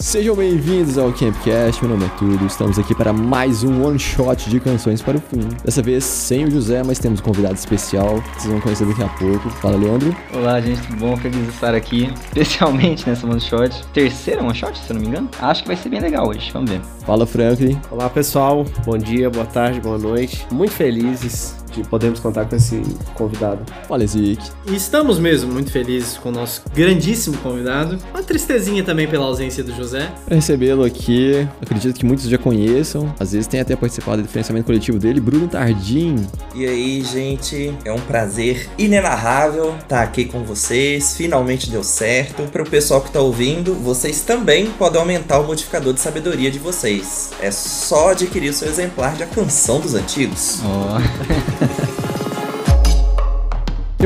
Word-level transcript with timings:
Sejam 0.00 0.34
bem-vindos 0.34 0.96
ao 0.96 1.12
Campcast, 1.12 1.84
meu 1.84 1.94
nome 1.94 2.06
é 2.06 2.18
Tudo, 2.18 2.46
estamos 2.46 2.78
aqui 2.78 2.94
para 2.94 3.12
mais 3.12 3.62
um 3.62 3.84
one 3.84 3.98
shot 3.98 4.48
de 4.48 4.58
canções 4.58 5.02
para 5.02 5.18
o 5.18 5.20
fim. 5.20 5.46
Dessa 5.62 5.82
vez 5.82 6.04
sem 6.04 6.46
o 6.46 6.50
José, 6.50 6.82
mas 6.82 6.98
temos 6.98 7.20
um 7.20 7.22
convidado 7.22 7.54
especial, 7.54 8.22
que 8.22 8.40
vocês 8.40 8.50
vão 8.50 8.60
conhecer 8.62 8.86
daqui 8.86 9.02
a 9.02 9.08
pouco. 9.10 9.50
Fala, 9.50 9.76
Leandro. 9.76 10.16
Olá, 10.32 10.58
gente, 10.58 10.80
tudo 10.86 10.96
bom? 10.96 11.16
Feliz 11.18 11.42
de 11.42 11.50
estar 11.50 11.74
aqui, 11.74 12.10
especialmente 12.32 13.06
nessa 13.06 13.26
one 13.26 13.38
shot. 13.38 13.84
Terceira 13.92 14.42
one 14.42 14.54
shot, 14.54 14.78
se 14.78 14.90
eu 14.90 14.94
não 14.94 15.02
me 15.02 15.08
engano. 15.08 15.28
Acho 15.38 15.62
que 15.62 15.68
vai 15.68 15.76
ser 15.76 15.90
bem 15.90 16.00
legal 16.00 16.26
hoje, 16.26 16.50
vamos 16.50 16.70
ver. 16.70 16.80
Fala, 17.04 17.26
Franklin. 17.26 17.78
Olá, 17.90 18.08
pessoal. 18.08 18.64
Bom 18.86 18.96
dia, 18.96 19.28
boa 19.28 19.44
tarde, 19.44 19.82
boa 19.82 19.98
noite. 19.98 20.46
Muito 20.50 20.72
felizes 20.72 21.59
de 21.70 21.82
podermos 21.88 22.20
contar 22.20 22.46
com 22.46 22.56
esse 22.56 22.82
convidado. 23.14 23.64
Fala, 23.86 24.06
Zic. 24.06 24.42
E 24.66 24.74
estamos 24.74 25.18
mesmo 25.18 25.52
muito 25.52 25.70
felizes 25.70 26.18
com 26.18 26.30
o 26.30 26.32
nosso 26.32 26.62
grandíssimo 26.74 27.36
convidado. 27.38 27.98
Uma 28.12 28.22
tristezinha 28.22 28.82
também 28.82 29.06
pela 29.06 29.26
ausência 29.26 29.62
do 29.62 29.74
José. 29.74 30.10
Recebê-lo 30.28 30.84
aqui, 30.84 31.46
acredito 31.60 31.98
que 31.98 32.04
muitos 32.04 32.26
já 32.26 32.38
conheçam, 32.38 33.14
às 33.18 33.32
vezes 33.32 33.46
tem 33.46 33.60
até 33.60 33.76
participado 33.76 34.22
do 34.22 34.28
financiamento 34.28 34.66
coletivo 34.66 34.98
dele, 34.98 35.20
Bruno 35.20 35.48
Tardim. 35.48 36.16
E 36.54 36.66
aí, 36.66 37.02
gente, 37.02 37.74
é 37.84 37.92
um 37.92 38.00
prazer 38.00 38.68
inenarrável 38.78 39.74
estar 39.80 40.02
aqui 40.02 40.24
com 40.24 40.44
vocês. 40.44 41.16
Finalmente 41.16 41.70
deu 41.70 41.82
certo. 41.82 42.42
Para 42.50 42.62
o 42.62 42.68
pessoal 42.68 43.00
que 43.00 43.08
está 43.08 43.20
ouvindo, 43.20 43.74
vocês 43.74 44.20
também 44.22 44.70
podem 44.72 45.00
aumentar 45.00 45.38
o 45.40 45.46
modificador 45.46 45.92
de 45.92 46.00
sabedoria 46.00 46.50
de 46.50 46.58
vocês. 46.58 47.30
É 47.40 47.50
só 47.50 48.10
adquirir 48.10 48.50
o 48.50 48.54
seu 48.54 48.68
exemplar 48.68 49.14
de 49.14 49.22
A 49.22 49.26
Canção 49.26 49.80
dos 49.80 49.94
Antigos. 49.94 50.60
Ó. 50.64 51.00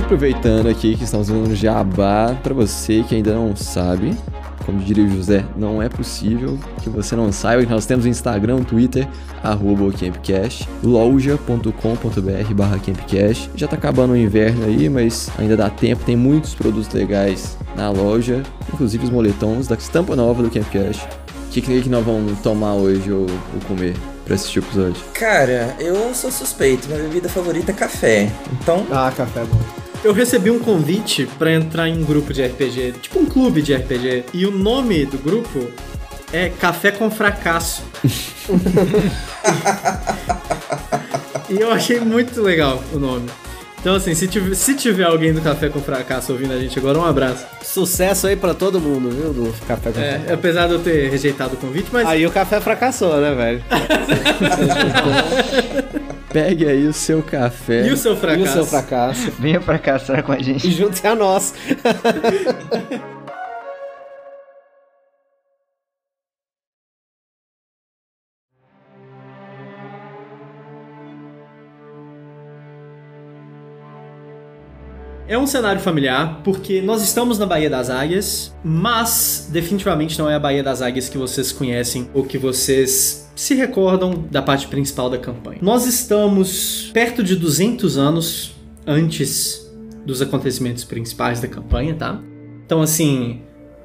Aproveitando 0.05 0.69
aqui 0.69 0.95
que 0.97 1.05
estamos 1.05 1.29
fazendo 1.29 1.49
um 1.49 1.57
jabá 1.57 2.37
para 2.43 2.53
você 2.53 3.03
que 3.09 3.15
ainda 3.15 3.33
não 3.33 3.57
sabe, 3.57 4.15
como 4.67 4.79
diria 4.79 5.03
o 5.03 5.09
José, 5.09 5.43
não 5.57 5.83
é 5.83 5.89
possível 5.89 6.59
que 6.83 6.91
você 6.91 7.17
não 7.17 7.33
saiba 7.33 7.65
que 7.65 7.71
nós 7.71 7.87
temos 7.87 8.05
o 8.05 8.09
Instagram, 8.09 8.63
Twitter, 8.65 9.09
arroba 9.43 9.85
o 9.85 9.91
Campcast, 9.91 10.69
loja.com.br 10.83 12.55
barra 12.55 12.79
Campcast. 12.79 13.51
Já 13.57 13.67
tá 13.67 13.77
acabando 13.77 14.13
o 14.13 14.17
inverno 14.17 14.67
aí, 14.67 14.91
mas 14.91 15.31
ainda 15.39 15.57
dá 15.57 15.71
tempo, 15.71 16.05
tem 16.05 16.17
muitos 16.17 16.55
produtos 16.55 16.93
legais 16.93 17.57
na 17.75 17.89
loja, 17.89 18.43
inclusive 18.75 19.05
os 19.05 19.11
moletons 19.11 19.67
da 19.67 19.75
estampa 19.75 20.15
nova 20.15 20.43
do 20.43 20.51
Campcast. 20.51 21.03
O 21.47 21.51
que, 21.51 21.63
que 21.63 21.89
nós 21.89 22.05
vamos 22.05 22.39
tomar 22.41 22.75
hoje 22.75 23.11
ou, 23.11 23.23
ou 23.23 23.61
comer? 23.67 23.95
pra 24.27 24.35
assistir 24.35 24.59
o 24.59 24.63
episódio? 24.63 25.03
Cara, 25.13 25.77
eu 25.79 26.15
sou 26.15 26.31
suspeito, 26.31 26.89
minha 26.89 27.01
bebida 27.01 27.29
favorita 27.29 27.73
é 27.73 27.75
café. 27.75 28.31
Então. 28.53 28.87
Ah, 28.91 29.13
café 29.15 29.41
é 29.41 29.45
bom. 29.45 29.84
Eu 30.05 30.13
recebi 30.13 30.51
um 30.51 30.59
convite 30.59 31.27
para 31.39 31.51
entrar 31.53 31.89
em 31.89 31.99
um 31.99 32.05
grupo 32.05 32.31
de 32.33 32.45
RPG, 32.45 32.95
tipo 33.01 33.19
um 33.19 33.25
clube 33.27 33.63
de 33.63 33.75
RPG, 33.75 34.25
e 34.35 34.45
o 34.47 34.51
nome 34.51 35.07
do 35.07 35.17
grupo 35.17 35.71
é 36.31 36.51
Café 36.51 36.91
com 36.91 37.11
Fracasso. 37.11 37.83
e 41.49 41.59
eu 41.59 41.73
achei 41.73 41.99
muito 42.01 42.43
legal 42.43 42.83
o 42.93 42.99
nome. 42.99 43.31
Então, 43.81 43.95
assim, 43.95 44.15
se 44.15 44.27
tiver, 44.29 44.55
se 44.55 44.75
tiver 44.75 45.05
alguém 45.05 45.33
do 45.33 45.41
Café 45.43 45.69
com 45.71 45.81
Fracasso 45.81 46.33
ouvindo 46.33 46.53
a 46.53 46.59
gente 46.59 46.79
agora, 46.79 46.99
um 46.99 47.05
abraço. 47.05 47.45
Sucesso 47.63 48.27
aí 48.27 48.37
pra 48.37 48.53
todo 48.55 48.79
mundo, 48.81 49.11
viu? 49.11 49.33
Do 49.33 49.55
Café 49.67 49.91
com 49.91 50.01
É, 50.01 50.11
Fracasso. 50.13 50.35
apesar 50.35 50.67
de 50.69 50.73
eu 50.75 50.79
ter 50.81 51.11
rejeitado 51.11 51.55
o 51.55 51.57
convite, 51.57 51.89
mas 51.93 52.07
Aí 52.07 52.27
o 52.27 52.31
café 52.31 52.61
fracassou, 52.61 53.17
né, 53.21 53.35
velho? 53.35 53.65
Pegue 56.35 56.67
aí 56.69 56.87
o 56.89 56.93
seu 56.93 57.23
café. 57.23 57.87
e 57.87 57.93
o 57.93 57.97
seu 57.97 58.13
E 58.15 58.17
fracasso? 58.17 58.51
o 58.51 58.53
seu 58.53 58.67
fracasso. 58.67 59.31
Venha 59.39 59.61
estar 60.03 60.23
com 60.25 60.33
a 60.33 60.39
E 60.39 60.43
gente. 60.43 60.69
junte-se 60.71 61.07
a 61.07 61.15
nós. 61.15 61.55
É 75.27 75.39
um 75.39 75.47
cenário 75.47 75.81
familiar 75.81 76.43
porque 76.45 76.83
nós 76.83 77.03
estamos 77.03 77.39
na 77.39 77.47
Baía 77.47 77.71
das 77.71 77.89
Águias, 77.89 78.55
mas 78.63 79.49
definitivamente 79.51 80.19
não 80.19 80.29
é 80.29 80.35
a 80.35 80.39
Baía 80.39 80.63
das 80.63 80.83
Águias 80.83 81.09
que 81.09 81.17
vocês 81.17 81.51
conhecem 81.51 82.11
ou 82.13 82.25
que 82.25 82.37
vocês 82.37 83.31
se 83.35 83.55
recordam 83.55 84.27
da 84.31 84.43
parte 84.43 84.69
principal 84.69 85.09
da 85.09 85.17
campanha. 85.17 85.61
Nós 85.63 85.87
estamos 85.87 86.91
perto 86.93 87.23
de 87.23 87.37
200 87.37 87.97
anos 87.97 88.55
antes 88.87 89.67
dos 90.05 90.21
acontecimentos 90.21 90.85
principais 90.85 91.41
da 91.41 91.49
campanha, 91.49 91.95
tá? 91.95 92.21
Então, 92.67 92.83
assim, 92.83 93.41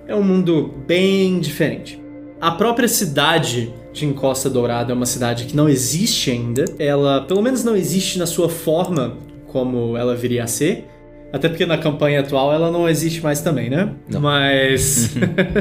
é 0.07 0.13
um 0.13 0.23
mundo 0.23 0.73
bem 0.85 1.39
diferente. 1.39 2.01
A 2.41 2.51
própria 2.51 2.87
cidade 2.89 3.73
de 3.93 4.05
Encosta 4.05 4.49
Dourada 4.49 4.91
é 4.91 4.95
uma 4.95 5.05
cidade 5.05 5.45
que 5.45 5.55
não 5.55 5.69
existe 5.69 6.31
ainda. 6.31 6.65
Ela, 6.77 7.21
pelo 7.21 7.41
menos, 7.41 7.63
não 7.63 7.77
existe 7.77 8.19
na 8.19 8.25
sua 8.25 8.49
forma 8.49 9.17
como 9.47 9.95
ela 9.95 10.15
viria 10.15 10.43
a 10.43 10.47
ser. 10.47 10.98
Até 11.31 11.47
porque 11.47 11.65
na 11.65 11.77
campanha 11.77 12.21
atual 12.21 12.51
ela 12.51 12.71
não 12.71 12.89
existe 12.89 13.21
mais 13.21 13.41
também, 13.41 13.69
né? 13.69 13.93
Não. 14.09 14.19
Mas 14.19 15.15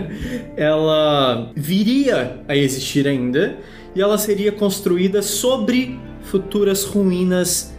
ela 0.56 1.51
viria 1.55 2.41
a 2.49 2.56
existir 2.56 3.06
ainda 3.06 3.56
e 3.95 4.01
ela 4.01 4.17
seria 4.17 4.51
construída 4.51 5.21
sobre 5.23 5.99
futuras 6.23 6.84
ruínas 6.84 7.75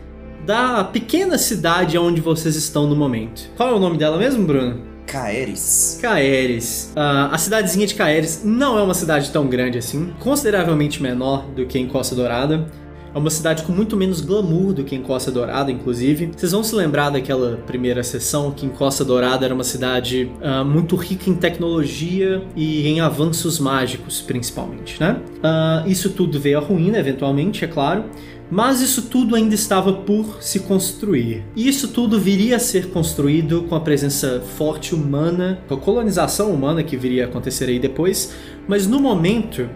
da 0.46 0.84
pequena 0.84 1.38
cidade 1.38 1.98
onde 1.98 2.22
vocês 2.22 2.56
estão 2.56 2.88
no 2.88 2.96
momento. 2.96 3.50
Qual 3.56 3.70
é 3.70 3.74
o 3.74 3.80
nome 3.80 3.98
dela 3.98 4.18
mesmo, 4.18 4.46
Bruno? 4.46 4.90
Caeres. 5.06 5.98
Caeres. 6.02 6.94
Ah, 6.96 7.30
a 7.32 7.38
cidadezinha 7.38 7.88
de 7.88 7.96
Caeres 7.96 8.44
não 8.46 8.78
é 8.78 8.82
uma 8.84 8.94
cidade 8.94 9.32
tão 9.32 9.48
grande 9.48 9.78
assim, 9.78 10.14
consideravelmente 10.20 11.02
menor 11.02 11.46
do 11.56 11.66
que 11.66 11.80
em 11.80 11.88
Costa 11.88 12.16
Dourada. 12.16 12.68
É 13.14 13.18
uma 13.18 13.30
cidade 13.30 13.64
com 13.64 13.72
muito 13.72 13.98
menos 13.98 14.22
glamour 14.22 14.74
do 14.74 14.84
que 14.84 14.96
em 14.96 15.02
Costa 15.02 15.32
Dourada, 15.32 15.72
inclusive. 15.72 16.32
Vocês 16.36 16.52
vão 16.52 16.64
se 16.64 16.76
lembrar 16.76 17.10
daquela 17.10 17.58
primeira 17.66 18.04
sessão 18.04 18.52
que 18.52 18.66
em 18.66 18.70
Costa 18.70 19.04
Dourada 19.04 19.46
era 19.46 19.54
uma 19.54 19.64
cidade 19.64 20.32
ah, 20.42 20.64
muito 20.64 20.96
rica 20.96 21.30
em 21.30 21.36
tecnologia 21.36 22.44
e 22.56 22.88
em 22.88 23.02
avanços 23.02 23.60
mágicos, 23.60 24.22
principalmente, 24.22 25.00
né? 25.00 25.20
Ah, 25.44 25.84
isso 25.88 26.12
tudo 26.12 26.40
veio 26.40 26.60
à 26.60 26.62
ruína, 26.62 27.00
eventualmente, 27.00 27.66
é 27.66 27.68
claro. 27.68 28.06
Mas 28.52 28.82
isso 28.82 29.04
tudo 29.04 29.36
ainda 29.36 29.54
estava 29.54 29.94
por 29.94 30.42
se 30.42 30.62
construir. 30.62 31.46
E 31.56 31.68
isso 31.68 31.90
tudo 31.90 32.20
viria 32.20 32.56
a 32.56 32.60
ser 32.60 32.88
construído 32.90 33.64
com 33.64 33.76
a 33.76 33.80
presença 33.80 34.42
forte 34.58 34.96
humana, 34.96 35.60
com 35.68 35.76
a 35.76 35.78
colonização 35.78 36.52
humana 36.52 36.82
que 36.82 36.98
viria 36.98 37.26
a 37.26 37.28
acontecer 37.28 37.66
aí 37.66 37.78
depois. 37.78 38.34
Mas 38.68 38.88
no 38.88 39.00
momento, 39.00 39.70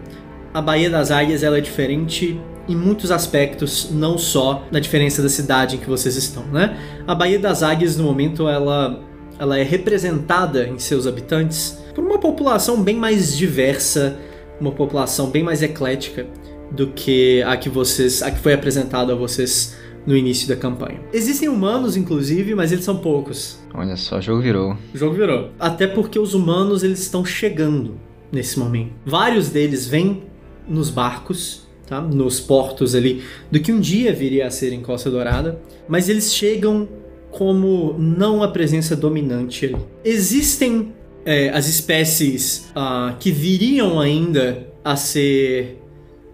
a 0.51 0.59
Baía 0.59 0.89
das 0.89 1.11
Águias 1.11 1.43
ela 1.43 1.59
é 1.59 1.61
diferente 1.61 2.39
em 2.67 2.75
muitos 2.75 3.11
aspectos, 3.11 3.89
não 3.91 4.17
só 4.17 4.65
na 4.71 4.79
diferença 4.79 5.21
da 5.21 5.29
cidade 5.29 5.75
em 5.75 5.79
que 5.79 5.89
vocês 5.89 6.15
estão, 6.15 6.45
né? 6.45 6.77
A 7.05 7.13
Baía 7.13 7.39
das 7.39 7.61
Águias 7.63 7.97
no 7.97 8.03
momento 8.03 8.47
ela 8.47 9.01
ela 9.39 9.57
é 9.57 9.63
representada 9.63 10.67
em 10.67 10.77
seus 10.77 11.07
habitantes 11.07 11.79
por 11.93 12.03
uma 12.03 12.19
população 12.19 12.81
bem 12.81 12.95
mais 12.95 13.35
diversa, 13.35 14.17
uma 14.59 14.71
população 14.71 15.29
bem 15.29 15.43
mais 15.43 15.61
eclética 15.61 16.27
do 16.71 16.87
que 16.87 17.41
a 17.43 17.57
que 17.57 17.69
vocês, 17.69 18.21
a 18.21 18.31
que 18.31 18.39
foi 18.39 18.53
apresentada 18.53 19.13
a 19.13 19.15
vocês 19.15 19.75
no 20.05 20.15
início 20.15 20.47
da 20.47 20.55
campanha. 20.55 20.99
Existem 21.13 21.47
humanos, 21.47 21.95
inclusive, 21.95 22.55
mas 22.55 22.71
eles 22.71 22.83
são 22.83 22.97
poucos. 22.97 23.59
Olha 23.73 23.95
só, 23.95 24.17
o 24.17 24.21
jogo 24.21 24.41
virou. 24.41 24.77
O 24.93 24.97
jogo 24.97 25.15
virou. 25.15 25.51
Até 25.59 25.87
porque 25.87 26.19
os 26.19 26.33
humanos 26.33 26.83
eles 26.83 26.99
estão 26.99 27.23
chegando 27.23 27.95
nesse 28.31 28.59
momento. 28.59 28.91
Vários 29.05 29.49
deles 29.49 29.87
vêm 29.87 30.23
nos 30.67 30.89
barcos, 30.89 31.62
tá? 31.87 32.01
Nos 32.01 32.39
portos 32.39 32.95
ali 32.95 33.23
do 33.51 33.59
que 33.59 33.71
um 33.71 33.79
dia 33.79 34.13
viria 34.13 34.47
a 34.47 34.51
ser 34.51 34.73
em 34.73 34.81
Costa 34.81 35.09
Dourada, 35.09 35.59
mas 35.87 36.09
eles 36.09 36.33
chegam 36.33 36.87
como 37.31 37.95
não 37.97 38.43
a 38.43 38.47
presença 38.47 38.95
dominante 38.95 39.65
ali. 39.65 39.77
Existem 40.03 40.93
é, 41.25 41.49
as 41.49 41.67
espécies 41.67 42.69
ah, 42.75 43.15
que 43.19 43.31
viriam 43.31 43.99
ainda 43.99 44.67
a 44.83 44.95
ser 44.95 45.79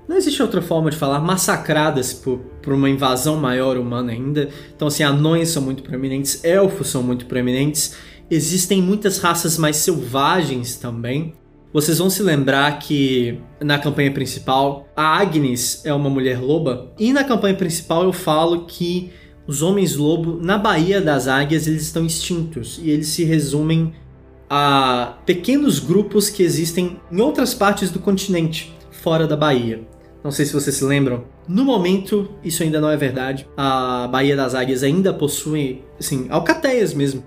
não 0.10 0.18
existe 0.18 0.42
outra 0.42 0.60
forma 0.60 0.90
de 0.90 0.98
falar, 0.98 1.20
massacradas 1.20 2.12
por, 2.12 2.40
por 2.64 2.74
uma 2.74 2.90
invasão 2.90 3.38
maior 3.38 3.78
humana 3.78 4.12
ainda. 4.12 4.50
Então, 4.76 4.88
assim, 4.88 5.04
anões 5.04 5.50
são 5.50 5.62
muito 5.62 5.84
proeminentes, 5.84 6.44
elfos 6.44 6.88
são 6.88 7.04
muito 7.04 7.28
proeminentes. 7.28 7.96
Existem 8.28 8.82
muitas 8.82 9.20
raças 9.20 9.56
mais 9.56 9.76
selvagens 9.76 10.78
também. 10.78 11.36
Vocês 11.72 12.00
vão 12.00 12.10
se 12.10 12.24
lembrar 12.24 12.80
que 12.80 13.40
na 13.62 13.78
campanha 13.78 14.12
principal, 14.12 14.88
a 14.96 15.20
Agnes 15.20 15.86
é 15.86 15.94
uma 15.94 16.10
mulher 16.10 16.42
loba. 16.42 16.92
E 16.98 17.14
na 17.14 17.24
campanha 17.24 17.56
principal 17.56 18.04
eu 18.04 18.14
falo 18.14 18.66
que 18.66 19.12
os 19.46 19.62
homens 19.62 19.96
lobo, 19.96 20.40
na 20.42 20.58
Baía 20.58 21.00
das 21.00 21.28
Águias, 21.28 21.68
eles 21.68 21.84
estão 21.84 22.06
extintos. 22.06 22.80
E 22.82 22.90
eles 22.90 23.08
se 23.08 23.24
resumem 23.24 23.94
a 24.50 25.20
pequenos 25.28 25.80
grupos 25.80 26.28
que 26.28 26.42
existem 26.42 27.00
em 27.12 27.22
outras 27.22 27.54
partes 27.54 27.92
do 27.92 28.00
continente, 28.00 28.76
fora 28.90 29.28
da 29.28 29.38
Baía. 29.38 29.88
Não 30.24 30.32
sei 30.32 30.46
se 30.46 30.54
vocês 30.54 30.76
se 30.76 30.84
lembram. 30.84 31.24
No 31.48 31.64
momento, 31.64 32.30
isso 32.44 32.64
ainda 32.64 32.82
não 32.82 32.90
é 32.90 32.98
verdade. 32.98 33.48
A 33.56 34.08
Baía 34.08 34.36
das 34.36 34.56
Águias 34.56 34.82
ainda 34.82 35.14
possui, 35.14 35.84
assim, 36.00 36.26
alcateias 36.30 36.96
mesmo 36.96 37.24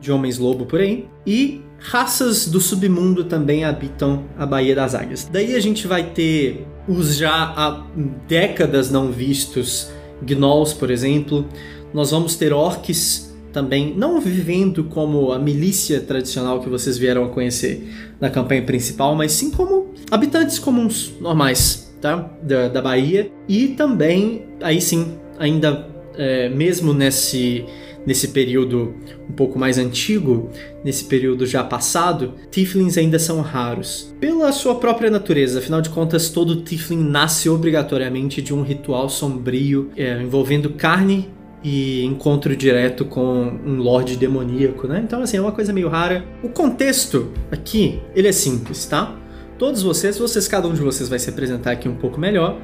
de 0.00 0.10
homens 0.10 0.38
lobo 0.38 0.64
por 0.64 0.80
aí. 0.80 1.06
E 1.26 1.60
raças 1.82 2.46
do 2.48 2.60
submundo 2.60 3.24
também 3.24 3.64
habitam 3.64 4.24
a 4.38 4.46
Baía 4.46 4.74
das 4.74 4.94
Águias. 4.94 5.28
Daí 5.30 5.54
a 5.54 5.60
gente 5.60 5.86
vai 5.86 6.04
ter 6.04 6.66
os 6.88 7.16
já 7.16 7.32
há 7.32 7.84
décadas 8.28 8.90
não 8.90 9.10
vistos 9.10 9.90
gnolls, 10.22 10.74
por 10.74 10.90
exemplo. 10.90 11.46
Nós 11.92 12.10
vamos 12.10 12.36
ter 12.36 12.52
orcs 12.52 13.32
também, 13.52 13.94
não 13.94 14.20
vivendo 14.20 14.84
como 14.84 15.30
a 15.32 15.38
milícia 15.38 16.00
tradicional 16.00 16.60
que 16.60 16.68
vocês 16.68 16.96
vieram 16.96 17.24
a 17.24 17.28
conhecer 17.28 17.86
na 18.18 18.30
campanha 18.30 18.62
principal, 18.62 19.14
mas 19.14 19.32
sim 19.32 19.50
como 19.50 19.92
habitantes 20.10 20.58
comuns, 20.58 21.12
normais, 21.20 21.94
tá? 22.00 22.30
Da, 22.42 22.68
da 22.68 22.80
Bahia. 22.80 23.30
E 23.46 23.68
também, 23.68 24.46
aí 24.62 24.80
sim, 24.80 25.18
ainda 25.38 25.86
é, 26.16 26.48
mesmo 26.48 26.94
nesse 26.94 27.64
nesse 28.06 28.28
período 28.28 28.94
um 29.28 29.32
pouco 29.32 29.58
mais 29.58 29.78
antigo, 29.78 30.50
nesse 30.84 31.04
período 31.04 31.46
já 31.46 31.62
passado, 31.62 32.34
Tiflins 32.50 32.98
ainda 32.98 33.18
são 33.18 33.40
raros. 33.40 34.14
Pela 34.20 34.52
sua 34.52 34.74
própria 34.76 35.10
natureza, 35.10 35.58
afinal 35.58 35.80
de 35.80 35.90
contas, 35.90 36.30
todo 36.30 36.56
Tiflin 36.62 37.02
nasce 37.02 37.48
obrigatoriamente 37.48 38.42
de 38.42 38.52
um 38.52 38.62
ritual 38.62 39.08
sombrio 39.08 39.90
é, 39.96 40.20
envolvendo 40.20 40.70
carne 40.70 41.30
e 41.64 42.04
encontro 42.04 42.56
direto 42.56 43.04
com 43.04 43.22
um 43.64 43.76
lord 43.76 44.16
demoníaco, 44.16 44.88
né? 44.88 45.00
Então, 45.04 45.22
assim, 45.22 45.36
é 45.36 45.40
uma 45.40 45.52
coisa 45.52 45.72
meio 45.72 45.88
rara. 45.88 46.24
O 46.42 46.48
contexto 46.48 47.30
aqui, 47.52 48.00
ele 48.14 48.26
é 48.26 48.32
simples, 48.32 48.84
tá? 48.86 49.16
Todos 49.58 49.82
vocês, 49.82 50.18
vocês, 50.18 50.48
cada 50.48 50.66
um 50.66 50.74
de 50.74 50.80
vocês 50.80 51.08
vai 51.08 51.20
se 51.20 51.30
apresentar 51.30 51.70
aqui 51.70 51.88
um 51.88 51.94
pouco 51.94 52.18
melhor, 52.18 52.58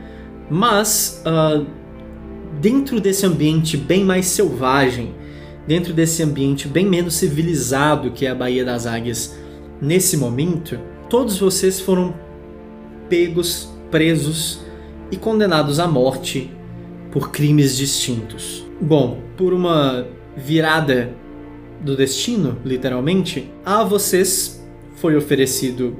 mas 0.50 1.22
uh, 1.24 1.64
dentro 2.60 3.00
desse 3.00 3.24
ambiente 3.24 3.76
bem 3.76 4.04
mais 4.04 4.26
selvagem, 4.26 5.14
dentro 5.68 5.92
desse 5.92 6.22
ambiente 6.22 6.66
bem 6.66 6.86
menos 6.86 7.14
civilizado 7.14 8.10
que 8.10 8.24
é 8.24 8.30
a 8.30 8.34
Baía 8.34 8.64
das 8.64 8.86
Águias 8.86 9.38
nesse 9.82 10.16
momento, 10.16 10.80
todos 11.10 11.38
vocês 11.38 11.78
foram 11.78 12.14
pegos, 13.06 13.68
presos 13.90 14.60
e 15.12 15.16
condenados 15.16 15.78
à 15.78 15.86
morte 15.86 16.50
por 17.12 17.30
crimes 17.30 17.76
distintos. 17.76 18.66
Bom, 18.80 19.20
por 19.36 19.52
uma 19.52 20.06
virada 20.34 21.14
do 21.82 21.94
destino, 21.94 22.58
literalmente, 22.64 23.50
a 23.64 23.84
vocês 23.84 24.66
foi 24.96 25.16
oferecido 25.16 25.96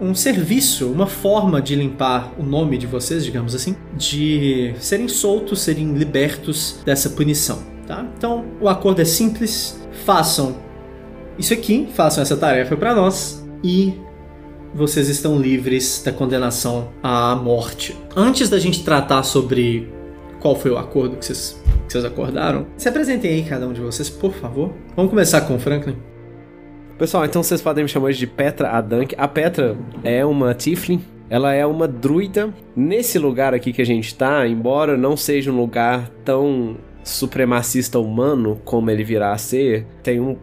um 0.00 0.14
serviço, 0.14 0.90
uma 0.90 1.06
forma 1.06 1.60
de 1.60 1.74
limpar 1.74 2.32
o 2.38 2.42
nome 2.42 2.78
de 2.78 2.86
vocês, 2.86 3.24
digamos 3.24 3.54
assim, 3.54 3.76
de 3.96 4.74
serem 4.78 5.08
soltos, 5.08 5.60
serem 5.60 5.92
libertos 5.92 6.80
dessa 6.86 7.10
punição. 7.10 7.77
Tá? 7.88 8.06
Então, 8.18 8.44
o 8.60 8.68
acordo 8.68 9.00
é 9.00 9.04
simples. 9.06 9.80
Façam 10.04 10.56
isso 11.38 11.54
aqui, 11.54 11.88
façam 11.94 12.20
essa 12.22 12.36
tarefa 12.36 12.76
para 12.76 12.94
nós 12.94 13.42
e 13.64 13.94
vocês 14.74 15.08
estão 15.08 15.38
livres 15.38 16.02
da 16.04 16.12
condenação 16.12 16.90
à 17.02 17.34
morte. 17.34 17.96
Antes 18.14 18.50
da 18.50 18.58
gente 18.58 18.84
tratar 18.84 19.22
sobre 19.22 19.90
qual 20.38 20.54
foi 20.54 20.70
o 20.70 20.76
acordo 20.76 21.16
que 21.16 21.24
vocês, 21.24 21.58
que 21.86 21.92
vocês 21.92 22.04
acordaram, 22.04 22.66
se 22.76 22.90
apresentem 22.90 23.32
aí 23.32 23.42
cada 23.42 23.66
um 23.66 23.72
de 23.72 23.80
vocês, 23.80 24.10
por 24.10 24.34
favor. 24.34 24.70
Vamos 24.94 25.08
começar 25.08 25.40
com 25.40 25.56
o 25.56 25.58
Franklin. 25.58 25.96
Pessoal, 26.98 27.24
então 27.24 27.42
vocês 27.42 27.62
podem 27.62 27.84
me 27.84 27.88
chamar 27.88 28.12
de 28.12 28.26
Petra 28.26 28.70
Adank. 28.72 29.14
A 29.16 29.26
Petra 29.26 29.78
é 30.04 30.26
uma 30.26 30.52
Tiflin. 30.52 31.00
Ela 31.30 31.54
é 31.54 31.64
uma 31.64 31.88
druida. 31.88 32.52
Nesse 32.76 33.18
lugar 33.18 33.54
aqui 33.54 33.72
que 33.72 33.80
a 33.80 33.86
gente 33.86 34.14
tá, 34.14 34.46
embora 34.46 34.94
não 34.94 35.16
seja 35.16 35.50
um 35.50 35.56
lugar 35.56 36.10
tão 36.22 36.76
supremacista 37.08 37.98
humano, 37.98 38.60
como 38.64 38.90
ele 38.90 39.04
virá 39.04 39.32
a 39.32 39.38
ser, 39.38 39.86
tem 40.02 40.20
um, 40.20 40.36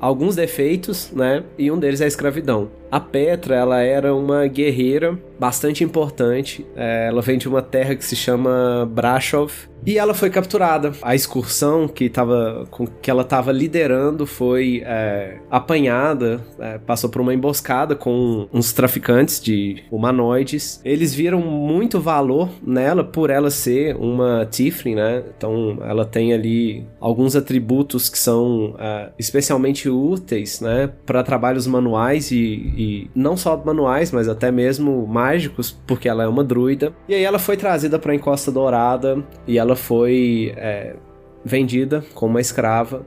alguns 0.00 0.34
defeitos, 0.34 1.12
né? 1.12 1.44
E 1.58 1.70
um 1.70 1.78
deles 1.78 2.00
é 2.00 2.04
a 2.04 2.08
escravidão. 2.08 2.70
A 2.90 2.98
Petra, 2.98 3.54
ela 3.54 3.80
era 3.80 4.14
uma 4.14 4.46
guerreira 4.46 5.18
bastante 5.38 5.84
importante. 5.84 6.66
É, 6.74 7.08
ela 7.08 7.22
vem 7.22 7.38
de 7.38 7.48
uma 7.48 7.62
terra 7.62 7.94
que 7.94 8.04
se 8.04 8.16
chama 8.16 8.88
Brashov, 8.92 9.52
e 9.84 9.98
ela 9.98 10.14
foi 10.14 10.30
capturada. 10.30 10.92
A 11.02 11.14
excursão 11.14 11.88
que, 11.88 12.08
tava, 12.08 12.68
que 13.00 13.10
ela 13.10 13.22
estava 13.22 13.52
liderando 13.52 14.26
foi 14.26 14.82
é, 14.84 15.38
apanhada, 15.50 16.40
é, 16.58 16.78
passou 16.78 17.08
por 17.10 17.20
uma 17.20 17.34
emboscada 17.34 17.94
com 17.94 18.48
uns 18.52 18.72
traficantes 18.72 19.40
de 19.40 19.82
humanoides. 19.90 20.80
Eles 20.84 21.14
viram 21.14 21.40
muito 21.40 22.00
valor 22.00 22.50
nela 22.64 23.02
por 23.02 23.30
ela 23.30 23.50
ser 23.50 23.96
uma 23.96 24.46
Tiflin, 24.46 24.94
né? 24.94 25.22
Então 25.36 25.78
ela 25.82 26.04
tem 26.04 26.32
ali 26.32 26.86
alguns 27.00 27.34
atributos 27.34 28.08
que 28.08 28.18
são 28.18 28.74
é, 28.78 29.10
especialmente 29.18 29.88
úteis, 29.88 30.60
né? 30.60 30.90
Para 31.06 31.22
trabalhos 31.22 31.66
manuais 31.66 32.30
e, 32.30 32.36
e 32.76 33.10
não 33.14 33.36
só 33.36 33.56
manuais, 33.56 34.12
mas 34.12 34.28
até 34.28 34.50
mesmo 34.50 35.06
mágicos, 35.06 35.70
porque 35.86 36.08
ela 36.08 36.24
é 36.24 36.28
uma 36.28 36.44
druida. 36.44 36.92
E 37.08 37.14
aí 37.14 37.24
ela 37.24 37.38
foi 37.38 37.56
trazida 37.56 37.98
para 37.98 38.12
a 38.12 38.14
Encosta 38.14 38.50
Dourada 38.50 39.24
e 39.46 39.58
ela 39.58 39.69
ela 39.70 39.76
foi 39.76 40.52
é, 40.56 40.96
vendida 41.44 42.04
como 42.12 42.32
uma 42.32 42.40
escrava 42.40 43.06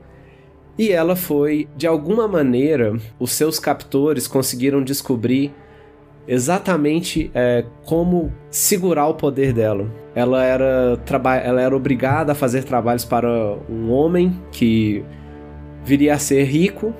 e 0.77 0.91
ela 0.91 1.15
foi, 1.15 1.67
de 1.75 1.85
alguma 1.85 2.27
maneira, 2.27 2.95
os 3.19 3.31
seus 3.31 3.59
captores 3.59 4.27
conseguiram 4.27 4.81
descobrir 4.81 5.53
exatamente 6.25 7.29
é, 7.35 7.65
como 7.85 8.31
segurar 8.49 9.07
o 9.07 9.13
poder 9.13 9.53
dela. 9.53 9.91
Ela 10.15 10.43
era, 10.43 10.99
ela 11.43 11.61
era 11.61 11.75
obrigada 11.75 12.31
a 12.31 12.35
fazer 12.35 12.63
trabalhos 12.63 13.03
para 13.03 13.27
um 13.69 13.91
homem 13.91 14.39
que 14.51 15.03
viria 15.83 16.13
a 16.13 16.17
ser 16.17 16.45
rico, 16.45 16.93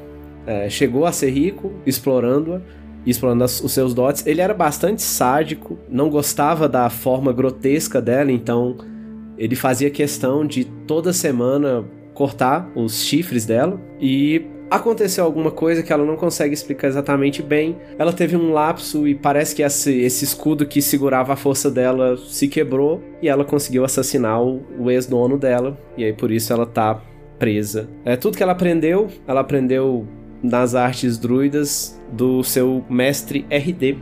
é, 0.46 0.70
chegou 0.70 1.06
a 1.06 1.12
ser 1.12 1.32
rico, 1.32 1.72
explorando-a, 1.86 2.62
explorando 3.06 3.46
os 3.46 3.72
seus 3.72 3.94
dotes. 3.94 4.28
Ele 4.28 4.42
era 4.42 4.54
bastante 4.54 5.02
sádico, 5.02 5.80
não 5.90 6.10
gostava 6.10 6.68
da 6.68 6.90
forma 6.90 7.32
grotesca 7.32 8.02
dela, 8.02 8.32
então 8.32 8.93
ele 9.38 9.56
fazia 9.56 9.90
questão 9.90 10.46
de 10.46 10.66
toda 10.66 11.14
semana 11.14 11.86
cortar 12.14 12.72
os 12.76 13.04
chifres 13.04 13.46
dela 13.46 13.82
e 14.00 14.46
aconteceu 14.70 15.24
alguma 15.24 15.52
coisa 15.52 15.84
que 15.84 15.92
ela 15.94 16.06
não 16.06 16.16
consegue 16.16 16.54
explicar 16.54 16.88
exatamente 16.88 17.42
bem. 17.42 17.78
Ela 17.98 18.12
teve 18.12 18.36
um 18.36 18.52
lapso 18.52 19.08
e 19.08 19.14
parece 19.14 19.56
que 19.56 19.62
esse, 19.62 20.00
esse 20.02 20.24
escudo 20.26 20.66
que 20.66 20.82
segurava 20.82 21.34
a 21.34 21.36
força 21.36 21.70
dela 21.70 22.18
se 22.18 22.48
quebrou 22.48 23.02
e 23.22 23.30
ela 23.30 23.46
conseguiu 23.46 23.84
assassinar 23.86 24.42
o, 24.42 24.64
o 24.80 24.90
ex-dono 24.90 25.38
dela 25.38 25.78
e 25.98 26.04
aí 26.04 26.14
por 26.14 26.32
isso 26.32 26.52
ela 26.52 26.66
tá 26.66 27.00
presa. 27.38 27.90
É 28.06 28.16
tudo 28.16 28.38
que 28.38 28.44
ela 28.44 28.54
aprendeu, 28.54 29.10
ela 29.28 29.42
aprendeu 29.42 30.08
nas 30.42 30.76
artes 30.76 31.18
druidas 31.18 32.00
do 32.12 32.44
seu 32.44 32.84
mestre 32.90 33.46
RD. 33.50 33.98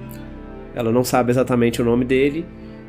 Ela 0.73 0.91
não 0.91 1.03
sabe 1.03 1.31
exatamente 1.31 1.81
o 1.81 1.85
nome 1.85 2.05
dele 2.05 2.45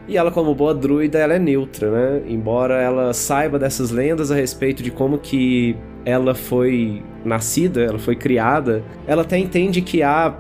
e 0.08 0.16
ela, 0.16 0.30
como 0.30 0.54
boa 0.54 0.74
druida, 0.74 1.18
ela 1.18 1.34
é 1.34 1.38
neutra, 1.38 1.90
né? 1.90 2.22
Embora 2.26 2.80
ela 2.80 3.12
saiba 3.12 3.58
dessas 3.58 3.90
lendas 3.90 4.30
a 4.30 4.34
respeito 4.34 4.82
de 4.82 4.90
como 4.90 5.18
que 5.18 5.76
ela 6.04 6.34
foi 6.34 7.02
nascida, 7.24 7.82
ela 7.82 7.98
foi 7.98 8.16
criada, 8.16 8.82
ela 9.06 9.22
até 9.22 9.38
entende 9.38 9.80
que 9.80 10.02
há 10.02 10.36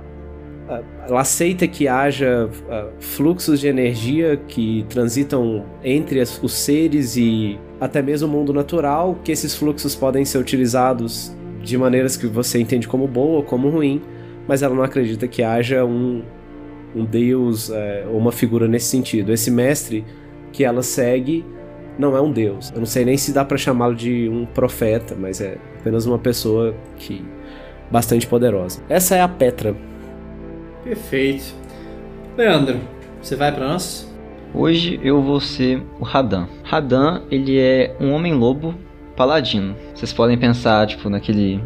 ela 1.06 1.20
aceita 1.20 1.66
que 1.66 1.88
haja 1.88 2.48
fluxos 2.98 3.60
de 3.60 3.68
energia 3.68 4.40
que 4.48 4.86
transitam 4.88 5.66
entre 5.84 6.20
os 6.20 6.52
seres 6.52 7.16
e 7.16 7.58
até 7.80 8.00
mesmo 8.00 8.28
o 8.28 8.30
mundo 8.30 8.52
natural, 8.52 9.18
que 9.24 9.32
esses 9.32 9.54
fluxos 9.54 9.94
podem 9.94 10.24
ser 10.24 10.38
utilizados 10.38 11.36
de 11.60 11.76
maneiras 11.76 12.16
que 12.16 12.26
você 12.26 12.60
entende 12.60 12.88
como 12.88 13.06
boa 13.06 13.38
ou 13.38 13.42
como 13.42 13.68
ruim, 13.68 14.00
mas 14.46 14.62
ela 14.62 14.74
não 14.74 14.82
acredita 14.82 15.26
que 15.28 15.42
haja 15.42 15.84
um, 15.84 16.22
um 16.94 17.04
deus 17.04 17.70
é, 17.70 18.04
ou 18.08 18.18
uma 18.18 18.32
figura 18.32 18.68
nesse 18.68 18.86
sentido. 18.86 19.32
Esse 19.32 19.50
mestre 19.50 20.04
que 20.52 20.64
ela 20.64 20.82
segue 20.82 21.44
não 21.98 22.16
é 22.16 22.20
um 22.20 22.32
deus. 22.32 22.70
Eu 22.72 22.78
não 22.78 22.86
sei 22.86 23.04
nem 23.04 23.16
se 23.16 23.32
dá 23.32 23.44
para 23.44 23.56
chamá-lo 23.56 23.94
de 23.94 24.28
um 24.28 24.44
profeta, 24.46 25.14
mas 25.18 25.40
é 25.40 25.58
apenas 25.78 26.06
uma 26.06 26.18
pessoa 26.18 26.74
que 26.96 27.24
bastante 27.90 28.26
poderosa. 28.26 28.82
Essa 28.88 29.16
é 29.16 29.20
a 29.20 29.28
Petra. 29.28 29.76
Perfeito. 30.84 31.54
Leandro, 32.36 32.80
você 33.20 33.36
vai 33.36 33.52
para 33.52 33.68
nós? 33.68 34.10
Hoje 34.54 34.98
eu 35.02 35.22
vou 35.22 35.40
ser 35.40 35.82
o 36.00 36.04
Radan. 36.04 36.46
Radan, 36.62 37.22
ele 37.30 37.58
é 37.58 37.94
um 38.00 38.12
homem 38.12 38.34
lobo 38.34 38.74
paladino. 39.16 39.76
Vocês 39.94 40.12
podem 40.12 40.38
pensar, 40.38 40.86
tipo, 40.86 41.08
naquele 41.08 41.60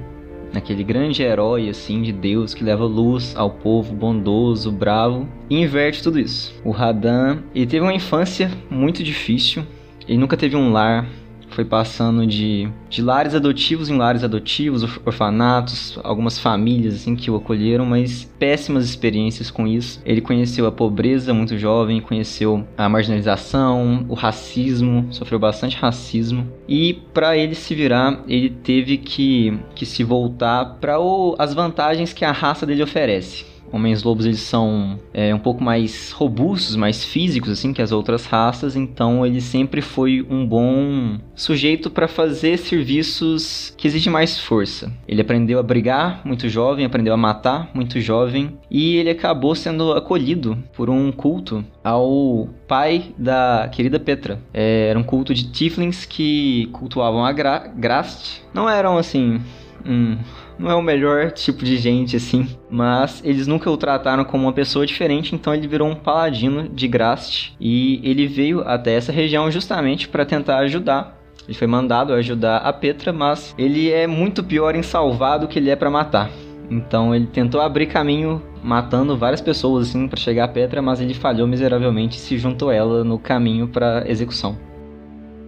naquele 0.53 0.83
grande 0.83 1.23
herói 1.23 1.69
assim 1.69 2.03
de 2.03 2.13
Deus 2.13 2.55
que 2.55 2.65
leva 2.65 2.85
luz 2.85 3.35
ao 3.37 3.51
povo 3.51 3.95
bondoso, 3.95 4.71
bravo, 4.71 5.29
e 5.51 5.61
inverte 5.61 6.03
tudo 6.03 6.19
isso. 6.19 6.55
O 6.65 6.71
Radan, 6.71 7.39
ele 7.55 7.67
teve 7.67 7.83
uma 7.83 7.95
infância 7.95 8.51
muito 8.71 9.03
difícil, 9.03 9.65
ele 10.09 10.19
nunca 10.19 10.37
teve 10.37 10.57
um 10.57 10.73
lar 10.73 11.07
foi 11.57 11.65
passando 11.65 12.27
de, 12.27 12.69
de 12.91 13.01
lares 13.01 13.35
adotivos 13.35 13.89
em 13.89 13.97
lares 13.97 14.23
adotivos, 14.23 14.83
orfanatos, 14.83 15.99
algumas 16.05 16.39
famílias 16.39 16.97
assim 16.97 17.17
que 17.17 17.31
o 17.31 17.37
acolheram, 17.37 17.87
mas 17.87 18.31
péssimas 18.39 18.85
experiências 18.85 19.51
com 19.51 19.67
isso. 19.67 19.99
Ele 20.05 20.21
conheceu 20.21 20.67
a 20.67 20.73
pobreza 20.73 21.33
muito 21.33 21.57
jovem, 21.57 22.03
conheceu 22.03 22.67
a 22.77 22.91
marginalização, 22.91 24.05
o 24.07 24.15
racismo, 24.15 25.07
sofreu 25.11 25.39
bastante 25.39 25.79
racismo. 25.79 26.47
E 26.69 27.01
para 27.15 27.39
ele 27.39 27.55
se 27.55 27.75
virar, 27.75 28.23
ele 28.29 28.51
teve 28.51 28.99
que, 28.99 29.59
que 29.75 29.87
se 29.87 30.05
voltar 30.05 30.77
para 30.79 30.97
as 31.39 31.55
vantagens 31.55 32.13
que 32.13 32.25
a 32.25 32.33
raça 32.33 32.67
dele 32.67 32.83
oferece. 32.83 33.56
Homens 33.73 34.03
lobos 34.03 34.27
eles 34.27 34.41
são 34.41 34.99
é, 35.13 35.35
um 35.35 35.39
pouco 35.39 35.63
mais 35.63 36.13
robustos, 36.13 36.77
mais 36.77 37.05
físicos 37.05 37.51
assim 37.51 37.73
que 37.73 37.83
as 37.83 37.93
outras 37.93 38.27
raças, 38.27 38.77
então 38.77 39.25
ele 39.25 39.41
sempre 39.41 39.81
foi 39.81 40.27
um 40.29 40.47
bom 40.47 41.19
sujeito 41.35 41.91
para 41.91 42.09
fazer 42.09 42.59
serviços 42.59 43.75
que 43.77 43.87
exigem 43.87 44.13
mais 44.13 44.39
força. 44.39 44.93
Ele 45.07 45.21
aprendeu 45.21 45.59
a 45.59 45.63
brigar 45.63 46.23
muito 46.25 46.49
jovem, 46.49 46.85
aprendeu 46.85 47.15
a 47.15 47.17
matar 47.17 47.71
muito 47.75 48.01
jovem 48.01 48.59
e 48.71 48.97
ele 48.97 49.11
acabou 49.11 49.55
sendo 49.55 49.93
acolhido 49.93 50.57
por 50.75 50.91
um 50.91 51.11
culto 51.13 51.65
ao 51.83 52.49
pai 52.67 53.15
da 53.17 53.69
querida 53.73 53.99
Petra. 53.99 54.41
É, 54.53 54.89
era 54.91 54.99
um 54.99 55.03
culto 55.03 55.33
de 55.35 55.51
Tiflins 55.51 56.05
que 56.05 56.69
cultuavam 56.73 57.25
a 57.25 57.33
Gra 57.33 57.71
Grast. 57.77 58.41
Não 58.53 58.69
eram 58.69 58.99
assim 58.99 59.41
um 59.85 60.17
não 60.59 60.71
é 60.71 60.75
o 60.75 60.83
melhor 60.83 61.31
tipo 61.31 61.65
de 61.65 61.77
gente 61.77 62.17
assim, 62.17 62.49
mas 62.71 63.23
eles 63.25 63.47
nunca 63.47 63.71
o 63.71 63.77
trataram 63.77 64.25
como 64.25 64.45
uma 64.45 64.53
pessoa 64.53 64.87
diferente, 64.87 65.35
então 65.35 65.55
ele 65.55 65.69
virou 65.69 65.89
um 65.89 65.95
paladino 65.95 66.69
de 66.69 66.89
Grast 66.89 67.53
e 67.61 68.01
ele 68.03 68.27
veio 68.27 68.63
até 68.63 68.95
essa 68.95 69.13
região 69.13 69.51
justamente 69.51 70.09
para 70.09 70.25
tentar 70.25 70.59
ajudar. 70.59 71.17
Ele 71.47 71.57
foi 71.57 71.67
mandado 71.67 72.13
ajudar 72.13 72.59
a 72.59 72.73
Petra, 72.73 73.13
mas 73.13 73.55
ele 73.57 73.91
é 73.91 74.07
muito 74.07 74.43
pior 74.43 74.75
em 74.75 74.83
salvar 74.83 75.39
do 75.39 75.47
que 75.47 75.59
ele 75.59 75.71
é 75.71 75.77
para 75.77 75.91
matar. 75.91 76.31
Então 76.69 77.15
ele 77.15 77.27
tentou 77.27 77.61
abrir 77.61 77.87
caminho 77.87 78.43
matando 78.63 79.17
várias 79.17 79.41
pessoas 79.41 79.89
assim 79.89 80.09
para 80.09 80.19
chegar 80.19 80.45
a 80.45 80.49
Petra, 80.49 80.83
mas 80.83 81.01
ele 81.01 81.15
falhou 81.15 81.47
miseravelmente 81.47 82.17
e 82.17 82.21
se 82.21 82.37
juntou 82.37 82.71
a 82.71 82.75
ela 82.75 83.05
no 83.05 83.19
caminho 83.19 83.69
para 83.69 84.05
execução. 84.09 84.59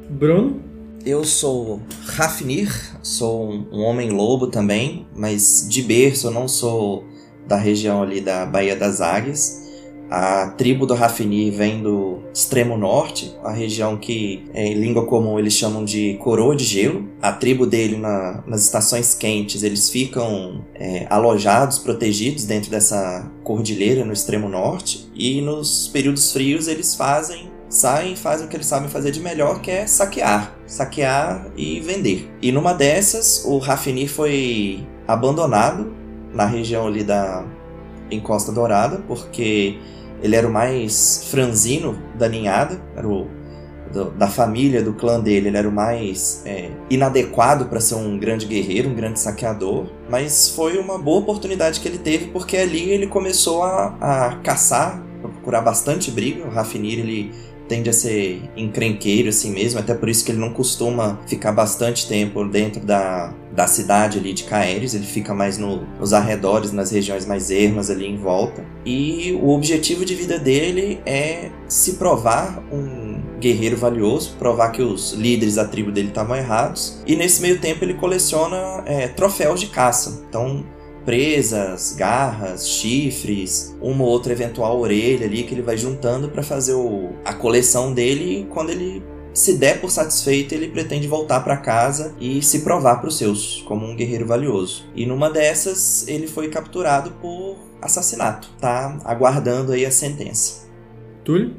Bruno? 0.08 0.67
Eu 1.08 1.24
sou 1.24 1.80
Rafnir, 2.04 2.70
sou 3.02 3.50
um 3.72 3.80
homem 3.80 4.10
lobo 4.10 4.48
também, 4.48 5.06
mas 5.16 5.66
de 5.66 5.80
berço 5.80 6.26
eu 6.26 6.30
não 6.30 6.46
sou 6.46 7.02
da 7.46 7.56
região 7.56 8.02
ali 8.02 8.20
da 8.20 8.44
Baía 8.44 8.76
das 8.76 9.00
Águias. 9.00 9.66
A 10.10 10.48
tribo 10.48 10.84
do 10.84 10.92
Rafnir 10.92 11.50
vem 11.54 11.82
do 11.82 12.18
extremo 12.30 12.76
norte, 12.76 13.34
a 13.42 13.50
região 13.50 13.96
que 13.96 14.44
em 14.52 14.74
língua 14.74 15.06
comum 15.06 15.38
eles 15.38 15.54
chamam 15.54 15.82
de 15.82 16.18
coroa 16.20 16.54
de 16.54 16.64
gelo. 16.64 17.08
A 17.22 17.32
tribo 17.32 17.64
dele 17.64 17.96
na, 17.96 18.44
nas 18.46 18.64
estações 18.64 19.14
quentes 19.14 19.62
eles 19.62 19.88
ficam 19.88 20.62
é, 20.74 21.06
alojados, 21.08 21.78
protegidos 21.78 22.44
dentro 22.44 22.70
dessa 22.70 23.32
cordilheira 23.42 24.04
no 24.04 24.12
extremo 24.12 24.46
norte 24.46 25.10
e 25.14 25.40
nos 25.40 25.88
períodos 25.88 26.32
frios 26.32 26.68
eles 26.68 26.94
fazem 26.94 27.56
saem 27.68 28.14
e 28.14 28.16
fazem 28.16 28.46
o 28.46 28.48
que 28.48 28.56
eles 28.56 28.66
sabem 28.66 28.88
fazer 28.88 29.10
de 29.10 29.20
melhor, 29.20 29.60
que 29.60 29.70
é 29.70 29.86
saquear. 29.86 30.54
Saquear 30.66 31.46
e 31.56 31.80
vender. 31.80 32.30
E 32.40 32.50
numa 32.52 32.72
dessas, 32.72 33.44
o 33.44 33.58
Rafini 33.58 34.08
foi 34.08 34.86
abandonado 35.06 35.92
na 36.32 36.46
região 36.46 36.86
ali 36.86 37.02
da 37.02 37.44
Encosta 38.10 38.52
Dourada, 38.52 39.02
porque 39.06 39.78
ele 40.22 40.34
era 40.34 40.46
o 40.46 40.52
mais 40.52 41.28
franzino 41.30 41.98
da 42.14 42.28
ninhada, 42.28 42.80
era 42.96 43.06
o 43.06 43.26
da 44.16 44.28
família, 44.28 44.82
do 44.82 44.92
clã 44.92 45.18
dele, 45.18 45.48
ele 45.48 45.56
era 45.56 45.68
o 45.68 45.72
mais 45.72 46.42
é, 46.44 46.70
inadequado 46.90 47.66
para 47.66 47.80
ser 47.80 47.94
um 47.94 48.18
grande 48.18 48.44
guerreiro, 48.44 48.90
um 48.90 48.94
grande 48.94 49.18
saqueador, 49.18 49.86
mas 50.10 50.50
foi 50.50 50.78
uma 50.78 50.98
boa 50.98 51.20
oportunidade 51.20 51.80
que 51.80 51.88
ele 51.88 51.96
teve 51.96 52.26
porque 52.26 52.56
ali 52.56 52.90
ele 52.90 53.06
começou 53.06 53.62
a, 53.62 53.96
a 53.98 54.36
caçar, 54.42 55.02
a 55.24 55.28
procurar 55.28 55.62
bastante 55.62 56.10
briga. 56.10 56.44
O 56.44 56.50
Rafinir 56.50 56.98
ele 56.98 57.32
tende 57.68 57.90
a 57.90 57.92
ser 57.92 58.42
encrenqueiro 58.56 59.28
assim 59.28 59.52
mesmo, 59.52 59.78
até 59.78 59.94
por 59.94 60.08
isso 60.08 60.24
que 60.24 60.32
ele 60.32 60.40
não 60.40 60.52
costuma 60.52 61.20
ficar 61.26 61.52
bastante 61.52 62.08
tempo 62.08 62.44
dentro 62.44 62.80
da, 62.80 63.34
da 63.52 63.66
cidade 63.66 64.18
ali 64.18 64.32
de 64.32 64.44
Caeres, 64.44 64.94
ele 64.94 65.04
fica 65.04 65.34
mais 65.34 65.58
no, 65.58 65.84
nos 65.98 66.12
arredores, 66.12 66.72
nas 66.72 66.90
regiões 66.90 67.26
mais 67.26 67.50
ermas 67.50 67.90
ali 67.90 68.06
em 68.06 68.16
volta. 68.16 68.64
E 68.84 69.38
o 69.42 69.50
objetivo 69.50 70.04
de 70.04 70.14
vida 70.14 70.38
dele 70.38 71.00
é 71.04 71.50
se 71.68 71.94
provar 71.94 72.62
um 72.72 73.20
guerreiro 73.38 73.76
valioso, 73.76 74.34
provar 74.38 74.70
que 74.70 74.82
os 74.82 75.12
líderes 75.12 75.54
da 75.56 75.64
tribo 75.64 75.92
dele 75.92 76.08
estavam 76.08 76.36
errados. 76.36 77.02
E 77.06 77.14
nesse 77.14 77.40
meio 77.40 77.58
tempo 77.58 77.84
ele 77.84 77.94
coleciona 77.94 78.82
é, 78.86 79.08
troféus 79.08 79.60
de 79.60 79.66
caça. 79.66 80.24
Então 80.28 80.64
presas, 81.08 81.94
garras, 81.96 82.68
chifres, 82.68 83.74
uma 83.80 84.04
ou 84.04 84.10
outra 84.10 84.30
eventual 84.30 84.78
orelha 84.78 85.24
ali 85.24 85.42
que 85.42 85.54
ele 85.54 85.62
vai 85.62 85.74
juntando 85.74 86.28
para 86.28 86.42
fazer 86.42 86.74
o, 86.74 87.14
a 87.24 87.32
coleção 87.32 87.94
dele. 87.94 88.40
E 88.40 88.44
quando 88.44 88.68
ele 88.68 89.02
se 89.32 89.56
der 89.56 89.80
por 89.80 89.90
satisfeito, 89.90 90.52
ele 90.52 90.68
pretende 90.68 91.08
voltar 91.08 91.40
para 91.40 91.56
casa 91.56 92.14
e 92.20 92.42
se 92.42 92.58
provar 92.58 92.96
para 92.96 93.08
os 93.08 93.16
seus 93.16 93.62
como 93.66 93.86
um 93.86 93.96
guerreiro 93.96 94.26
valioso. 94.26 94.84
E 94.94 95.06
numa 95.06 95.30
dessas, 95.30 96.06
ele 96.06 96.26
foi 96.26 96.48
capturado 96.50 97.12
por 97.12 97.56
assassinato, 97.80 98.50
tá 98.60 98.98
aguardando 99.02 99.72
aí 99.72 99.86
a 99.86 99.90
sentença. 99.90 100.68
Túlio? 101.24 101.56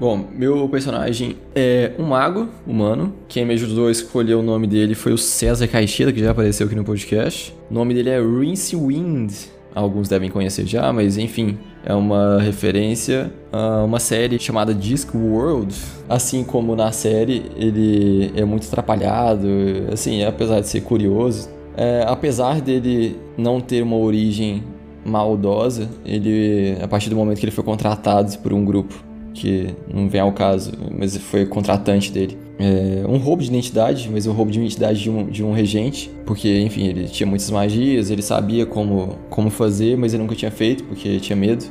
Bom, 0.00 0.28
meu 0.32 0.68
personagem 0.68 1.38
é 1.56 1.90
um 1.98 2.04
mago 2.04 2.48
humano. 2.64 3.12
Quem 3.26 3.44
me 3.44 3.54
ajudou 3.54 3.88
a 3.88 3.90
escolher 3.90 4.34
o 4.34 4.42
nome 4.42 4.68
dele 4.68 4.94
foi 4.94 5.12
o 5.12 5.18
César 5.18 5.66
Caixeira, 5.66 6.12
que 6.12 6.20
já 6.20 6.30
apareceu 6.30 6.68
aqui 6.68 6.76
no 6.76 6.84
podcast. 6.84 7.52
O 7.68 7.74
nome 7.74 7.94
dele 7.94 8.10
é 8.10 8.20
Rince 8.20 8.76
Wind. 8.76 9.32
Alguns 9.74 10.08
devem 10.08 10.30
conhecer 10.30 10.66
já, 10.66 10.92
mas 10.92 11.18
enfim, 11.18 11.58
é 11.84 11.92
uma 11.92 12.40
referência 12.40 13.32
a 13.50 13.82
uma 13.82 13.98
série 13.98 14.38
chamada 14.38 14.72
Discworld. 14.72 15.74
Assim 16.08 16.44
como 16.44 16.76
na 16.76 16.92
série, 16.92 17.50
ele 17.56 18.30
é 18.36 18.44
muito 18.44 18.68
atrapalhado, 18.68 19.48
assim, 19.92 20.22
apesar 20.22 20.60
de 20.60 20.68
ser 20.68 20.82
curioso. 20.82 21.48
É, 21.76 22.04
apesar 22.06 22.60
dele 22.60 23.16
não 23.36 23.60
ter 23.60 23.82
uma 23.82 23.96
origem 23.96 24.62
maldosa, 25.04 25.88
ele, 26.06 26.76
a 26.80 26.86
partir 26.86 27.10
do 27.10 27.16
momento 27.16 27.40
que 27.40 27.44
ele 27.46 27.52
foi 27.52 27.64
contratado 27.64 28.38
por 28.38 28.52
um 28.52 28.64
grupo 28.64 29.07
que 29.38 29.74
não 29.92 30.08
vem 30.08 30.20
ao 30.20 30.32
caso, 30.32 30.72
mas 30.96 31.16
foi 31.16 31.46
contratante 31.46 32.12
dele. 32.12 32.36
É, 32.58 33.06
um 33.06 33.18
roubo 33.18 33.42
de 33.42 33.48
identidade, 33.48 34.10
mas 34.12 34.26
um 34.26 34.32
roubo 34.32 34.50
de 34.50 34.58
identidade 34.58 35.00
de 35.00 35.08
um, 35.08 35.26
de 35.26 35.44
um 35.44 35.52
regente, 35.52 36.10
porque, 36.26 36.60
enfim, 36.60 36.88
ele 36.88 37.04
tinha 37.04 37.26
muitas 37.26 37.50
magias, 37.50 38.10
ele 38.10 38.22
sabia 38.22 38.66
como, 38.66 39.16
como 39.30 39.48
fazer, 39.48 39.96
mas 39.96 40.12
ele 40.12 40.22
nunca 40.22 40.34
tinha 40.34 40.50
feito, 40.50 40.82
porque 40.84 41.20
tinha 41.20 41.36
medo. 41.36 41.64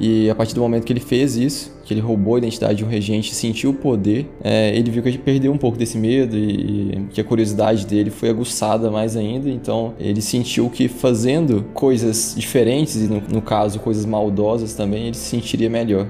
E 0.00 0.30
a 0.30 0.34
partir 0.34 0.54
do 0.54 0.60
momento 0.60 0.84
que 0.84 0.92
ele 0.92 1.00
fez 1.00 1.36
isso, 1.36 1.76
que 1.84 1.92
ele 1.92 2.00
roubou 2.00 2.36
a 2.36 2.38
identidade 2.38 2.76
de 2.76 2.84
um 2.84 2.88
regente, 2.88 3.34
sentiu 3.34 3.70
o 3.70 3.74
poder, 3.74 4.28
é, 4.42 4.76
ele 4.76 4.90
viu 4.90 5.02
que 5.02 5.08
ele 5.08 5.18
perdeu 5.18 5.52
um 5.52 5.58
pouco 5.58 5.76
desse 5.76 5.98
medo 5.98 6.36
e, 6.36 6.92
e, 6.92 7.06
que 7.12 7.20
a 7.20 7.24
curiosidade 7.24 7.84
dele 7.84 8.08
foi 8.08 8.30
aguçada 8.30 8.90
mais 8.90 9.16
ainda. 9.16 9.50
Então 9.50 9.94
ele 9.98 10.22
sentiu 10.22 10.70
que 10.70 10.86
fazendo 10.86 11.64
coisas 11.74 12.34
diferentes, 12.38 12.96
e 12.96 13.08
no, 13.08 13.20
no 13.20 13.42
caso 13.42 13.80
coisas 13.80 14.06
maldosas 14.06 14.74
também, 14.74 15.06
ele 15.06 15.16
se 15.16 15.24
sentiria 15.28 15.68
melhor. 15.68 16.06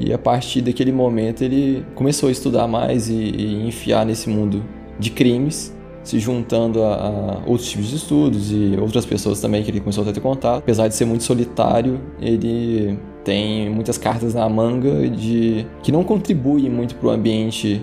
E 0.00 0.12
a 0.12 0.18
partir 0.18 0.60
daquele 0.62 0.92
momento 0.92 1.42
ele 1.42 1.84
começou 1.94 2.28
a 2.28 2.32
estudar 2.32 2.68
mais 2.68 3.08
e, 3.08 3.14
e 3.14 3.66
enfiar 3.66 4.06
nesse 4.06 4.28
mundo 4.28 4.64
de 4.98 5.10
crimes, 5.10 5.76
se 6.02 6.18
juntando 6.18 6.82
a, 6.82 6.94
a, 6.94 7.42
outros 7.46 7.68
tipos 7.68 7.88
de 7.88 7.96
estudos 7.96 8.52
e 8.52 8.76
outras 8.80 9.04
pessoas 9.04 9.40
também 9.40 9.62
que 9.62 9.70
ele 9.70 9.80
começou 9.80 10.08
a 10.08 10.12
ter 10.12 10.20
contato. 10.20 10.58
Apesar 10.58 10.88
de 10.88 10.94
ser 10.94 11.04
muito 11.04 11.24
solitário, 11.24 12.00
ele 12.20 12.98
tem 13.24 13.68
muitas 13.68 13.98
cartas 13.98 14.34
na 14.34 14.48
manga 14.48 15.08
de 15.08 15.66
que 15.82 15.92
não 15.92 16.04
contribuem 16.04 16.70
muito 16.70 16.94
para 16.94 17.08
o 17.08 17.10
ambiente 17.10 17.82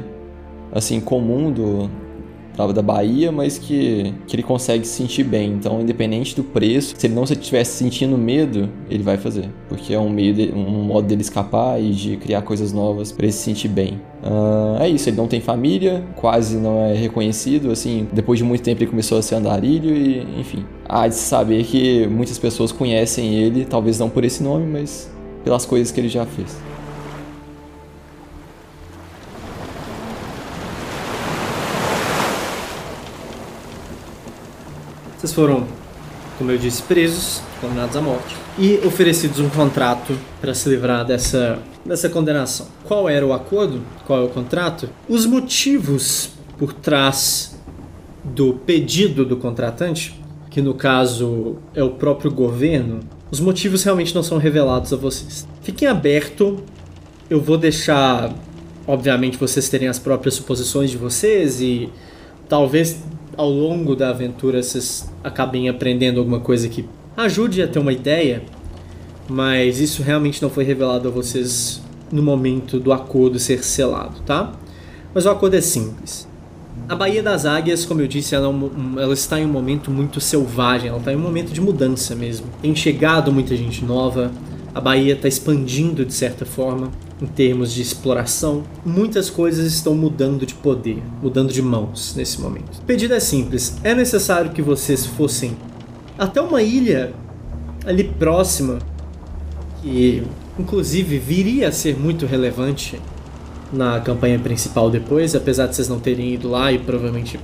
assim 0.71 0.99
comum 0.99 1.51
do, 1.51 1.89
da 2.73 2.81
Bahia, 2.81 3.31
mas 3.31 3.57
que, 3.57 4.13
que 4.27 4.35
ele 4.35 4.43
consegue 4.43 4.85
se 4.85 4.93
sentir 4.93 5.23
bem. 5.23 5.53
Então, 5.53 5.81
independente 5.81 6.35
do 6.35 6.43
preço, 6.43 6.95
se 6.97 7.07
ele 7.07 7.13
não 7.13 7.23
estivesse 7.23 7.77
sentindo 7.77 8.17
medo, 8.17 8.69
ele 8.89 9.03
vai 9.03 9.17
fazer. 9.17 9.49
Porque 9.67 9.93
é 9.93 9.99
um, 9.99 10.09
meio 10.09 10.55
um 10.55 10.83
modo 10.83 11.07
dele 11.07 11.21
escapar 11.21 11.81
e 11.81 11.91
de 11.91 12.17
criar 12.17 12.41
coisas 12.41 12.71
novas 12.71 13.11
para 13.11 13.25
ele 13.25 13.33
se 13.33 13.39
sentir 13.39 13.67
bem. 13.67 13.99
Uh, 14.23 14.81
é 14.81 14.89
isso, 14.89 15.09
ele 15.09 15.17
não 15.17 15.27
tem 15.27 15.39
família, 15.41 16.03
quase 16.15 16.57
não 16.57 16.81
é 16.81 16.93
reconhecido. 16.93 17.71
Assim, 17.71 18.07
depois 18.11 18.39
de 18.39 18.45
muito 18.45 18.63
tempo 18.63 18.81
ele 18.81 18.89
começou 18.89 19.17
a 19.17 19.21
ser 19.21 19.35
andarilho 19.35 19.95
e, 19.95 20.39
enfim. 20.39 20.65
Há 20.87 21.07
de 21.07 21.15
saber 21.15 21.63
que 21.63 22.07
muitas 22.07 22.37
pessoas 22.37 22.71
conhecem 22.71 23.35
ele, 23.35 23.65
talvez 23.65 23.99
não 23.99 24.09
por 24.09 24.23
esse 24.23 24.41
nome, 24.41 24.65
mas 24.65 25.11
pelas 25.43 25.65
coisas 25.65 25.91
que 25.91 25.99
ele 25.99 26.09
já 26.09 26.25
fez. 26.25 26.57
Vocês 35.25 35.33
foram, 35.33 35.65
como 36.37 36.51
eu 36.51 36.57
disse, 36.59 36.83
presos, 36.83 37.41
condenados 37.59 37.97
à 37.97 38.01
morte 38.01 38.35
e 38.59 38.79
oferecidos 38.85 39.39
um 39.39 39.49
contrato 39.49 40.15
para 40.39 40.53
se 40.53 40.69
livrar 40.69 41.03
dessa, 41.03 41.57
dessa 41.83 42.07
condenação. 42.09 42.67
Qual 42.83 43.09
era 43.09 43.25
o 43.25 43.33
acordo? 43.33 43.81
Qual 44.05 44.21
é 44.21 44.23
o 44.23 44.29
contrato? 44.29 44.87
Os 45.09 45.25
motivos 45.25 46.29
por 46.59 46.73
trás 46.73 47.59
do 48.23 48.53
pedido 48.53 49.25
do 49.25 49.35
contratante, 49.37 50.21
que 50.51 50.61
no 50.61 50.75
caso 50.75 51.55
é 51.73 51.83
o 51.83 51.89
próprio 51.89 52.29
governo, 52.29 52.99
os 53.31 53.39
motivos 53.39 53.83
realmente 53.83 54.13
não 54.13 54.21
são 54.21 54.37
revelados 54.37 54.93
a 54.93 54.95
vocês. 54.95 55.47
Fiquem 55.63 55.87
aberto, 55.87 56.63
eu 57.31 57.41
vou 57.41 57.57
deixar, 57.57 58.31
obviamente, 58.85 59.39
vocês 59.39 59.67
terem 59.69 59.87
as 59.87 59.97
próprias 59.97 60.35
suposições 60.35 60.91
de 60.91 60.97
vocês 60.97 61.61
e 61.61 61.89
talvez 62.47 62.99
ao 63.37 63.49
longo 63.49 63.95
da 63.95 64.09
aventura 64.09 64.61
vocês 64.61 65.11
acabem 65.23 65.69
aprendendo 65.69 66.19
alguma 66.19 66.39
coisa 66.39 66.67
que 66.69 66.85
ajude 67.15 67.61
a 67.61 67.67
ter 67.67 67.79
uma 67.79 67.93
ideia, 67.93 68.43
mas 69.27 69.79
isso 69.79 70.03
realmente 70.03 70.41
não 70.41 70.49
foi 70.49 70.63
revelado 70.63 71.07
a 71.07 71.11
vocês 71.11 71.81
no 72.11 72.21
momento 72.21 72.79
do 72.79 72.93
acordo 72.93 73.39
ser 73.39 73.63
selado, 73.63 74.21
tá? 74.25 74.53
Mas 75.13 75.25
o 75.25 75.29
acordo 75.29 75.55
é 75.55 75.61
simples. 75.61 76.27
A 76.87 76.95
Baía 76.95 77.23
das 77.23 77.45
Águias, 77.45 77.85
como 77.85 78.01
eu 78.01 78.07
disse, 78.07 78.35
ela, 78.35 78.47
é 78.47 79.01
ela, 79.01 79.13
está 79.13 79.39
em 79.39 79.45
um 79.45 79.51
momento 79.51 79.89
muito 79.89 80.21
selvagem, 80.21 80.89
ela 80.89 80.99
está 80.99 81.11
em 81.11 81.15
um 81.15 81.21
momento 81.21 81.51
de 81.51 81.61
mudança 81.61 82.15
mesmo. 82.15 82.47
Tem 82.61 82.75
chegado 82.75 83.31
muita 83.31 83.55
gente 83.55 83.83
nova, 83.83 84.31
a 84.73 84.81
Bahia 84.81 85.13
está 85.13 85.27
expandindo 85.27 86.05
de 86.05 86.13
certa 86.13 86.45
forma 86.45 86.91
em 87.21 87.25
termos 87.25 87.71
de 87.71 87.81
exploração. 87.81 88.63
Muitas 88.85 89.29
coisas 89.29 89.65
estão 89.65 89.95
mudando 89.95 90.45
de 90.45 90.53
poder, 90.53 91.01
mudando 91.21 91.51
de 91.51 91.61
mãos 91.61 92.13
nesse 92.15 92.41
momento. 92.41 92.79
O 92.79 92.81
pedido 92.81 93.13
é 93.13 93.19
simples: 93.19 93.77
é 93.83 93.95
necessário 93.95 94.51
que 94.51 94.61
vocês 94.61 95.05
fossem 95.05 95.55
até 96.17 96.41
uma 96.41 96.61
ilha 96.61 97.13
ali 97.85 98.03
próxima, 98.03 98.79
que 99.81 100.23
inclusive 100.57 101.17
viria 101.17 101.69
a 101.69 101.71
ser 101.71 101.97
muito 101.97 102.25
relevante 102.25 102.99
na 103.71 103.99
campanha 103.99 104.39
principal 104.39 104.89
depois, 104.89 105.35
apesar 105.35 105.67
de 105.67 105.75
vocês 105.75 105.89
não 105.89 105.99
terem 105.99 106.33
ido 106.33 106.49
lá 106.49 106.71
e 106.71 106.79
provavelmente 106.79 107.39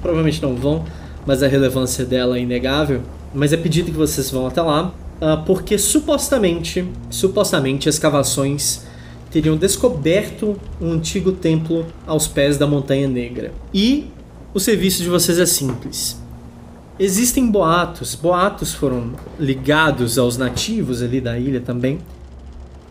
provavelmente 0.00 0.40
não 0.42 0.54
vão, 0.54 0.84
mas 1.26 1.42
a 1.42 1.48
relevância 1.48 2.04
dela 2.04 2.38
é 2.38 2.40
inegável. 2.40 3.02
Mas 3.34 3.52
é 3.52 3.56
pedido 3.56 3.90
que 3.90 3.96
vocês 3.96 4.30
vão 4.30 4.46
até 4.46 4.62
lá, 4.62 4.94
uh, 5.20 5.44
porque 5.44 5.76
supostamente, 5.76 6.88
supostamente 7.10 7.88
escavações 7.88 8.86
teriam 9.30 9.56
descoberto 9.56 10.56
um 10.80 10.92
antigo 10.92 11.32
templo 11.32 11.86
aos 12.06 12.26
pés 12.26 12.56
da 12.56 12.66
Montanha 12.66 13.08
Negra. 13.08 13.52
E 13.72 14.06
o 14.54 14.60
serviço 14.60 15.02
de 15.02 15.08
vocês 15.08 15.38
é 15.38 15.46
simples. 15.46 16.20
Existem 16.98 17.50
boatos, 17.50 18.14
boatos 18.14 18.72
foram 18.72 19.12
ligados 19.38 20.16
aos 20.18 20.38
nativos 20.38 21.02
ali 21.02 21.20
da 21.20 21.38
ilha 21.38 21.60
também, 21.60 21.98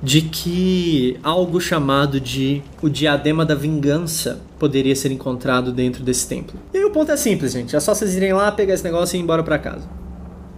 de 0.01 0.21
que 0.21 1.17
algo 1.23 1.59
chamado 1.59 2.19
de 2.19 2.61
o 2.83 2.87
diadema 2.87 3.43
da 3.43 3.55
vingança 3.55 4.39
poderia 4.59 4.95
ser 4.95 5.11
encontrado 5.11 5.71
dentro 5.71 6.03
desse 6.03 6.27
templo. 6.27 6.59
E 6.71 6.77
aí 6.77 6.85
o 6.85 6.91
ponto 6.91 7.11
é 7.11 7.17
simples, 7.17 7.53
gente. 7.53 7.75
É 7.75 7.79
só 7.79 7.95
vocês 7.95 8.15
irem 8.15 8.33
lá, 8.33 8.51
pegar 8.51 8.75
esse 8.75 8.83
negócio 8.83 9.15
e 9.15 9.19
ir 9.19 9.23
embora 9.23 9.41
para 9.41 9.57
casa. 9.57 9.89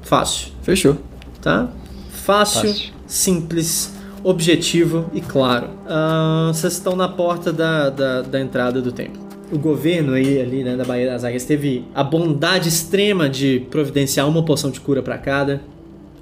Fácil. 0.02 0.50
Fechou. 0.62 0.98
Tá? 1.42 1.70
Fácil, 2.12 2.70
Fácil. 2.70 2.94
simples, 3.08 3.94
objetivo 4.30 5.10
e 5.14 5.22
claro. 5.22 5.68
Uh, 5.86 6.54
vocês 6.54 6.74
estão 6.74 6.96
na 6.96 7.08
porta 7.08 7.52
da, 7.52 7.90
da, 7.90 8.22
da 8.22 8.40
entrada 8.40 8.82
do 8.82 8.92
templo 8.92 9.28
o 9.52 9.58
governo 9.58 10.14
aí 10.14 10.42
ali, 10.42 10.64
né, 10.64 10.76
da 10.76 10.84
Baía 10.84 11.08
das 11.08 11.24
Águias 11.24 11.46
teve 11.46 11.86
a 11.96 12.04
bondade 12.04 12.68
extrema 12.68 13.30
de 13.30 13.66
providenciar 13.72 14.28
uma 14.28 14.44
poção 14.44 14.70
de 14.70 14.80
cura 14.80 15.02
para 15.02 15.18
cada. 15.18 15.62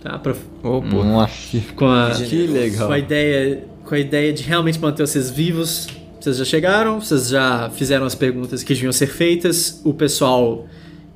Tá? 0.01 0.19
Pra... 0.19 0.35
Nossa. 0.63 1.59
Com 1.75 1.87
a, 1.87 2.11
que 2.11 2.47
legal. 2.47 2.87
Com 2.87 2.93
a 2.93 2.99
ideia, 2.99 3.63
com 3.83 3.95
a 3.95 3.99
ideia 3.99 4.31
de 4.31 4.43
realmente 4.43 4.79
manter 4.79 5.05
vocês 5.05 5.29
vivos. 5.29 5.87
Vocês 6.19 6.37
já 6.37 6.45
chegaram, 6.45 6.99
vocês 6.99 7.29
já 7.29 7.69
fizeram 7.71 8.05
as 8.05 8.15
perguntas 8.15 8.63
que 8.63 8.73
deviam 8.73 8.91
ser 8.91 9.07
feitas. 9.07 9.81
O 9.83 9.93
pessoal 9.93 10.67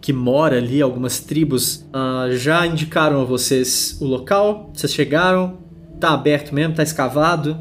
que 0.01 0.13
mora 0.13 0.57
ali, 0.57 0.81
algumas 0.81 1.19
tribos, 1.19 1.85
uh, 1.93 2.35
já 2.35 2.65
indicaram 2.65 3.21
a 3.21 3.25
vocês 3.25 3.97
o 4.01 4.05
local. 4.05 4.71
Vocês 4.73 4.91
chegaram, 4.93 5.57
tá 5.99 6.11
aberto 6.11 6.53
mesmo, 6.53 6.75
tá 6.75 6.83
escavado, 6.83 7.57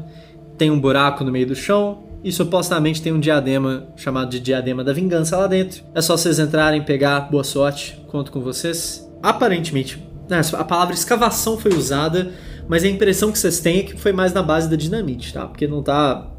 tem 0.57 0.71
um 0.71 0.79
buraco 0.79 1.23
no 1.23 1.31
meio 1.31 1.47
do 1.47 1.55
chão 1.55 2.03
e 2.23 2.31
supostamente 2.31 3.01
tem 3.01 3.13
um 3.13 3.19
diadema 3.19 3.87
chamado 3.95 4.29
de 4.29 4.39
Diadema 4.39 4.83
da 4.83 4.93
Vingança 4.93 5.37
lá 5.37 5.47
dentro. 5.47 5.83
É 5.93 6.01
só 6.01 6.17
vocês 6.17 6.39
entrarem, 6.39 6.83
pegar, 6.83 7.21
boa 7.31 7.43
sorte, 7.43 7.99
conto 8.07 8.31
com 8.31 8.41
vocês. 8.41 9.09
Aparentemente, 9.23 10.03
né, 10.29 10.41
a 10.53 10.63
palavra 10.63 10.93
escavação 10.93 11.57
foi 11.57 11.73
usada, 11.73 12.31
mas 12.67 12.83
a 12.83 12.87
impressão 12.87 13.31
que 13.31 13.39
vocês 13.39 13.59
têm 13.59 13.79
é 13.79 13.83
que 13.83 13.97
foi 13.97 14.11
mais 14.11 14.33
na 14.33 14.43
base 14.43 14.69
da 14.69 14.75
dinamite, 14.75 15.33
tá? 15.33 15.45
Porque 15.45 15.67
não 15.67 15.81
tá 15.81 16.29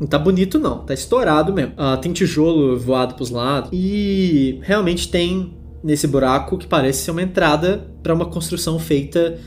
não 0.00 0.06
tá 0.06 0.18
bonito, 0.18 0.58
não. 0.58 0.78
Tá 0.78 0.92
estourado 0.92 1.52
mesmo. 1.52 1.72
Uh, 1.72 1.96
tem 1.98 2.12
tijolo 2.12 2.76
voado 2.78 3.14
pros 3.14 3.30
lados. 3.30 3.70
E 3.72 4.58
realmente 4.62 5.08
tem 5.08 5.56
nesse 5.82 6.06
buraco 6.06 6.58
que 6.58 6.66
parece 6.66 7.04
ser 7.04 7.10
uma 7.12 7.22
entrada 7.22 7.86
para 8.02 8.12
uma 8.12 8.26
construção 8.26 8.78
feita. 8.78 9.38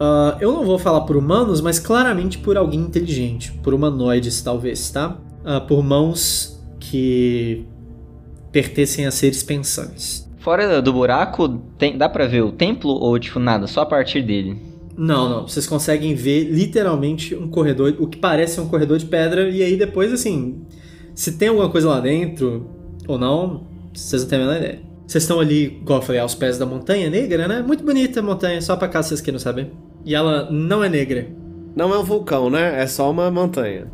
Uh, 0.00 0.38
eu 0.40 0.52
não 0.52 0.64
vou 0.64 0.78
falar 0.78 1.00
por 1.02 1.16
humanos, 1.16 1.60
mas 1.60 1.78
claramente 1.78 2.38
por 2.38 2.56
alguém 2.56 2.80
inteligente. 2.80 3.52
Por 3.62 3.74
humanoides, 3.74 4.40
talvez, 4.40 4.90
tá? 4.90 5.18
Uh, 5.44 5.66
por 5.66 5.82
mãos 5.82 6.58
que 6.78 7.66
pertencem 8.52 9.06
a 9.06 9.10
seres 9.10 9.42
pensantes. 9.42 10.28
Fora 10.38 10.80
do 10.80 10.92
buraco, 10.92 11.48
tem, 11.76 11.98
dá 11.98 12.08
pra 12.08 12.26
ver 12.26 12.42
o 12.42 12.52
templo 12.52 12.90
ou 12.90 13.18
tipo 13.18 13.38
nada? 13.38 13.66
Só 13.66 13.82
a 13.82 13.86
partir 13.86 14.22
dele? 14.22 14.56
Não, 14.96 15.28
não. 15.28 15.48
Vocês 15.48 15.66
conseguem 15.66 16.14
ver 16.14 16.44
literalmente 16.44 17.34
um 17.34 17.48
corredor, 17.48 17.94
o 17.98 18.06
que 18.06 18.18
parece 18.18 18.60
um 18.60 18.68
corredor 18.68 18.98
de 18.98 19.06
pedra, 19.06 19.48
e 19.48 19.62
aí 19.62 19.76
depois, 19.76 20.12
assim, 20.12 20.62
se 21.14 21.32
tem 21.32 21.48
alguma 21.48 21.68
coisa 21.68 21.88
lá 21.88 22.00
dentro 22.00 22.68
ou 23.06 23.18
não, 23.18 23.66
vocês 23.92 24.22
não 24.22 24.28
têm 24.28 24.38
a 24.38 24.42
menor 24.42 24.56
ideia. 24.56 24.80
Vocês 25.06 25.24
estão 25.24 25.40
ali, 25.40 25.64
igual 25.64 26.00
eu 26.00 26.04
falei, 26.04 26.20
aos 26.20 26.34
pés 26.34 26.58
da 26.58 26.66
montanha 26.66 27.08
negra, 27.08 27.48
né? 27.48 27.62
Muito 27.66 27.82
bonita 27.84 28.20
a 28.20 28.22
montanha, 28.22 28.60
só 28.60 28.76
pra 28.76 28.88
cá 28.88 29.02
vocês 29.02 29.20
queiram 29.20 29.38
saber. 29.38 29.70
E 30.04 30.14
ela 30.14 30.48
não 30.50 30.82
é 30.82 30.88
negra. 30.88 31.26
Não 31.76 31.92
é 31.94 31.98
um 31.98 32.04
vulcão, 32.04 32.48
né? 32.50 32.82
É 32.82 32.86
só 32.86 33.10
uma 33.10 33.30
montanha. 33.30 33.86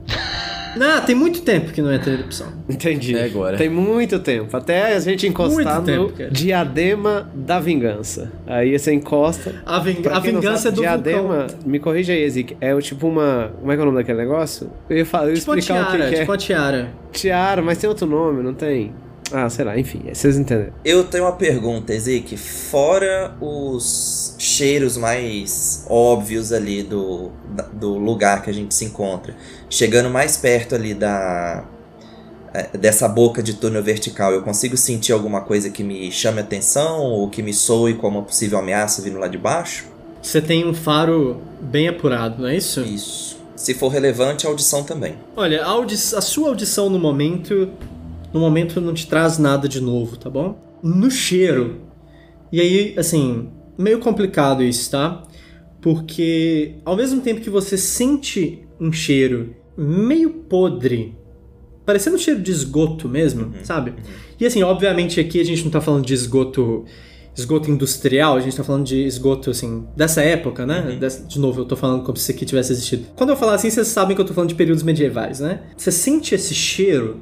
Não, 0.77 1.01
tem 1.05 1.15
muito 1.15 1.43
tempo 1.43 1.71
que 1.73 1.83
não 1.83 1.93
entra 1.93 2.13
erupção. 2.13 2.47
Entendi. 2.69 3.15
É 3.17 3.25
agora. 3.25 3.57
Tem 3.59 3.69
muito 3.69 4.19
tempo. 4.19 4.57
Até 4.57 4.95
a 4.95 5.01
gente 5.01 5.27
encostar 5.27 5.83
Muito 5.83 6.01
no 6.01 6.09
tempo, 6.13 6.33
diadema 6.33 7.31
da 7.35 7.61
vingança. 7.61 8.33
Aí 8.47 8.79
você 8.79 8.93
encosta. 8.93 9.55
A, 9.67 9.79
ving- 9.81 10.03
a 10.11 10.19
vingança 10.19 10.57
sabe, 10.63 10.69
é 10.69 10.73
do 10.77 10.81
diadema, 10.81 11.39
vulcão. 11.47 11.59
me 11.67 11.79
corrija 11.79 12.13
aí, 12.13 12.23
Ezik. 12.23 12.57
É 12.61 12.75
o 12.75 12.81
tipo 12.81 13.07
uma. 13.07 13.53
Como 13.61 13.71
é 13.71 13.75
que 13.75 13.81
é 13.81 13.83
o 13.83 13.87
nome 13.87 13.99
daquele 13.99 14.19
negócio? 14.19 14.71
Eu 14.89 14.97
ia, 14.99 15.07
falar, 15.07 15.25
eu 15.27 15.31
ia 15.31 15.37
Tipo 15.37 15.55
explicar 15.57 15.83
o 15.83 15.87
que, 15.91 15.97
tiara, 15.97 16.09
que 16.09 16.15
é. 16.15 16.19
tipo 16.21 16.31
uma 16.33 16.39
tiara. 16.39 16.89
Tiara, 17.13 17.63
mas 17.63 17.79
tem 17.79 17.89
outro 17.89 18.07
nome, 18.07 18.43
não 18.43 18.55
tem? 18.55 18.95
Ah, 19.33 19.49
sei 19.49 19.65
lá, 19.65 19.79
enfim, 19.79 20.03
vocês 20.13 20.37
entenderam. 20.37 20.73
Eu 20.85 21.03
tenho 21.05 21.25
uma 21.25 21.33
pergunta, 21.33 21.95
Ezequiel. 21.95 22.39
Fora 22.39 23.35
os 23.41 24.35
cheiros 24.39 24.97
mais 24.97 25.85
óbvios 25.89 26.53
ali 26.53 26.83
do, 26.83 27.31
do 27.73 27.97
lugar 27.97 28.43
que 28.43 28.51
a 28.51 28.53
gente 28.53 28.75
se 28.75 28.85
encontra, 28.85 29.35
chegando 29.71 30.11
mais 30.11 30.37
perto 30.37 30.75
ali 30.75 30.93
da 30.95 31.65
é, 32.53 32.77
dessa 32.77 33.09
boca 33.09 33.43
de 33.43 33.55
túnel 33.55 33.83
vertical, 33.83 34.31
eu 34.33 34.43
consigo 34.43 34.77
sentir 34.77 35.13
alguma 35.13 35.41
coisa 35.41 35.71
que 35.71 35.83
me 35.83 36.13
chame 36.13 36.41
atenção 36.41 37.01
ou 37.01 37.29
que 37.29 37.43
me 37.43 37.53
soe 37.53 37.95
como 37.95 38.19
uma 38.19 38.25
possível 38.25 38.59
ameaça 38.59 39.03
vindo 39.03 39.19
lá 39.19 39.27
de 39.27 39.39
baixo? 39.39 39.87
Você 40.23 40.41
tem 40.41 40.67
um 40.67 40.73
faro 40.73 41.39
bem 41.61 41.89
apurado, 41.89 42.43
não 42.43 42.49
é 42.49 42.57
isso? 42.57 42.81
Isso. 42.83 43.37
Se 43.57 43.75
for 43.75 43.89
relevante, 43.89 44.47
a 44.47 44.51
audição 44.51 44.83
também. 44.85 45.15
Olha, 45.37 45.63
a, 45.65 45.69
audi- 45.69 45.95
a 45.95 46.21
sua 46.21 46.49
audição 46.49 46.89
no 46.89 46.99
momento. 46.99 47.71
No 48.35 48.41
momento 48.41 48.81
não 48.81 48.93
te 48.93 49.07
traz 49.07 49.39
nada 49.39 49.67
de 49.69 49.81
novo, 49.81 50.17
tá 50.19 50.29
bom? 50.29 50.59
No 50.83 51.11
cheiro. 51.11 51.81
E 52.53 52.61
aí, 52.61 52.95
assim, 52.99 53.49
meio 53.79 53.99
complicado 54.01 54.63
isso, 54.63 54.91
tá? 54.91 55.23
Porque 55.81 56.77
ao 56.85 56.97
mesmo 56.97 57.21
tempo 57.21 57.41
que 57.41 57.49
você 57.51 57.77
sente 57.79 58.67
um 58.81 58.93
cheiro 58.93 59.55
meio 59.77 60.31
podre, 60.31 61.17
parecendo 61.87 62.17
um 62.17 62.19
cheiro 62.19 62.41
de 62.41 62.51
esgoto 62.51 63.09
mesmo, 63.09 63.53
sabe? 63.63 63.95
E 64.41 64.47
assim, 64.47 64.63
obviamente 64.63 65.21
aqui 65.21 65.41
a 65.41 65.45
gente 65.45 65.63
não 65.65 65.71
tá 65.71 65.81
falando 65.81 66.05
de 66.05 66.15
esgoto 66.15 66.85
esgoto 67.37 67.69
industrial, 67.69 68.37
a 68.37 68.41
gente 68.41 68.57
tá 68.57 68.63
falando 68.63 68.85
de 68.85 69.05
esgoto, 69.05 69.51
assim, 69.51 69.85
dessa 69.97 70.23
época, 70.23 70.65
né? 70.65 70.97
Dessa- 71.01 71.27
de 71.27 71.39
novo, 71.41 71.63
eu 71.63 71.65
tô 71.65 71.75
falando 71.77 72.05
como 72.05 72.17
se 72.17 72.23
isso 72.23 72.33
aqui 72.33 72.47
tivesse 72.47 72.73
existido. 72.73 73.07
Quando 73.17 73.31
eu 73.31 73.37
falar 73.37 73.55
assim, 73.55 73.69
vocês 73.69 73.89
sabem 73.89 74.15
que 74.15 74.23
eu 74.23 74.25
tô 74.27 74.33
falando 74.33 74.51
de 74.51 74.55
períodos 74.55 74.85
medievais, 74.85 75.41
né? 75.41 75.63
Você 75.77 75.91
sente 75.91 76.33
esse 76.35 76.55
cheiro, 76.55 77.21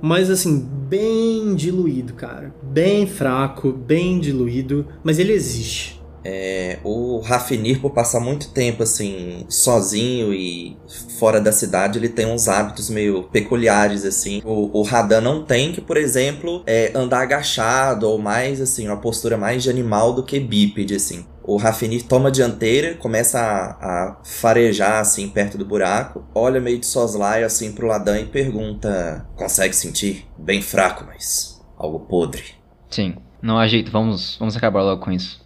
mas 0.00 0.30
assim, 0.30 0.58
bem 0.60 1.54
diluído, 1.54 2.14
cara. 2.14 2.54
Bem 2.62 3.06
fraco, 3.06 3.72
bem 3.72 4.18
diluído, 4.18 4.86
mas 5.04 5.18
ele 5.18 5.32
existe. 5.32 5.99
É, 6.24 6.78
o 6.84 7.20
Rafinir, 7.20 7.80
por 7.80 7.90
passar 7.90 8.20
muito 8.20 8.50
tempo 8.50 8.82
assim, 8.82 9.44
sozinho 9.48 10.32
e 10.32 10.76
fora 11.18 11.40
da 11.40 11.52
cidade, 11.52 11.98
ele 11.98 12.08
tem 12.08 12.26
uns 12.26 12.48
hábitos 12.48 12.90
meio 12.90 13.24
peculiares, 13.24 14.04
assim. 14.04 14.42
O, 14.44 14.80
o 14.80 14.82
Radan 14.82 15.20
não 15.20 15.44
tem, 15.44 15.72
que, 15.72 15.80
por 15.80 15.96
exemplo, 15.96 16.62
é 16.66 16.92
andar 16.94 17.22
agachado 17.22 18.08
ou 18.08 18.18
mais, 18.18 18.60
assim, 18.60 18.86
uma 18.86 18.96
postura 18.96 19.36
mais 19.36 19.62
de 19.62 19.70
animal 19.70 20.12
do 20.12 20.22
que 20.22 20.38
bípede, 20.38 20.94
assim. 20.94 21.24
O 21.42 21.56
Rafinir 21.56 22.06
toma 22.06 22.28
a 22.28 22.32
dianteira, 22.32 22.94
começa 22.94 23.40
a, 23.40 23.70
a, 24.10 24.16
farejar 24.22 25.00
assim 25.00 25.28
perto 25.28 25.58
do 25.58 25.64
buraco, 25.64 26.24
olha 26.34 26.60
meio 26.60 26.78
de 26.78 26.86
soslaio 26.86 27.46
assim 27.46 27.72
pro 27.72 27.86
Ladan 27.86 28.20
e 28.20 28.26
pergunta: 28.26 29.26
Consegue 29.34 29.74
sentir? 29.74 30.26
Bem 30.38 30.60
fraco, 30.62 31.04
mas 31.04 31.60
algo 31.76 32.00
podre. 32.00 32.44
Sim, 32.88 33.16
não 33.42 33.58
há 33.58 33.66
jeito, 33.66 33.90
vamos, 33.90 34.36
vamos 34.38 34.56
acabar 34.56 34.82
logo 34.82 35.02
com 35.02 35.10
isso. 35.10 35.39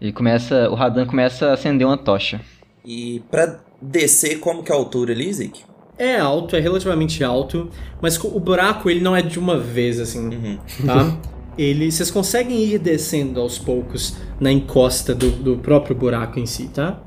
E 0.00 0.12
começa. 0.12 0.68
O 0.70 0.74
Radan 0.74 1.06
começa 1.06 1.46
a 1.48 1.52
acender 1.54 1.86
uma 1.86 1.96
tocha. 1.98 2.40
E 2.84 3.22
pra 3.30 3.60
descer, 3.82 4.38
como 4.38 4.62
que 4.62 4.70
é 4.72 4.74
a 4.74 4.78
altura 4.78 5.12
ali, 5.12 5.32
Zik? 5.32 5.62
É 5.98 6.16
alto, 6.18 6.54
é 6.54 6.60
relativamente 6.60 7.24
alto, 7.24 7.68
mas 8.00 8.16
o 8.22 8.38
buraco 8.38 8.88
ele 8.88 9.00
não 9.00 9.16
é 9.16 9.20
de 9.20 9.38
uma 9.38 9.58
vez 9.58 9.98
assim, 9.98 10.28
Uhum. 10.28 10.58
tá? 10.86 11.16
ele, 11.58 11.90
vocês 11.90 12.08
conseguem 12.08 12.62
ir 12.62 12.78
descendo 12.78 13.40
aos 13.40 13.58
poucos 13.58 14.16
na 14.38 14.52
encosta 14.52 15.12
do, 15.12 15.28
do 15.30 15.56
próprio 15.58 15.96
buraco 15.96 16.38
em 16.38 16.46
si, 16.46 16.68
tá? 16.68 17.00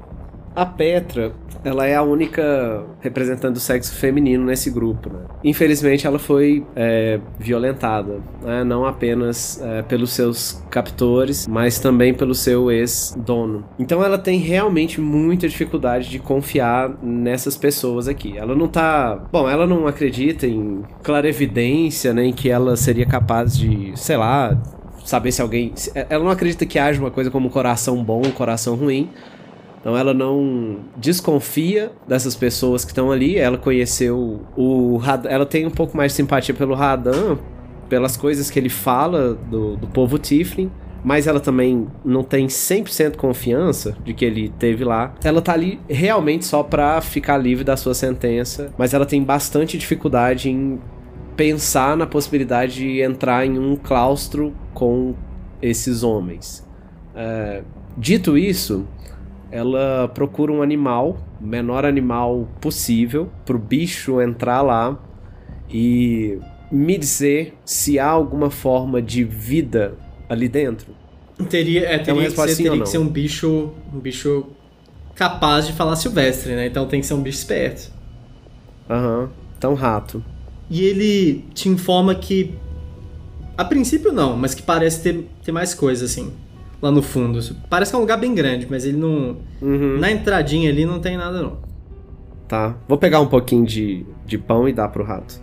A 0.53 0.65
Petra, 0.65 1.33
ela 1.63 1.85
é 1.85 1.95
a 1.95 2.01
única 2.01 2.83
representante 2.99 3.53
do 3.53 3.59
sexo 3.59 3.93
feminino 3.93 4.45
nesse 4.45 4.69
grupo, 4.69 5.09
né? 5.09 5.19
Infelizmente, 5.43 6.07
ela 6.07 6.17
foi 6.17 6.65
é, 6.75 7.19
violentada, 7.39 8.19
né? 8.41 8.63
não 8.63 8.85
apenas 8.85 9.61
é, 9.61 9.81
pelos 9.83 10.11
seus 10.11 10.63
captores, 10.69 11.47
mas 11.47 11.79
também 11.79 12.13
pelo 12.13 12.33
seu 12.33 12.71
ex-dono. 12.71 13.65
Então, 13.77 14.03
ela 14.03 14.17
tem 14.17 14.39
realmente 14.39 14.99
muita 14.99 15.47
dificuldade 15.47 16.09
de 16.09 16.19
confiar 16.19 16.89
nessas 17.01 17.55
pessoas 17.55 18.07
aqui. 18.07 18.37
Ela 18.37 18.55
não 18.55 18.67
tá. 18.67 19.27
Bom, 19.31 19.49
ela 19.49 19.67
não 19.67 19.87
acredita 19.87 20.47
em 20.47 20.83
clarevidência, 21.03 22.13
né? 22.13 22.25
Em 22.25 22.33
que 22.33 22.49
ela 22.49 22.75
seria 22.75 23.05
capaz 23.05 23.57
de, 23.57 23.91
sei 23.95 24.17
lá, 24.17 24.57
saber 25.05 25.31
se 25.31 25.41
alguém. 25.41 25.73
Ela 26.09 26.23
não 26.23 26.31
acredita 26.31 26.65
que 26.65 26.79
haja 26.79 26.99
uma 26.99 27.11
coisa 27.11 27.29
como 27.29 27.49
coração 27.49 28.03
bom, 28.03 28.21
coração 28.31 28.75
ruim. 28.75 29.09
Então 29.81 29.97
ela 29.97 30.13
não 30.13 30.77
desconfia 30.95 31.91
dessas 32.07 32.35
pessoas 32.35 32.85
que 32.85 32.91
estão 32.91 33.11
ali. 33.11 33.37
Ela 33.37 33.57
conheceu 33.57 34.41
o 34.55 35.01
ela 35.27 35.45
tem 35.45 35.65
um 35.65 35.71
pouco 35.71 35.97
mais 35.97 36.11
de 36.11 36.17
simpatia 36.17 36.53
pelo 36.53 36.75
Radan, 36.75 37.37
pelas 37.89 38.15
coisas 38.15 38.49
que 38.51 38.59
ele 38.59 38.69
fala 38.69 39.33
do, 39.33 39.75
do 39.75 39.87
povo 39.87 40.19
Tiflin. 40.19 40.71
Mas 41.03 41.25
ela 41.25 41.39
também 41.39 41.87
não 42.05 42.23
tem 42.23 42.45
100% 42.45 43.15
confiança 43.15 43.97
de 44.05 44.13
que 44.13 44.23
ele 44.23 44.49
teve 44.59 44.83
lá. 44.83 45.15
Ela 45.23 45.41
tá 45.41 45.53
ali 45.53 45.79
realmente 45.89 46.45
só 46.45 46.61
pra 46.61 47.01
ficar 47.01 47.37
livre 47.37 47.63
da 47.63 47.75
sua 47.75 47.95
sentença. 47.95 48.71
Mas 48.77 48.93
ela 48.93 49.05
tem 49.05 49.23
bastante 49.23 49.79
dificuldade 49.79 50.47
em 50.47 50.79
pensar 51.35 51.97
na 51.97 52.05
possibilidade 52.05 52.75
de 52.75 53.01
entrar 53.01 53.47
em 53.47 53.57
um 53.57 53.75
claustro 53.75 54.53
com 54.75 55.15
esses 55.59 56.03
homens. 56.03 56.63
É, 57.15 57.63
dito 57.97 58.37
isso, 58.37 58.87
ela 59.51 60.07
procura 60.13 60.51
um 60.51 60.61
animal, 60.61 61.17
o 61.39 61.45
menor 61.45 61.85
animal 61.85 62.47
possível, 62.61 63.29
pro 63.45 63.59
bicho 63.59 64.21
entrar 64.21 64.61
lá 64.61 64.97
e 65.69 66.39
me 66.71 66.97
dizer 66.97 67.53
se 67.65 67.99
há 67.99 68.07
alguma 68.07 68.49
forma 68.49 69.01
de 69.01 69.23
vida 69.23 69.93
ali 70.29 70.47
dentro. 70.47 70.95
Teria, 71.49 71.87
é, 71.87 71.97
teria, 71.97 72.29
que, 72.29 72.35
ser, 72.35 72.55
teria 72.55 72.81
que 72.81 72.89
ser 72.89 72.97
um 72.97 73.07
bicho, 73.07 73.71
um 73.93 73.99
bicho 73.99 74.45
capaz 75.15 75.67
de 75.67 75.73
falar 75.73 75.95
silvestre, 75.95 76.55
né? 76.55 76.67
Então 76.67 76.87
tem 76.87 77.01
que 77.01 77.05
ser 77.05 77.13
um 77.13 77.21
bicho 77.21 77.39
esperto. 77.39 77.91
Aham, 78.89 79.29
então 79.57 79.73
rato. 79.73 80.23
E 80.69 80.83
ele 80.83 81.45
te 81.53 81.67
informa 81.67 82.15
que, 82.15 82.55
a 83.57 83.65
princípio 83.65 84.13
não, 84.13 84.37
mas 84.37 84.53
que 84.53 84.61
parece 84.61 85.01
ter, 85.03 85.27
ter 85.43 85.51
mais 85.51 85.73
coisa 85.73 86.05
assim, 86.05 86.31
lá 86.81 86.91
no 86.91 87.01
fundo. 87.01 87.39
Parece 87.69 87.91
que 87.91 87.95
é 87.95 87.97
um 87.97 88.01
lugar 88.01 88.17
bem 88.17 88.33
grande, 88.33 88.67
mas 88.69 88.85
ele 88.85 88.97
não. 88.97 89.37
Uhum, 89.61 89.97
Na 89.99 90.11
entradinha 90.11 90.69
ali 90.69 90.85
não 90.85 90.99
tem 90.99 91.17
nada 91.17 91.41
não. 91.41 91.57
tá. 92.47 92.75
Vou 92.87 92.97
pegar 92.97 93.19
um 93.21 93.27
pouquinho 93.27 93.65
de, 93.65 94.05
de 94.25 94.37
pão 94.37 94.67
e 94.67 94.73
dar 94.73 94.87
pro 94.89 95.03
rato. 95.03 95.39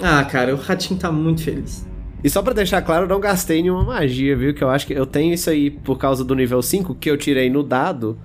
Ah, 0.00 0.24
cara, 0.24 0.54
o 0.54 0.58
ratinho 0.58 0.98
tá 1.00 1.10
muito 1.10 1.42
feliz. 1.42 1.86
E 2.24 2.30
só 2.30 2.42
pra 2.42 2.52
deixar 2.52 2.82
claro, 2.82 3.04
eu 3.04 3.08
não 3.08 3.20
gastei 3.20 3.62
nenhuma 3.62 3.84
magia, 3.84 4.36
viu? 4.36 4.52
Que 4.54 4.62
eu 4.64 4.68
acho 4.70 4.86
que 4.86 4.92
eu 4.94 5.06
tenho 5.06 5.32
isso 5.34 5.48
aí 5.50 5.70
por 5.70 5.96
causa 5.98 6.24
do 6.24 6.34
nível 6.34 6.60
5 6.62 6.94
que 6.94 7.10
eu 7.10 7.16
tirei 7.16 7.48
no 7.50 7.62
dado. 7.62 8.18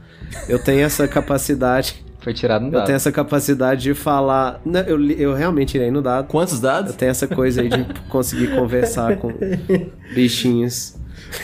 Eu 0.49 0.57
tenho 0.63 0.81
essa 0.81 1.07
capacidade. 1.07 2.03
Foi 2.21 2.33
tirado 2.33 2.61
no 2.61 2.67
Eu 2.67 2.71
dado. 2.73 2.85
tenho 2.85 2.95
essa 2.95 3.11
capacidade 3.11 3.81
de 3.81 3.93
falar. 3.93 4.61
Não, 4.63 4.79
eu, 4.81 5.01
eu 5.11 5.33
realmente 5.33 5.69
tirei 5.73 5.89
no 5.91 6.01
dado. 6.01 6.27
Quantos 6.27 6.55
Eu 6.55 6.61
dados? 6.61 6.95
tenho 6.95 7.09
essa 7.11 7.27
coisa 7.27 7.61
aí 7.61 7.69
de 7.69 7.83
conseguir 8.09 8.55
conversar 8.55 9.17
com 9.17 9.31
bichinhos. 10.13 10.95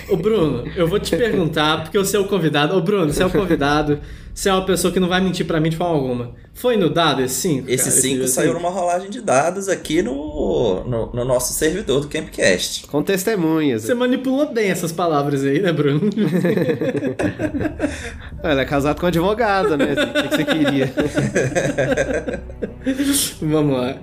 Ô 0.10 0.18
Bruno, 0.18 0.70
eu 0.76 0.88
vou 0.88 1.00
te 1.00 1.16
perguntar, 1.16 1.84
porque 1.84 1.98
você 1.98 2.18
é 2.18 2.20
o 2.20 2.26
convidado. 2.26 2.76
Ô 2.76 2.82
Bruno, 2.82 3.12
você 3.12 3.24
é 3.24 3.26
o 3.26 3.30
convidado. 3.30 4.00
Você 4.38 4.50
é 4.50 4.54
uma 4.54 4.66
pessoa 4.66 4.94
que 4.94 5.00
não 5.00 5.08
vai 5.08 5.20
mentir 5.20 5.48
pra 5.48 5.60
mim 5.60 5.70
de 5.70 5.78
forma 5.78 5.96
alguma. 5.96 6.36
Foi 6.54 6.78
no 6.78 6.92
dado 6.92 7.24
esse 7.24 7.42
5? 7.42 7.68
Esse 7.68 7.90
5 7.90 8.28
saiu 8.28 8.54
numa 8.54 8.70
rolagem 8.70 9.10
de 9.10 9.20
dados 9.20 9.68
aqui 9.68 10.04
no, 10.04 10.84
no, 10.84 11.12
no 11.12 11.26
nosso 11.26 11.54
servidor 11.54 12.02
do 12.02 12.08
Campcast. 12.08 12.86
Com 12.86 13.02
testemunhas. 13.02 13.82
Você 13.82 13.96
manipulou 13.96 14.54
bem 14.54 14.70
essas 14.70 14.92
palavras 14.92 15.44
aí, 15.44 15.60
né, 15.60 15.74
Bruno? 15.74 16.02
Ela 18.44 18.62
é 18.62 18.66
casado 18.66 19.00
com 19.00 19.08
advogada, 19.08 19.76
né? 19.76 19.94
O 19.94 20.30
que 20.30 20.36
você 20.36 20.46
queria? 20.46 20.94
Vamos 23.42 23.76
lá. 23.76 23.98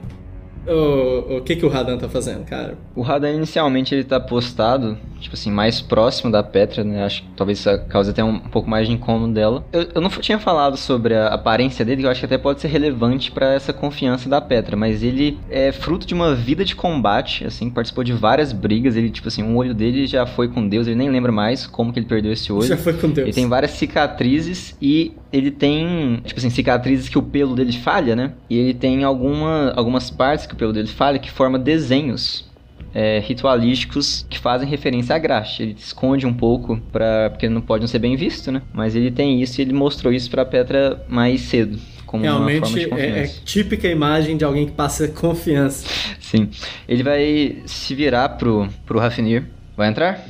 O, 0.66 1.36
o 1.36 1.40
que, 1.42 1.56
que 1.56 1.64
o 1.64 1.68
Radan 1.68 1.98
tá 1.98 2.08
fazendo, 2.08 2.44
cara? 2.44 2.76
O 2.94 3.02
Radan 3.02 3.32
inicialmente 3.32 3.94
ele 3.94 4.04
tá 4.04 4.18
postado, 4.18 4.96
tipo 5.20 5.34
assim, 5.34 5.50
mais 5.50 5.80
próximo 5.80 6.30
da 6.30 6.42
Petra, 6.42 6.82
né? 6.82 7.04
Acho 7.04 7.22
que 7.22 7.28
talvez 7.36 7.58
isso 7.58 7.70
cause 7.88 8.10
até 8.10 8.22
um, 8.24 8.38
pouco 8.38 8.68
mais 8.68 8.86
de 8.86 8.94
incômodo 8.94 9.32
dela. 9.32 9.64
Eu, 9.72 9.88
eu 9.94 10.00
não 10.00 10.08
tinha 10.08 10.38
falado 10.38 10.76
sobre 10.76 11.14
a 11.14 11.28
aparência 11.28 11.84
dele, 11.84 12.02
que 12.02 12.06
eu 12.06 12.10
acho 12.10 12.20
que 12.20 12.26
até 12.26 12.38
pode 12.38 12.60
ser 12.60 12.68
relevante 12.68 13.30
pra 13.30 13.52
essa 13.52 13.72
confiança 13.72 14.28
da 14.28 14.40
Petra, 14.40 14.76
mas 14.76 15.02
ele 15.02 15.38
é 15.50 15.72
fruto 15.72 16.06
de 16.06 16.14
uma 16.14 16.34
vida 16.34 16.64
de 16.64 16.74
combate, 16.74 17.44
assim, 17.44 17.70
participou 17.70 18.04
de 18.04 18.12
várias 18.12 18.52
brigas, 18.52 18.96
ele, 18.96 19.10
tipo 19.10 19.28
assim, 19.28 19.42
um 19.42 19.56
olho 19.56 19.74
dele 19.74 20.06
já 20.06 20.26
foi 20.26 20.48
com 20.48 20.66
Deus, 20.66 20.86
ele 20.86 20.96
nem 20.96 21.10
lembra 21.10 21.32
mais 21.32 21.66
como 21.66 21.92
que 21.92 21.98
ele 21.98 22.06
perdeu 22.06 22.32
esse 22.32 22.52
olho. 22.52 22.66
Já 22.66 22.76
foi 22.76 22.94
com 22.94 23.08
Deus. 23.08 23.26
Ele 23.26 23.34
tem 23.34 23.48
várias 23.48 23.72
cicatrizes 23.72 24.76
e 24.80 25.12
ele 25.34 25.50
tem, 25.50 26.20
tipo 26.24 26.38
assim, 26.38 26.48
cicatrizes 26.48 27.08
que 27.08 27.18
o 27.18 27.22
pelo 27.22 27.56
dele 27.56 27.72
falha, 27.72 28.14
né? 28.14 28.34
E 28.48 28.56
ele 28.56 28.72
tem 28.72 29.02
alguma, 29.02 29.72
algumas 29.74 30.08
partes 30.08 30.46
que 30.46 30.54
o 30.54 30.56
pelo 30.56 30.72
dele 30.72 30.86
falha 30.86 31.18
que 31.18 31.28
forma 31.28 31.58
desenhos 31.58 32.48
é, 32.94 33.18
ritualísticos 33.18 34.24
que 34.30 34.38
fazem 34.38 34.68
referência 34.68 35.12
a 35.12 35.18
graxa. 35.18 35.64
Ele 35.64 35.74
esconde 35.76 36.24
um 36.24 36.32
pouco 36.32 36.80
pra, 36.92 37.30
porque 37.30 37.48
não 37.48 37.60
pode 37.60 37.80
não 37.80 37.88
ser 37.88 37.98
bem 37.98 38.14
visto, 38.14 38.52
né? 38.52 38.62
Mas 38.72 38.94
ele 38.94 39.10
tem 39.10 39.42
isso 39.42 39.60
e 39.60 39.62
ele 39.62 39.72
mostrou 39.72 40.12
isso 40.12 40.30
pra 40.30 40.44
Petra 40.44 41.04
mais 41.08 41.40
cedo. 41.40 41.80
Como 42.06 42.22
uma 42.24 42.32
forma 42.32 42.46
de 42.46 42.60
Realmente 42.60 42.78
é, 42.78 42.84
é 42.84 42.88
confiança. 42.88 43.40
típica 43.44 43.88
imagem 43.88 44.36
de 44.36 44.44
alguém 44.44 44.66
que 44.66 44.72
passa 44.72 45.08
confiança. 45.20 45.84
Sim. 46.20 46.48
Ele 46.88 47.02
vai 47.02 47.56
se 47.66 47.92
virar 47.92 48.28
pro, 48.30 48.68
pro 48.86 49.00
Rafinir. 49.00 49.46
Vai 49.76 49.88
entrar? 49.88 50.24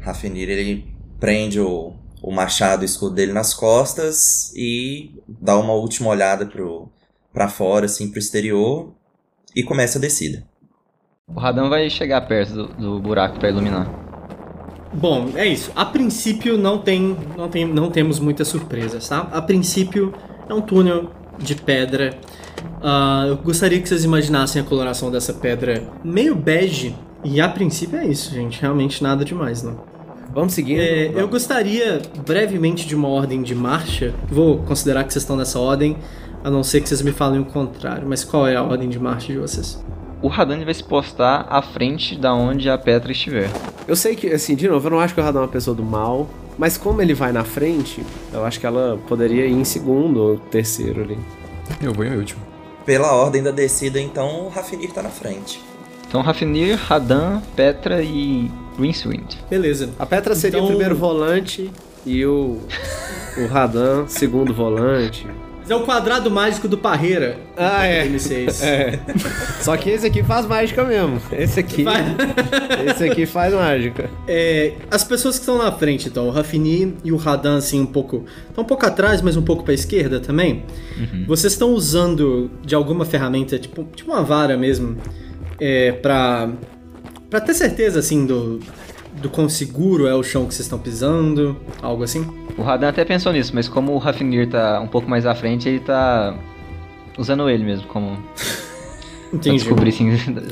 Rafinir, 0.00 0.50
ele 0.50 0.84
prende 1.18 1.58
o, 1.58 1.94
o 2.24 2.32
machado 2.32 2.82
e 2.82 2.86
o 2.86 2.86
escudo 2.86 3.14
dele 3.14 3.34
nas 3.34 3.52
costas 3.52 4.50
e 4.56 5.10
dá 5.28 5.58
uma 5.58 5.74
última 5.74 6.08
olhada 6.08 6.46
pro, 6.46 6.88
pra 7.30 7.48
fora, 7.48 7.84
assim, 7.84 8.10
pro 8.10 8.18
exterior 8.18 8.94
e 9.54 9.62
começa 9.62 9.98
a 9.98 10.00
descida. 10.00 10.42
O 11.28 11.38
Radan 11.38 11.68
vai 11.68 11.90
chegar 11.90 12.22
perto 12.22 12.54
do, 12.54 12.66
do 12.68 13.00
buraco 13.00 13.38
pra 13.38 13.50
iluminar. 13.50 13.86
Bom, 14.94 15.32
é 15.34 15.46
isso. 15.46 15.70
A 15.76 15.84
princípio 15.84 16.56
não 16.56 16.78
tem, 16.78 17.14
não 17.36 17.48
tem, 17.50 17.66
não 17.66 17.90
temos 17.90 18.18
muitas 18.18 18.48
surpresas, 18.48 19.06
tá? 19.06 19.28
A 19.30 19.42
princípio 19.42 20.14
é 20.48 20.54
um 20.54 20.62
túnel 20.62 21.10
de 21.38 21.54
pedra. 21.54 22.18
Ah, 22.82 23.24
eu 23.28 23.36
gostaria 23.36 23.82
que 23.82 23.88
vocês 23.88 24.02
imaginassem 24.02 24.62
a 24.62 24.64
coloração 24.64 25.10
dessa 25.10 25.34
pedra 25.34 25.90
meio 26.02 26.34
bege. 26.34 26.96
E 27.22 27.38
a 27.38 27.50
princípio 27.50 27.98
é 27.98 28.06
isso, 28.06 28.32
gente. 28.32 28.62
Realmente 28.62 29.02
nada 29.02 29.26
demais, 29.26 29.62
não. 29.62 29.93
Vamos 30.34 30.52
seguindo. 30.52 30.80
É, 30.80 31.12
eu 31.14 31.28
gostaria 31.28 32.02
brevemente 32.26 32.86
de 32.86 32.96
uma 32.96 33.08
ordem 33.08 33.40
de 33.40 33.54
marcha. 33.54 34.12
Vou 34.28 34.58
considerar 34.58 35.04
que 35.04 35.12
vocês 35.12 35.22
estão 35.22 35.36
nessa 35.36 35.60
ordem, 35.60 35.96
a 36.42 36.50
não 36.50 36.64
ser 36.64 36.80
que 36.80 36.88
vocês 36.88 37.00
me 37.02 37.12
falem 37.12 37.40
o 37.40 37.44
contrário. 37.44 38.06
Mas 38.08 38.24
qual 38.24 38.48
é 38.48 38.56
a 38.56 38.62
ordem 38.62 38.88
de 38.88 38.98
marcha 38.98 39.32
de 39.32 39.38
vocês? 39.38 39.82
O 40.20 40.26
Radan 40.26 40.64
vai 40.64 40.74
se 40.74 40.82
postar 40.82 41.46
à 41.48 41.62
frente 41.62 42.18
da 42.18 42.34
onde 42.34 42.68
a 42.68 42.76
Petra 42.76 43.12
estiver. 43.12 43.48
Eu 43.86 43.94
sei 43.94 44.16
que, 44.16 44.28
assim, 44.28 44.56
de 44.56 44.66
novo, 44.66 44.86
eu 44.86 44.90
não 44.90 45.00
acho 45.00 45.14
que 45.14 45.20
o 45.20 45.22
Radon 45.22 45.40
é 45.40 45.42
uma 45.42 45.48
pessoa 45.48 45.76
do 45.76 45.84
mal, 45.84 46.28
mas 46.58 46.76
como 46.76 47.00
ele 47.00 47.14
vai 47.14 47.30
na 47.30 47.44
frente, 47.44 48.02
eu 48.32 48.44
acho 48.44 48.58
que 48.58 48.66
ela 48.66 48.98
poderia 49.06 49.46
ir 49.46 49.52
em 49.52 49.64
segundo 49.64 50.20
ou 50.20 50.38
terceiro 50.38 51.02
ali. 51.02 51.18
Eu 51.80 51.92
vou 51.92 52.04
em 52.04 52.16
último. 52.16 52.40
Pela 52.84 53.12
ordem 53.12 53.42
da 53.42 53.50
descida, 53.50 54.00
então, 54.00 54.46
o 54.46 54.48
Rafinir 54.48 54.90
tá 54.92 55.02
na 55.02 55.10
frente. 55.10 55.60
Então 56.14 56.22
Rafinir, 56.22 56.76
Radan, 56.76 57.42
Petra 57.56 58.00
e 58.00 58.48
Rincewind. 58.78 59.34
Beleza. 59.50 59.90
A 59.98 60.06
Petra 60.06 60.36
seria 60.36 60.58
Então- 60.58 60.66
o 60.66 60.68
primeiro 60.68 60.94
volante 60.94 61.68
e 62.06 62.24
o, 62.24 62.60
o 63.36 63.46
Radan, 63.48 64.06
segundo 64.06 64.54
volante. 64.54 65.26
É 65.68 65.74
o 65.74 65.80
quadrado 65.80 66.30
mágico 66.30 66.68
do 66.68 66.78
Parreira. 66.78 67.36
Ah, 67.56 67.84
é. 67.84 68.06
M6. 68.06 68.62
É. 68.62 69.00
Só 69.60 69.76
que 69.76 69.90
esse 69.90 70.06
aqui 70.06 70.22
faz 70.22 70.46
mágica 70.46 70.84
mesmo. 70.84 71.20
Esse 71.32 71.58
aqui. 71.58 71.82
Vai. 71.82 72.04
Esse 72.88 73.10
aqui 73.10 73.26
faz 73.26 73.52
mágica. 73.52 74.08
É, 74.28 74.74
as 74.92 75.02
pessoas 75.02 75.34
que 75.34 75.40
estão 75.40 75.58
na 75.58 75.72
frente, 75.72 76.06
então, 76.06 76.28
o 76.28 76.30
Rafini 76.30 76.94
e 77.02 77.10
o 77.10 77.16
Radan, 77.16 77.56
assim, 77.56 77.80
um 77.80 77.86
pouco. 77.86 78.24
Estão 78.48 78.62
um 78.62 78.66
pouco 78.66 78.86
atrás, 78.86 79.20
mas 79.20 79.36
um 79.36 79.42
pouco 79.42 79.64
pra 79.64 79.74
esquerda 79.74 80.20
também. 80.20 80.62
Vocês 81.26 81.54
estão 81.54 81.70
usando 81.72 82.52
de 82.64 82.76
alguma 82.76 83.04
ferramenta, 83.04 83.58
tipo, 83.58 83.82
tipo 83.96 84.12
uma 84.12 84.22
vara 84.22 84.56
mesmo, 84.56 84.96
é, 85.60 85.92
pra. 85.92 86.50
pra 87.30 87.40
ter 87.40 87.54
certeza, 87.54 87.98
assim, 87.98 88.26
do. 88.26 88.60
do 89.14 89.28
quão 89.28 89.48
seguro 89.48 90.06
é 90.06 90.14
o 90.14 90.22
chão 90.22 90.46
que 90.46 90.54
vocês 90.54 90.66
estão 90.66 90.78
pisando, 90.78 91.56
algo 91.82 92.02
assim. 92.02 92.26
O 92.56 92.62
Radan 92.62 92.88
até 92.88 93.04
pensou 93.04 93.32
nisso, 93.32 93.52
mas 93.54 93.68
como 93.68 93.92
o 93.92 93.98
Rafnir 93.98 94.48
tá 94.48 94.80
um 94.80 94.86
pouco 94.86 95.08
mais 95.08 95.26
à 95.26 95.34
frente, 95.34 95.68
ele 95.68 95.80
tá 95.80 96.36
usando 97.18 97.48
ele 97.48 97.64
mesmo 97.64 97.86
como 97.88 98.18
Entendi. 99.34 99.58
descobrir 99.58 99.92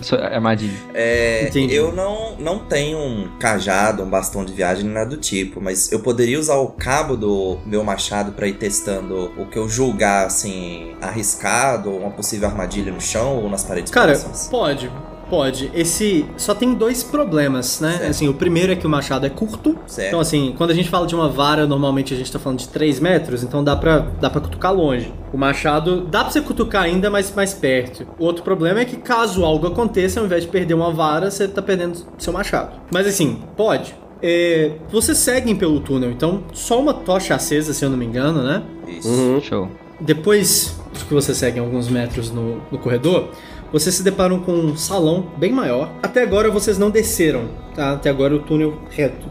sua 0.03 0.19
armadilha. 0.27 0.77
É, 0.95 1.49
Entendi. 1.49 1.75
eu 1.75 1.93
não, 1.93 2.37
não 2.39 2.59
tenho 2.59 2.99
um 2.99 3.29
cajado, 3.39 4.03
um 4.03 4.09
bastão 4.11 4.45
de 4.45 4.53
viagem, 4.53 4.85
nada 4.85 5.11
do 5.11 5.17
tipo, 5.17 5.61
mas 5.61 5.91
eu 5.93 6.01
poderia 6.01 6.39
usar 6.39 6.57
o 6.57 6.69
cabo 6.69 7.17
do 7.17 7.59
meu 7.67 7.83
machado 7.85 8.33
pra 8.33 8.47
ir 8.47 8.55
testando 8.55 9.33
o 9.37 9.47
que 9.47 9.59
eu 9.59 9.69
julgar, 9.69 10.27
assim, 10.27 10.95
arriscado, 11.01 11.91
ou 11.91 12.01
uma 12.01 12.11
possível 12.11 12.49
armadilha 12.49 12.93
no 12.93 13.01
chão 13.01 13.37
ou 13.43 13.49
nas 13.49 13.65
paredes 13.65 13.93
Cara, 13.93 14.13
próximas. 14.13 14.49
pode, 14.49 14.91
pode. 15.33 15.71
Esse 15.73 16.27
só 16.37 16.55
tem 16.55 16.75
dois 16.75 17.03
problemas, 17.03 17.81
né? 17.81 17.93
Certo. 17.93 18.11
Assim, 18.11 18.29
o 18.29 18.35
primeiro 18.35 18.71
é 18.71 18.77
que 18.77 18.87
o 18.87 18.91
machado 18.91 19.25
é 19.25 19.31
curto. 19.31 19.79
Certo. 19.87 20.09
Então, 20.09 20.21
assim, 20.21 20.55
quando 20.59 20.73
a 20.73 20.75
gente 20.75 20.91
fala 20.91 21.07
de 21.07 21.15
uma 21.15 21.27
vara, 21.27 21.67
normalmente 21.67 22.13
a 22.13 22.17
gente 22.19 22.31
tá 22.31 22.39
falando 22.39 22.59
de 22.59 22.69
3 22.69 23.01
metros, 23.01 23.43
então 23.43 23.65
dá 23.65 23.75
pra, 23.75 24.01
dá 24.21 24.29
pra 24.29 24.43
cutucar 24.43 24.75
longe. 24.75 25.11
O 25.33 25.39
machado 25.39 26.03
dá 26.03 26.23
pra 26.23 26.31
você 26.31 26.43
cutucar 26.43 26.83
ainda, 26.83 27.09
mas 27.09 27.35
mais 27.35 27.55
perto. 27.55 28.07
O 28.19 28.27
outro 28.27 28.45
problema 28.45 28.81
é 28.81 28.85
que 28.85 28.99
caso 28.99 29.43
algo 29.43 29.67
aconteça, 29.67 30.21
ao 30.21 30.27
invés 30.27 30.43
de 30.43 30.51
perder 30.51 30.75
uma 30.75 30.93
vara, 30.93 31.31
você 31.31 31.49
tá 31.49 31.63
perdendo 31.63 31.99
seu 32.19 32.31
machado. 32.31 32.79
Mas 32.93 33.07
assim, 33.07 33.39
pode. 33.57 33.95
É, 34.23 34.73
vocês 34.91 35.17
seguem 35.17 35.57
pelo 35.57 35.81
túnel, 35.81 36.11
então 36.11 36.45
só 36.53 36.79
uma 36.79 36.93
tocha 36.93 37.35
acesa, 37.35 37.73
se 37.73 37.83
eu 37.83 37.89
não 37.89 37.97
me 37.97 38.05
engano, 38.05 38.43
né? 38.43 38.63
Isso. 38.87 39.41
Show. 39.41 39.71
Depois 39.99 40.79
que 41.09 41.15
você 41.15 41.35
segue 41.35 41.59
alguns 41.59 41.89
metros 41.89 42.31
no, 42.31 42.61
no 42.71 42.79
corredor, 42.79 43.31
vocês 43.73 43.95
se 43.95 44.03
deparam 44.03 44.39
com 44.41 44.53
um 44.53 44.77
salão 44.77 45.27
bem 45.37 45.53
maior. 45.53 45.91
Até 46.03 46.23
agora 46.23 46.51
vocês 46.51 46.79
não 46.79 46.91
desceram, 46.91 47.49
tá? 47.75 47.93
Até 47.93 48.11
agora 48.11 48.35
o 48.35 48.41
túnel 48.41 48.79
reto. 48.91 49.27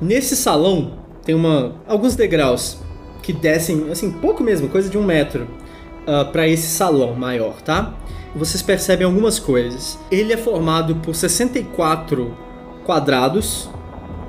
Nesse 0.00 0.34
salão 0.36 0.98
tem 1.24 1.34
uma 1.34 1.76
alguns 1.86 2.14
degraus 2.16 2.78
que 3.22 3.32
descem, 3.32 3.90
assim, 3.90 4.10
pouco 4.12 4.42
mesmo, 4.42 4.68
coisa 4.68 4.88
de 4.88 4.96
um 4.98 5.02
metro, 5.02 5.46
para 6.32 6.46
esse 6.46 6.68
salão 6.68 7.14
maior, 7.14 7.60
tá? 7.62 7.94
Vocês 8.34 8.62
percebem 8.62 9.04
algumas 9.06 9.38
coisas. 9.38 9.98
Ele 10.10 10.32
é 10.32 10.36
formado 10.36 10.96
por 10.96 11.14
64 11.14 12.32
quadrados. 12.84 13.68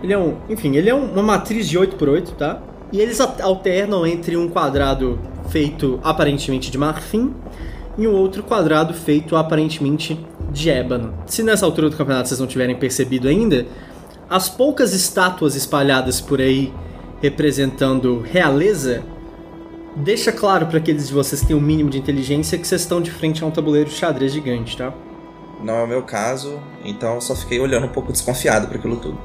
Ele 0.01 0.13
é 0.13 0.17
um, 0.17 0.35
enfim, 0.49 0.75
ele 0.75 0.89
é 0.89 0.95
um- 0.95 1.11
uma 1.11 1.21
matriz 1.23 1.67
de 1.67 1.77
8 1.77 1.95
por 1.95 2.09
8, 2.09 2.31
tá? 2.33 2.61
E 2.91 2.99
eles 2.99 3.19
alternam 3.19 4.07
entre 4.07 4.37
um 4.37 4.47
quadrado 4.49 5.19
feito 5.49 5.99
aparentemente 6.03 6.71
de 6.71 6.77
marfim 6.77 7.33
e 7.97 8.07
um 8.07 8.13
outro 8.13 8.43
quadrado 8.43 8.93
feito 8.93 9.35
aparentemente 9.35 10.19
de 10.51 10.69
ébano. 10.69 11.13
Se 11.25 11.43
nessa 11.43 11.65
altura 11.65 11.89
do 11.89 11.97
campeonato 11.97 12.29
vocês 12.29 12.39
não 12.39 12.47
tiverem 12.47 12.75
percebido 12.75 13.27
ainda, 13.27 13.65
as 14.29 14.49
poucas 14.49 14.93
estátuas 14.93 15.55
espalhadas 15.55 16.21
por 16.21 16.39
aí 16.39 16.73
representando 17.21 18.19
realeza 18.19 19.03
deixa 19.95 20.31
claro 20.31 20.67
para 20.67 20.77
aqueles 20.77 21.07
de 21.07 21.13
vocês 21.13 21.41
que 21.41 21.47
têm 21.47 21.55
um 21.55 21.61
mínimo 21.61 21.89
de 21.89 21.97
inteligência 21.97 22.57
que 22.57 22.67
vocês 22.67 22.81
estão 22.81 23.01
de 23.01 23.09
frente 23.09 23.43
a 23.43 23.47
um 23.47 23.51
tabuleiro 23.51 23.89
de 23.89 23.95
xadrez 23.95 24.31
gigante, 24.31 24.77
tá? 24.77 24.93
Não 25.63 25.75
é 25.75 25.83
o 25.83 25.87
meu 25.87 26.03
caso, 26.03 26.59
então 26.85 27.15
eu 27.15 27.21
só 27.21 27.35
fiquei 27.35 27.59
olhando 27.59 27.87
um 27.87 27.89
pouco 27.89 28.11
desconfiado 28.11 28.67
para 28.67 28.77
aquilo 28.77 28.97
tudo. 28.97 29.17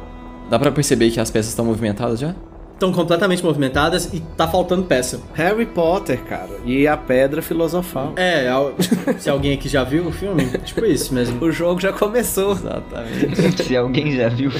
Dá 0.48 0.58
pra 0.58 0.72
perceber 0.72 1.10
que 1.10 1.20
as 1.20 1.30
peças 1.30 1.50
estão 1.50 1.64
movimentadas 1.64 2.20
já? 2.20 2.34
Estão 2.82 2.92
completamente 2.92 3.44
movimentadas 3.44 4.12
e 4.12 4.18
tá 4.36 4.48
faltando 4.48 4.82
peça. 4.82 5.20
Harry 5.34 5.66
Potter, 5.66 6.18
cara. 6.24 6.48
E 6.64 6.88
a 6.88 6.96
pedra 6.96 7.40
filosofal. 7.40 8.12
É, 8.16 8.46
se 9.20 9.30
alguém 9.30 9.54
aqui 9.54 9.68
já 9.68 9.84
viu 9.84 10.08
o 10.08 10.10
filme, 10.10 10.46
tipo 10.64 10.84
isso 10.84 11.14
mesmo. 11.14 11.40
O 11.44 11.52
jogo 11.52 11.80
já 11.80 11.92
começou. 11.92 12.50
Exatamente. 12.54 13.62
Se 13.62 13.76
alguém 13.76 14.16
já 14.16 14.28
viu. 14.28 14.50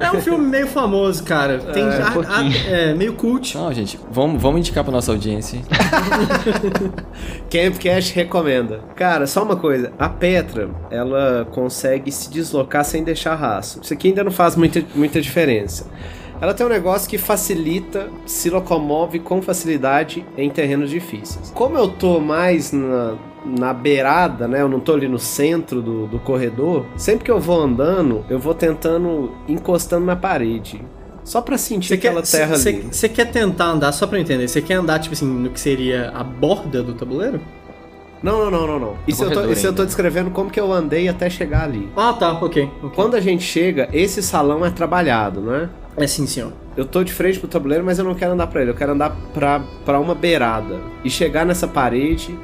É 0.00 0.10
um 0.10 0.20
filme 0.20 0.44
meio 0.44 0.66
famoso, 0.66 1.22
cara. 1.22 1.58
Tem 1.58 1.84
É, 1.84 1.86
um 1.86 1.90
a- 2.02 2.08
a- 2.08 2.10
pouquinho. 2.10 2.52
é, 2.68 2.94
meio 2.94 3.12
cult. 3.12 3.56
Não, 3.56 3.72
gente, 3.72 3.96
vamos, 4.10 4.42
vamos 4.42 4.58
indicar 4.58 4.82
pra 4.82 4.92
nossa 4.92 5.12
audiência. 5.12 5.60
Campcast 7.48 8.12
recomenda. 8.14 8.80
Cara, 8.96 9.26
só 9.26 9.44
uma 9.44 9.54
coisa. 9.56 9.92
A 9.98 10.08
Petra, 10.08 10.68
ela 10.90 11.46
consegue 11.52 12.10
se 12.10 12.28
deslocar 12.28 12.84
sem 12.84 13.04
deixar 13.04 13.36
rastro. 13.36 13.82
Isso 13.84 13.92
aqui 13.92 14.08
ainda 14.08 14.24
não 14.24 14.32
faz 14.32 14.56
muita, 14.56 14.82
muita 14.96 15.20
diferença. 15.20 15.86
Ela 16.40 16.54
tem 16.54 16.64
um 16.64 16.70
negócio 16.70 17.08
que 17.08 17.18
facilita, 17.18 18.08
se 18.24 18.48
locomove 18.48 19.18
com 19.18 19.42
facilidade 19.42 20.24
em 20.36 20.48
terrenos 20.48 20.88
difíceis. 20.90 21.52
Como 21.54 21.76
eu 21.76 21.88
tô 21.88 22.18
mais 22.18 22.72
na, 22.72 23.14
na 23.44 23.74
beirada, 23.74 24.48
né? 24.48 24.62
Eu 24.62 24.68
não 24.68 24.80
tô 24.80 24.94
ali 24.94 25.06
no 25.06 25.18
centro 25.18 25.82
do, 25.82 26.06
do 26.06 26.18
corredor. 26.18 26.86
Sempre 26.96 27.24
que 27.26 27.30
eu 27.30 27.38
vou 27.38 27.60
andando, 27.60 28.24
eu 28.30 28.38
vou 28.38 28.54
tentando 28.54 29.32
encostando 29.46 30.06
na 30.06 30.16
parede. 30.16 30.82
Só 31.22 31.42
pra 31.42 31.58
sentir 31.58 31.98
quer, 31.98 32.08
aquela 32.08 32.22
terra 32.22 32.56
cê- 32.56 32.70
ali. 32.70 32.88
Você 32.90 33.08
quer 33.08 33.30
tentar 33.30 33.66
andar, 33.66 33.92
só 33.92 34.06
pra 34.06 34.16
eu 34.18 34.22
entender, 34.22 34.48
você 34.48 34.62
quer 34.62 34.74
andar, 34.74 34.98
tipo 34.98 35.12
assim, 35.14 35.26
no 35.26 35.50
que 35.50 35.60
seria 35.60 36.10
a 36.14 36.24
borda 36.24 36.82
do 36.82 36.94
tabuleiro? 36.94 37.40
Não, 38.22 38.44
não, 38.44 38.50
não, 38.50 38.66
não, 38.66 38.78
não. 38.78 38.96
Isso, 39.06 39.24
eu 39.24 39.30
tô, 39.30 39.50
isso 39.50 39.66
eu 39.66 39.74
tô 39.74 39.84
descrevendo 39.84 40.30
como 40.30 40.50
que 40.50 40.60
eu 40.60 40.70
andei 40.72 41.08
até 41.08 41.30
chegar 41.30 41.64
ali. 41.64 41.88
Ah, 41.96 42.12
tá, 42.12 42.32
ok. 42.32 42.70
ok. 42.82 42.90
Quando 42.94 43.14
a 43.14 43.20
gente 43.20 43.42
chega, 43.42 43.88
esse 43.92 44.22
salão 44.22 44.64
é 44.64 44.70
trabalhado, 44.70 45.40
né? 45.40 45.70
É 45.96 46.06
sim, 46.06 46.26
senhor. 46.26 46.52
Eu 46.76 46.84
tô 46.84 47.02
de 47.02 47.12
frente 47.12 47.38
pro 47.38 47.48
tabuleiro, 47.48 47.84
mas 47.84 47.98
eu 47.98 48.04
não 48.04 48.14
quero 48.14 48.32
andar 48.32 48.46
pra 48.46 48.60
ele. 48.60 48.70
Eu 48.70 48.74
quero 48.74 48.92
andar 48.92 49.16
pra, 49.32 49.62
pra 49.84 49.98
uma 49.98 50.14
beirada. 50.14 50.78
E 51.02 51.10
chegar 51.10 51.46
nessa 51.46 51.66
parede 51.66 52.38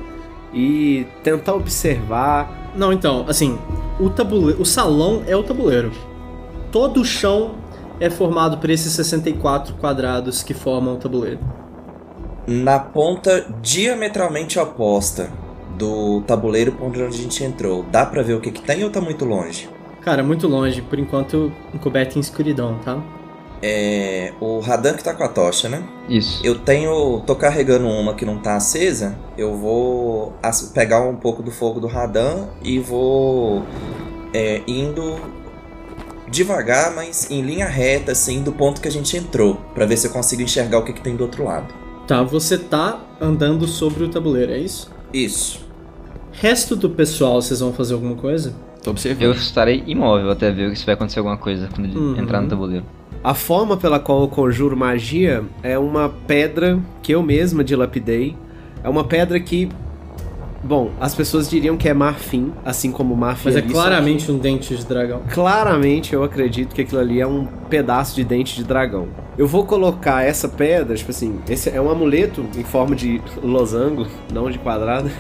e 0.52 1.06
tentar 1.22 1.54
observar. 1.54 2.72
Não, 2.74 2.92
então, 2.92 3.26
assim, 3.28 3.58
o 4.00 4.08
tabuleiro, 4.08 4.60
o 4.60 4.64
salão 4.64 5.22
é 5.26 5.36
o 5.36 5.42
tabuleiro. 5.42 5.92
Todo 6.72 7.00
o 7.00 7.04
chão 7.04 7.56
é 8.00 8.08
formado 8.08 8.58
por 8.58 8.70
esses 8.70 8.92
64 8.92 9.74
quadrados 9.74 10.42
que 10.42 10.54
formam 10.54 10.94
o 10.94 10.98
tabuleiro. 10.98 11.40
Na 12.46 12.78
ponta 12.78 13.46
diametralmente 13.60 14.58
oposta 14.58 15.30
do 15.76 16.22
tabuleiro 16.22 16.72
por 16.72 16.86
onde 16.86 17.02
a 17.02 17.10
gente 17.10 17.42
entrou, 17.44 17.84
dá 17.90 18.04
pra 18.04 18.22
ver 18.22 18.34
o 18.34 18.40
que 18.40 18.50
que 18.50 18.62
tem 18.62 18.82
ou 18.84 18.90
tá 18.90 19.00
muito 19.00 19.24
longe? 19.24 19.68
Cara, 20.00 20.22
muito 20.22 20.46
longe, 20.46 20.82
por 20.82 20.98
enquanto 20.98 21.52
encoberto 21.74 22.16
em 22.16 22.20
escuridão, 22.20 22.78
tá? 22.84 23.02
É. 23.62 24.32
O 24.40 24.60
Radan 24.60 24.94
que 24.94 25.02
tá 25.02 25.14
com 25.14 25.24
a 25.24 25.28
tocha, 25.28 25.68
né? 25.68 25.82
Isso. 26.08 26.40
Eu 26.44 26.58
tenho. 26.58 27.20
tô 27.26 27.34
carregando 27.34 27.86
uma 27.88 28.14
que 28.14 28.24
não 28.24 28.38
tá 28.38 28.56
acesa. 28.56 29.18
Eu 29.36 29.56
vou 29.56 30.34
pegar 30.74 31.00
um 31.00 31.16
pouco 31.16 31.42
do 31.42 31.50
fogo 31.50 31.80
do 31.80 31.86
Radan 31.86 32.46
e 32.62 32.78
vou 32.78 33.64
é, 34.32 34.62
indo 34.66 35.16
devagar, 36.28 36.94
mas 36.94 37.30
em 37.30 37.40
linha 37.40 37.66
reta, 37.66 38.12
assim, 38.12 38.42
do 38.42 38.52
ponto 38.52 38.80
que 38.80 38.88
a 38.88 38.92
gente 38.92 39.16
entrou, 39.16 39.56
Pra 39.74 39.86
ver 39.86 39.96
se 39.96 40.06
eu 40.06 40.10
consigo 40.10 40.42
enxergar 40.42 40.78
o 40.78 40.84
que, 40.84 40.92
que 40.92 41.00
tem 41.00 41.16
do 41.16 41.22
outro 41.22 41.44
lado. 41.44 41.72
Tá, 42.06 42.22
você 42.22 42.58
tá 42.58 43.00
andando 43.20 43.66
sobre 43.66 44.04
o 44.04 44.08
tabuleiro, 44.08 44.52
é 44.52 44.58
isso? 44.58 44.90
Isso. 45.12 45.65
Resto 46.40 46.76
do 46.76 46.90
pessoal, 46.90 47.40
vocês 47.40 47.60
vão 47.60 47.72
fazer 47.72 47.94
alguma 47.94 48.14
coisa? 48.14 48.54
Tô 48.82 48.90
observando. 48.90 49.22
Eu 49.22 49.32
estarei 49.32 49.82
imóvel 49.86 50.30
até 50.30 50.50
ver 50.50 50.76
se 50.76 50.84
vai 50.84 50.94
acontecer 50.94 51.18
alguma 51.18 51.36
coisa 51.36 51.68
quando 51.74 51.86
ele 51.86 51.98
Uhum. 51.98 52.16
entrar 52.18 52.40
no 52.40 52.48
tabuleiro. 52.48 52.84
A 53.24 53.34
forma 53.34 53.76
pela 53.76 53.98
qual 53.98 54.20
eu 54.22 54.28
conjuro 54.28 54.76
magia 54.76 55.42
é 55.62 55.78
uma 55.78 56.08
pedra 56.26 56.78
que 57.02 57.12
eu 57.12 57.22
mesma 57.22 57.64
dilapidei. 57.64 58.36
É 58.84 58.88
uma 58.88 59.02
pedra 59.04 59.40
que. 59.40 59.68
Bom, 60.62 60.90
as 61.00 61.14
pessoas 61.14 61.48
diriam 61.48 61.76
que 61.76 61.88
é 61.88 61.94
marfim, 61.94 62.52
assim 62.64 62.90
como 62.92 63.16
marfim. 63.16 63.44
Mas 63.46 63.56
é 63.56 63.62
claramente 63.62 64.30
um 64.30 64.38
dente 64.38 64.76
de 64.76 64.84
dragão. 64.84 65.22
Claramente 65.32 66.12
eu 66.12 66.22
acredito 66.22 66.74
que 66.74 66.82
aquilo 66.82 67.00
ali 67.00 67.20
é 67.20 67.26
um 67.26 67.46
pedaço 67.68 68.14
de 68.16 68.24
dente 68.24 68.56
de 68.56 68.64
dragão. 68.64 69.08
Eu 69.38 69.46
vou 69.46 69.64
colocar 69.64 70.24
essa 70.24 70.48
pedra, 70.48 70.96
tipo 70.96 71.10
assim, 71.10 71.38
esse 71.48 71.68
é 71.70 71.80
um 71.80 71.90
amuleto 71.90 72.44
em 72.56 72.64
forma 72.64 72.96
de 72.96 73.20
losango, 73.42 74.06
não 74.32 74.50
de 74.50 74.58
quadrado. 74.58 75.10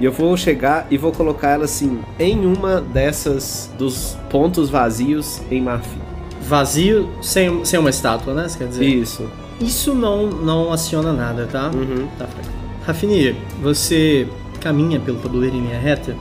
E 0.00 0.04
eu 0.04 0.12
vou 0.12 0.36
chegar 0.36 0.86
e 0.90 0.96
vou 0.96 1.12
colocar 1.12 1.50
ela 1.50 1.64
assim 1.64 2.00
em 2.18 2.46
uma 2.46 2.80
dessas 2.80 3.70
dos 3.76 4.16
pontos 4.30 4.70
vazios 4.70 5.40
em 5.50 5.60
marfim. 5.60 5.98
Vazio, 6.42 7.10
sem, 7.20 7.64
sem 7.64 7.78
uma 7.78 7.90
estátua, 7.90 8.32
né? 8.32 8.48
Você 8.48 8.58
quer 8.58 8.68
dizer? 8.68 8.84
Isso. 8.84 9.28
Isso 9.60 9.94
não, 9.94 10.28
não 10.28 10.72
aciona 10.72 11.12
nada, 11.12 11.46
tá? 11.46 11.70
Uhum. 11.74 12.06
Tá, 12.16 12.26
Fred. 12.26 12.48
Rafinir, 12.86 13.36
você 13.60 14.26
caminha 14.60 14.98
pelo 14.98 15.18
tabuleiro 15.18 15.56
em 15.56 15.62
linha 15.62 15.78
reta? 15.78 16.16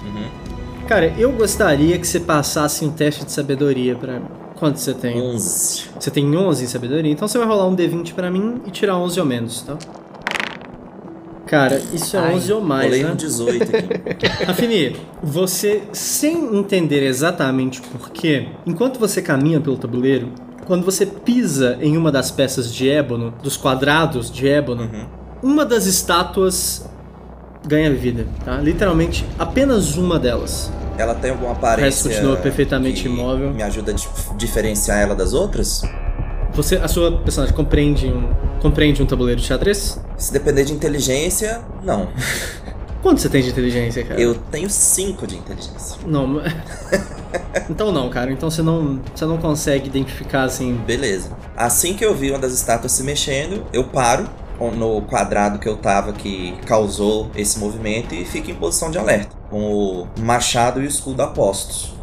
Cara, 0.87 1.13
eu 1.17 1.31
gostaria 1.33 1.97
que 1.99 2.07
você 2.07 2.19
passasse 2.19 2.85
um 2.85 2.91
teste 2.91 3.25
de 3.25 3.31
sabedoria 3.31 3.95
pra 3.95 4.19
mim. 4.19 4.25
Quanto 4.55 4.79
você 4.79 4.93
tem? 4.93 5.21
11. 5.21 5.83
Você 5.99 6.09
tem 6.09 6.35
11 6.35 6.63
em 6.63 6.67
sabedoria? 6.67 7.11
Então 7.11 7.27
você 7.27 7.37
vai 7.37 7.45
rolar 7.45 7.67
um 7.67 7.75
D20 7.75 8.13
pra 8.13 8.31
mim 8.31 8.61
e 8.65 8.71
tirar 8.71 8.97
11 8.97 9.19
ou 9.19 9.25
menos, 9.25 9.61
tá? 9.61 9.77
Cara, 11.47 11.81
isso 11.93 12.15
é 12.15 12.19
Ai, 12.19 12.35
11 12.35 12.53
ou 12.53 12.61
mais, 12.61 13.01
né? 13.01 13.11
um 13.11 13.15
18 13.15 13.63
aqui. 13.63 14.43
Rafini, 14.45 14.95
você, 15.23 15.83
sem 15.93 16.55
entender 16.57 17.03
exatamente 17.03 17.81
por 17.81 18.09
quê, 18.11 18.47
enquanto 18.65 18.99
você 18.99 19.21
caminha 19.21 19.59
pelo 19.61 19.77
tabuleiro, 19.77 20.31
quando 20.65 20.83
você 20.83 21.05
pisa 21.05 21.77
em 21.81 21.95
uma 21.95 22.11
das 22.11 22.29
peças 22.29 22.73
de 22.73 22.89
ébano, 22.89 23.33
dos 23.41 23.55
quadrados 23.55 24.29
de 24.29 24.47
ébano, 24.47 24.83
Uhum. 24.83 25.05
uma 25.53 25.65
das 25.65 25.85
estátuas 25.85 26.89
ganha 27.65 27.93
vida, 27.93 28.27
tá? 28.45 28.57
Literalmente, 28.57 29.25
apenas 29.39 29.95
uma 29.97 30.19
delas. 30.19 30.71
Ela 30.97 31.13
tem 31.15 31.31
alguma 31.31 31.51
O 31.51 31.53
resto 31.53 31.65
aparência 31.65 32.09
continua 32.11 32.35
perfeitamente 32.37 33.05
imóvel. 33.07 33.51
me 33.53 33.61
ajuda 33.63 33.91
a 33.91 33.93
dif- 33.93 34.35
diferenciar 34.35 34.99
ela 34.99 35.13
das 35.15 35.33
outras? 35.33 35.81
Você, 36.57 36.77
a 36.77 36.87
sua 36.87 37.11
personagem 37.11 37.55
compreende 37.55 38.07
um, 38.07 38.33
compreende 38.59 39.03
um 39.03 39.05
tabuleiro 39.05 39.39
de 39.39 39.45
xadrez? 39.45 40.01
Se 40.17 40.33
depender 40.33 40.63
de 40.63 40.73
inteligência, 40.73 41.61
não. 41.83 42.09
Quanto 43.03 43.21
você 43.21 43.29
tem 43.29 43.43
de 43.43 43.49
inteligência, 43.49 44.03
cara? 44.03 44.19
Eu 44.19 44.33
tenho 44.33 44.67
5 44.67 45.27
de 45.27 45.37
inteligência. 45.37 45.99
Não. 46.07 46.41
então 47.69 47.91
não, 47.91 48.09
cara. 48.09 48.31
Então 48.31 48.49
você 48.49 48.63
não, 48.63 48.99
você 49.13 49.23
não 49.25 49.37
consegue 49.37 49.85
identificar 49.87 50.45
assim. 50.45 50.73
Beleza. 50.77 51.29
Assim 51.55 51.93
que 51.93 52.03
eu 52.03 52.15
vi 52.15 52.31
uma 52.31 52.39
das 52.39 52.53
estátuas 52.53 52.91
se 52.91 53.03
mexendo, 53.03 53.63
eu 53.71 53.83
paro 53.83 54.27
no 54.75 55.03
quadrado 55.03 55.59
que 55.59 55.69
eu 55.69 55.77
tava 55.77 56.11
que 56.11 56.57
causou 56.65 57.29
esse 57.35 57.59
movimento 57.59 58.15
e 58.15 58.25
fico 58.25 58.49
em 58.49 58.55
posição 58.55 58.89
de 58.89 58.97
alerta, 58.97 59.37
com 59.51 59.59
o 59.61 60.07
machado 60.21 60.81
e 60.81 60.85
o 60.85 60.87
escudo 60.87 61.21
apostos. 61.21 61.93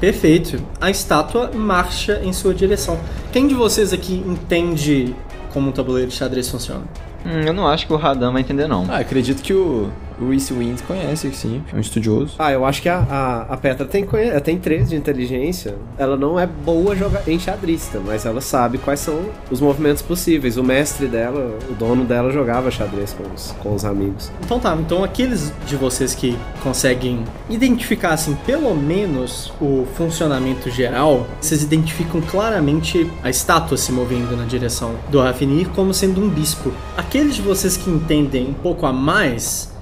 Perfeito. 0.00 0.62
A 0.80 0.90
estátua 0.90 1.50
marcha 1.52 2.20
em 2.22 2.32
sua 2.32 2.54
direção. 2.54 2.98
Quem 3.34 3.48
de 3.48 3.54
vocês 3.56 3.92
aqui 3.92 4.22
entende 4.24 5.12
como 5.52 5.70
um 5.70 5.72
tabuleiro 5.72 6.08
de 6.08 6.14
xadrez 6.14 6.48
funciona? 6.48 6.84
Hum, 7.26 7.40
eu 7.44 7.52
não 7.52 7.66
acho 7.66 7.84
que 7.84 7.92
o 7.92 7.96
Radan 7.96 8.30
vai 8.30 8.42
entender, 8.42 8.68
não. 8.68 8.86
Ah, 8.88 8.98
acredito 8.98 9.42
que 9.42 9.52
o, 9.52 9.90
o 10.20 10.28
Reese 10.28 10.52
Wind 10.52 10.80
conhece, 10.82 11.32
sim. 11.32 11.62
É 11.72 11.76
um 11.76 11.80
estudioso. 11.80 12.34
Ah, 12.38 12.52
eu 12.52 12.64
acho 12.64 12.82
que 12.82 12.88
a, 12.88 12.98
a, 12.98 13.54
a 13.54 13.56
Petra 13.56 13.86
tem, 13.86 14.06
tem 14.42 14.58
13 14.58 14.90
de 14.90 14.96
inteligência. 14.96 15.76
Ela 15.98 16.16
não 16.16 16.38
é 16.38 16.46
boa 16.46 16.94
joga 16.94 17.22
em 17.26 17.38
xadrista, 17.38 18.00
mas 18.04 18.24
ela 18.24 18.40
sabe 18.40 18.78
quais 18.78 19.00
são 19.00 19.20
os 19.50 19.60
movimentos 19.60 20.02
possíveis. 20.02 20.56
O 20.56 20.62
mestre 20.62 21.06
dela, 21.06 21.58
o 21.68 21.74
dono 21.74 22.04
dela, 22.04 22.30
jogava 22.30 22.70
xadrez 22.70 23.12
com 23.12 23.24
os, 23.34 23.52
com 23.62 23.74
os 23.74 23.84
amigos. 23.84 24.30
Então 24.44 24.58
tá, 24.58 24.74
então 24.74 25.04
aqueles 25.04 25.52
de 25.66 25.76
vocês 25.76 26.14
que 26.14 26.36
conseguem 26.62 27.24
identificar 27.48 28.10
assim 28.10 28.34
pelo 28.46 28.74
menos 28.74 29.52
o 29.60 29.86
funcionamento 29.94 30.70
geral, 30.70 31.26
vocês 31.40 31.62
identificam 31.62 32.20
claramente 32.20 33.10
a 33.22 33.30
estátua 33.30 33.76
se 33.76 33.92
movendo 33.92 34.36
na 34.36 34.44
direção 34.44 34.94
do 35.10 35.20
Rafinir 35.20 35.68
como 35.70 35.92
sendo 35.92 36.22
um 36.22 36.28
bispo. 36.28 36.72
Aqueles 36.96 37.36
de 37.36 37.42
vocês 37.42 37.76
que 37.76 37.90
entendem 37.90 38.48
um 38.48 38.54
pouco 38.54 38.86
a 38.86 38.92
mais 38.92 39.73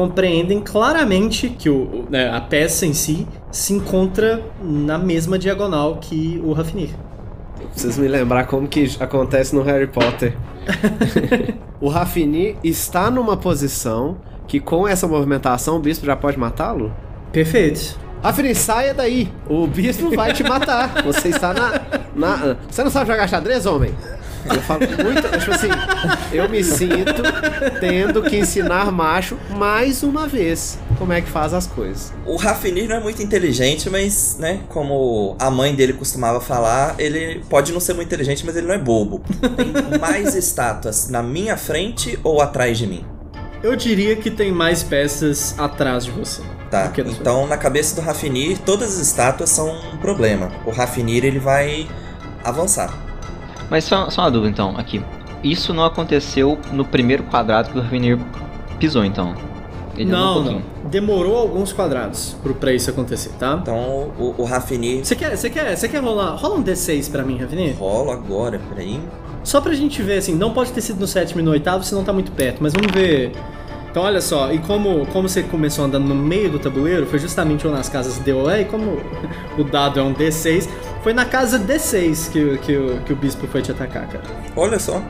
compreendem 0.00 0.60
claramente 0.60 1.50
que 1.50 1.68
o, 1.68 2.06
né, 2.08 2.30
a 2.34 2.40
peça 2.40 2.86
em 2.86 2.94
si 2.94 3.26
se 3.50 3.74
encontra 3.74 4.42
na 4.62 4.96
mesma 4.96 5.38
diagonal 5.38 5.98
que 6.00 6.40
o 6.42 6.54
Rafinir. 6.54 6.88
Preciso 7.74 8.00
me 8.00 8.08
lembrar 8.08 8.46
como 8.46 8.66
que 8.66 8.96
acontece 8.98 9.54
no 9.54 9.62
Harry 9.62 9.86
Potter. 9.86 10.34
o 11.78 11.88
Rafini 11.90 12.56
está 12.64 13.10
numa 13.10 13.36
posição 13.36 14.16
que 14.48 14.58
com 14.58 14.88
essa 14.88 15.06
movimentação 15.06 15.76
o 15.76 15.78
bispo 15.78 16.06
já 16.06 16.16
pode 16.16 16.38
matá-lo? 16.38 16.90
Perfeito. 17.30 17.98
Rafini, 18.22 18.54
saia 18.54 18.94
daí. 18.94 19.30
O 19.48 19.66
bispo 19.66 20.14
vai 20.16 20.32
te 20.32 20.42
matar. 20.42 21.02
Você 21.04 21.28
está 21.28 21.52
na, 21.52 21.80
na- 22.14 22.56
Você 22.70 22.82
não 22.82 22.90
sabe 22.90 23.10
jogar 23.10 23.28
xadrez, 23.28 23.66
homem? 23.66 23.94
Eu 24.44 24.62
falo 24.62 24.80
muito. 24.80 25.38
Tipo 25.38 25.54
assim, 25.54 25.68
eu 26.32 26.48
me 26.48 26.62
sinto 26.62 27.22
tendo 27.80 28.22
que 28.22 28.36
ensinar 28.36 28.90
macho 28.90 29.36
mais 29.56 30.02
uma 30.02 30.26
vez 30.26 30.78
como 30.98 31.12
é 31.12 31.20
que 31.20 31.30
faz 31.30 31.54
as 31.54 31.66
coisas. 31.66 32.12
O 32.26 32.36
Rafinir 32.36 32.88
não 32.88 32.96
é 32.96 33.00
muito 33.00 33.22
inteligente, 33.22 33.88
mas, 33.88 34.36
né, 34.38 34.60
como 34.68 35.34
a 35.38 35.50
mãe 35.50 35.74
dele 35.74 35.94
costumava 35.94 36.40
falar, 36.40 36.94
ele 36.98 37.42
pode 37.48 37.72
não 37.72 37.80
ser 37.80 37.94
muito 37.94 38.08
inteligente, 38.08 38.44
mas 38.44 38.56
ele 38.56 38.66
não 38.66 38.74
é 38.74 38.78
bobo. 38.78 39.22
Tem 39.56 39.98
mais 39.98 40.34
estátuas 40.34 41.08
na 41.08 41.22
minha 41.22 41.56
frente 41.56 42.18
ou 42.22 42.40
atrás 42.40 42.76
de 42.76 42.86
mim? 42.86 43.04
Eu 43.62 43.76
diria 43.76 44.16
que 44.16 44.30
tem 44.30 44.52
mais 44.52 44.82
peças 44.82 45.54
atrás 45.58 46.04
de 46.04 46.10
você. 46.10 46.42
Tá, 46.70 46.92
então 46.96 47.48
na 47.48 47.56
cabeça 47.56 47.96
do 47.96 48.00
Rafinir, 48.00 48.58
todas 48.58 48.94
as 48.94 49.00
estátuas 49.00 49.50
são 49.50 49.68
um 49.92 49.96
problema. 49.96 50.52
O 50.64 50.70
Rafinir, 50.70 51.24
ele 51.24 51.38
vai 51.38 51.88
avançar. 52.44 53.09
Mas 53.70 53.84
só, 53.84 54.10
só 54.10 54.22
uma 54.22 54.30
dúvida, 54.30 54.50
então, 54.50 54.74
aqui. 54.76 55.02
Isso 55.42 55.72
não 55.72 55.84
aconteceu 55.84 56.58
no 56.72 56.84
primeiro 56.84 57.22
quadrado 57.22 57.70
que 57.70 57.78
o 57.78 57.80
Ravenir 57.80 58.18
pisou, 58.78 59.04
então? 59.04 59.34
Ele 59.96 60.10
andou 60.12 60.40
um 60.40 60.44
não, 60.44 60.52
não. 60.52 60.62
Demorou 60.84 61.36
alguns 61.36 61.72
quadrados 61.72 62.36
pro, 62.42 62.54
pra 62.54 62.72
isso 62.72 62.90
acontecer, 62.90 63.30
tá? 63.38 63.58
Então 63.60 64.12
o, 64.18 64.34
o 64.38 64.46
Você 64.46 65.14
quer, 65.14 65.36
você 65.36 65.50
quer, 65.50 65.76
você 65.76 65.88
quer 65.88 66.02
rolar? 66.02 66.34
Rola 66.36 66.56
um 66.56 66.62
D6 66.62 67.10
pra 67.10 67.22
mim, 67.22 67.38
Rafinha? 67.38 67.74
rola 67.74 68.14
agora, 68.14 68.60
peraí. 68.68 69.00
Só 69.44 69.60
pra 69.60 69.72
gente 69.72 70.02
ver, 70.02 70.18
assim, 70.18 70.34
não 70.34 70.52
pode 70.52 70.72
ter 70.72 70.80
sido 70.80 71.00
no 71.00 71.06
sétimo 71.06 71.40
e 71.40 71.44
no 71.44 71.50
oitavo, 71.50 71.82
senão 71.84 72.04
tá 72.04 72.12
muito 72.12 72.32
perto, 72.32 72.58
mas 72.60 72.72
vamos 72.72 72.92
ver. 72.92 73.32
Então, 73.90 74.04
olha 74.04 74.20
só, 74.20 74.52
e 74.52 74.58
como, 74.58 75.04
como 75.06 75.28
você 75.28 75.42
começou 75.42 75.84
andando 75.84 76.06
no 76.06 76.14
meio 76.14 76.50
do 76.50 76.58
tabuleiro, 76.58 77.06
foi 77.06 77.18
justamente 77.18 77.66
uma 77.66 77.76
das 77.76 77.88
casas 77.88 78.18
DOE, 78.18 78.60
e 78.60 78.64
como 78.66 78.98
o 79.58 79.64
dado 79.64 79.98
é 79.98 80.02
um 80.02 80.14
D6, 80.14 80.68
foi 81.02 81.12
na 81.12 81.24
casa 81.24 81.58
D6 81.58 82.30
que, 82.30 82.38
o- 82.44 82.58
que, 82.58 82.76
o- 82.76 83.00
que 83.04 83.12
o 83.12 83.16
bispo 83.16 83.46
foi 83.46 83.62
te 83.62 83.70
atacar, 83.70 84.06
cara. 84.06 84.22
Olha 84.56 84.78
só, 84.78 85.00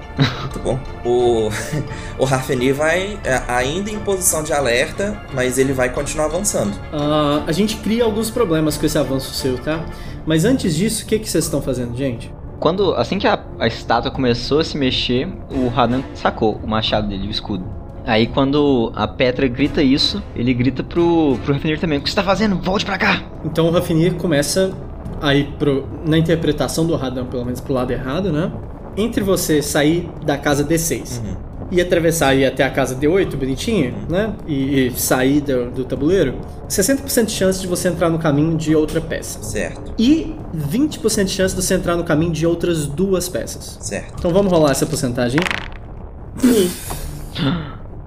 muito 0.40 0.58
bom. 0.62 0.78
O, 1.04 1.50
o 2.18 2.24
Rafinir 2.24 2.74
vai 2.74 3.18
é, 3.24 3.42
ainda 3.48 3.90
em 3.90 3.98
posição 4.00 4.42
de 4.42 4.52
alerta, 4.52 5.20
mas 5.34 5.58
ele 5.58 5.72
vai 5.72 5.88
continuar 5.90 6.26
avançando. 6.26 6.72
Ah, 6.92 7.42
a 7.46 7.52
gente 7.52 7.76
cria 7.76 8.04
alguns 8.04 8.30
problemas 8.30 8.76
com 8.76 8.86
esse 8.86 8.98
avanço 8.98 9.32
seu, 9.34 9.58
tá? 9.58 9.80
Mas 10.26 10.44
antes 10.44 10.76
disso, 10.76 11.04
o 11.04 11.06
que, 11.06 11.18
que 11.18 11.28
vocês 11.28 11.44
estão 11.44 11.60
fazendo, 11.62 11.96
gente? 11.96 12.32
Quando, 12.60 12.92
assim 12.94 13.18
que 13.18 13.26
a, 13.26 13.42
a 13.58 13.66
estátua 13.66 14.10
começou 14.10 14.60
a 14.60 14.64
se 14.64 14.76
mexer, 14.76 15.26
o 15.50 15.68
Radan 15.68 16.02
sacou 16.14 16.60
o 16.62 16.68
machado 16.68 17.08
dele, 17.08 17.26
o 17.26 17.30
escudo. 17.30 17.64
Aí 18.04 18.26
quando 18.26 18.92
a 18.94 19.08
Petra 19.08 19.48
grita 19.48 19.82
isso, 19.82 20.22
ele 20.36 20.52
grita 20.52 20.82
pro, 20.82 21.38
pro 21.44 21.54
Rafinir 21.54 21.78
também. 21.80 21.98
O 21.98 22.02
que 22.02 22.10
você 22.10 22.16
tá 22.16 22.22
fazendo? 22.22 22.56
Volte 22.60 22.84
pra 22.84 22.98
cá! 22.98 23.22
Então 23.44 23.66
o 23.68 23.70
Rafinir 23.70 24.14
começa 24.14 24.72
a 25.20 25.34
ir 25.34 25.52
pro, 25.58 25.86
na 26.06 26.16
interpretação 26.18 26.86
do 26.86 26.94
Radan, 26.96 27.26
pelo 27.26 27.44
menos 27.44 27.60
pro 27.60 27.72
lado 27.74 27.90
errado, 27.92 28.30
né? 28.32 28.50
Entre 28.96 29.22
você 29.22 29.62
sair 29.62 30.08
da 30.24 30.36
casa 30.36 30.64
D6 30.64 31.20
Uhum. 31.20 31.36
e 31.70 31.80
atravessar 31.80 32.34
e 32.34 32.44
até 32.44 32.64
a 32.64 32.70
casa 32.70 32.96
D8, 32.96 33.36
bonitinha, 33.36 33.94
né? 34.08 34.34
E, 34.46 34.86
e 34.88 34.92
sair 34.98 35.40
do, 35.40 35.70
do 35.70 35.84
tabuleiro, 35.84 36.34
60% 36.68 37.26
de 37.26 37.32
chance 37.32 37.60
de 37.60 37.66
você 37.68 37.88
entrar 37.88 38.10
no 38.10 38.18
caminho 38.18 38.56
de 38.56 38.74
outra 38.74 39.00
peça. 39.00 39.40
Certo, 39.42 39.92
E 39.98 40.34
20% 40.56 41.24
de 41.24 41.30
chance 41.30 41.54
de 41.54 41.62
você 41.62 41.74
entrar 41.74 41.96
no 41.96 42.02
caminho 42.04 42.32
de 42.32 42.44
outras 42.46 42.86
duas 42.86 43.28
peças. 43.28 43.78
certo. 43.80 44.14
Então 44.18 44.32
vamos 44.32 44.50
rolar 44.52 44.72
essa 44.72 44.84
porcentagem. 44.86 45.40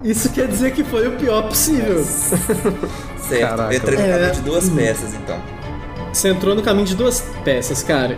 Isso 0.04 0.30
quer 0.34 0.48
dizer 0.48 0.74
que 0.74 0.84
foi 0.84 1.08
o 1.08 1.12
pior 1.14 1.44
possível. 1.48 2.04
Certo. 2.04 3.40
Caraca. 3.40 3.74
Eu 3.74 3.78
entrei 3.78 3.98
no 3.98 4.04
É. 4.04 4.12
caminho 4.12 4.34
de 4.34 4.42
duas 4.42 4.70
peças, 4.70 5.14
então. 5.14 5.38
Você 6.14 6.30
entrou 6.30 6.54
no 6.56 6.62
caminho 6.62 6.86
de 6.86 6.96
duas 6.96 7.22
peças, 7.44 7.82
cara. 7.82 8.18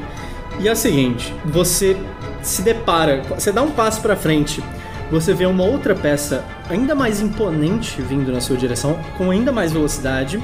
E 0.59 0.67
é 0.67 0.71
o 0.71 0.75
seguinte, 0.75 1.33
você 1.45 1.97
se 2.41 2.61
depara, 2.61 3.21
você 3.23 3.51
dá 3.51 3.61
um 3.61 3.71
passo 3.71 4.01
pra 4.01 4.15
frente, 4.15 4.63
você 5.09 5.33
vê 5.33 5.45
uma 5.45 5.63
outra 5.63 5.95
peça 5.95 6.43
ainda 6.69 6.93
mais 6.93 7.21
imponente 7.21 8.01
vindo 8.01 8.31
na 8.31 8.39
sua 8.39 8.55
direção, 8.55 8.97
com 9.17 9.31
ainda 9.31 9.51
mais 9.51 9.71
velocidade, 9.71 10.41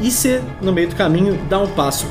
e 0.00 0.10
você, 0.10 0.42
no 0.60 0.72
meio 0.72 0.88
do 0.88 0.96
caminho, 0.96 1.38
dá 1.48 1.58
um 1.58 1.66
passo 1.68 2.06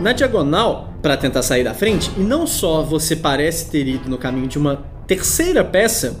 na 0.00 0.12
diagonal 0.12 0.92
pra 1.02 1.16
tentar 1.16 1.42
sair 1.42 1.64
da 1.64 1.74
frente, 1.74 2.10
e 2.16 2.20
não 2.20 2.46
só 2.46 2.82
você 2.82 3.14
parece 3.14 3.70
ter 3.70 3.86
ido 3.86 4.08
no 4.08 4.18
caminho 4.18 4.48
de 4.48 4.58
uma 4.58 4.82
terceira 5.06 5.64
peça, 5.64 6.20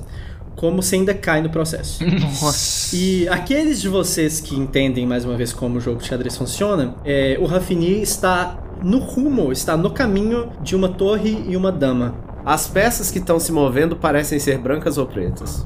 como 0.58 0.82
você 0.82 0.96
ainda 0.96 1.14
cai 1.14 1.40
no 1.40 1.48
processo. 1.48 2.02
Nossa! 2.04 2.94
E 2.94 3.26
aqueles 3.28 3.80
de 3.80 3.88
vocês 3.88 4.40
que 4.40 4.56
entendem 4.56 5.06
mais 5.06 5.24
uma 5.24 5.36
vez 5.36 5.52
como 5.52 5.78
o 5.78 5.80
jogo 5.80 6.00
de 6.00 6.08
xadrez 6.08 6.36
funciona, 6.36 6.96
é, 7.04 7.38
o 7.40 7.46
Rafini 7.46 8.02
está 8.02 8.58
no 8.82 8.98
rumo, 8.98 9.52
está 9.52 9.76
no 9.76 9.90
caminho 9.90 10.50
de 10.60 10.74
uma 10.74 10.88
torre 10.88 11.44
e 11.48 11.56
uma 11.56 11.70
dama. 11.70 12.16
As 12.44 12.66
peças 12.66 13.08
que 13.08 13.18
estão 13.18 13.38
se 13.38 13.52
movendo 13.52 13.94
parecem 13.94 14.40
ser 14.40 14.58
brancas 14.58 14.98
ou 14.98 15.06
pretas. 15.06 15.64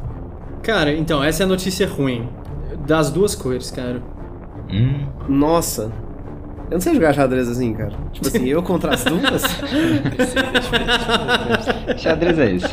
Cara, 0.63 0.93
então 0.93 1.25
essa 1.25 1.43
é 1.43 1.45
a 1.45 1.49
notícia 1.49 1.89
ruim. 1.89 2.29
Das 2.87 3.11
duas 3.11 3.35
cores, 3.35 3.71
cara. 3.71 4.03
Hum. 4.71 5.07
Nossa. 5.27 5.91
Eu 6.71 6.75
não 6.75 6.81
sei 6.81 6.95
jogar 6.95 7.15
xadrez 7.15 7.49
assim, 7.49 7.73
cara. 7.73 7.93
Tipo 8.13 8.29
assim, 8.29 8.47
eu 8.47 8.63
contra 8.63 8.95
as 8.95 9.05
duas? 9.05 9.43
Xadrez 11.97 12.39
é 12.39 12.55
esse. 12.55 12.67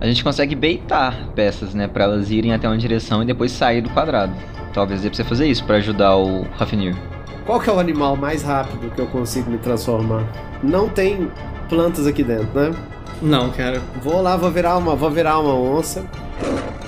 A 0.00 0.06
gente 0.06 0.24
consegue 0.24 0.54
beitar 0.54 1.28
peças, 1.34 1.74
né? 1.74 1.86
Pra 1.86 2.04
elas 2.04 2.30
irem 2.30 2.54
até 2.54 2.66
uma 2.66 2.78
direção 2.78 3.22
e 3.22 3.26
depois 3.26 3.52
sair 3.52 3.82
do 3.82 3.90
quadrado. 3.90 4.32
Talvez 4.72 5.02
dê 5.02 5.08
pra 5.08 5.16
você 5.16 5.24
fazer 5.24 5.46
isso 5.46 5.64
pra 5.64 5.76
ajudar 5.76 6.16
o 6.16 6.46
Rafinir. 6.56 6.96
Qual 7.44 7.60
que 7.60 7.68
é 7.68 7.72
o 7.72 7.78
animal 7.78 8.16
mais 8.16 8.42
rápido 8.42 8.90
que 8.94 9.00
eu 9.00 9.06
consigo 9.06 9.50
me 9.50 9.58
transformar? 9.58 10.24
Não 10.62 10.88
tem 10.88 11.30
plantas 11.68 12.06
aqui 12.06 12.22
dentro, 12.22 12.48
né? 12.54 12.74
Não, 13.20 13.50
cara. 13.50 13.82
Vou 14.02 14.22
lá, 14.22 14.36
vou 14.36 14.50
virar 14.50 14.78
uma, 14.78 14.94
vou 14.94 15.10
virar 15.10 15.38
uma 15.38 15.54
onça. 15.54 16.04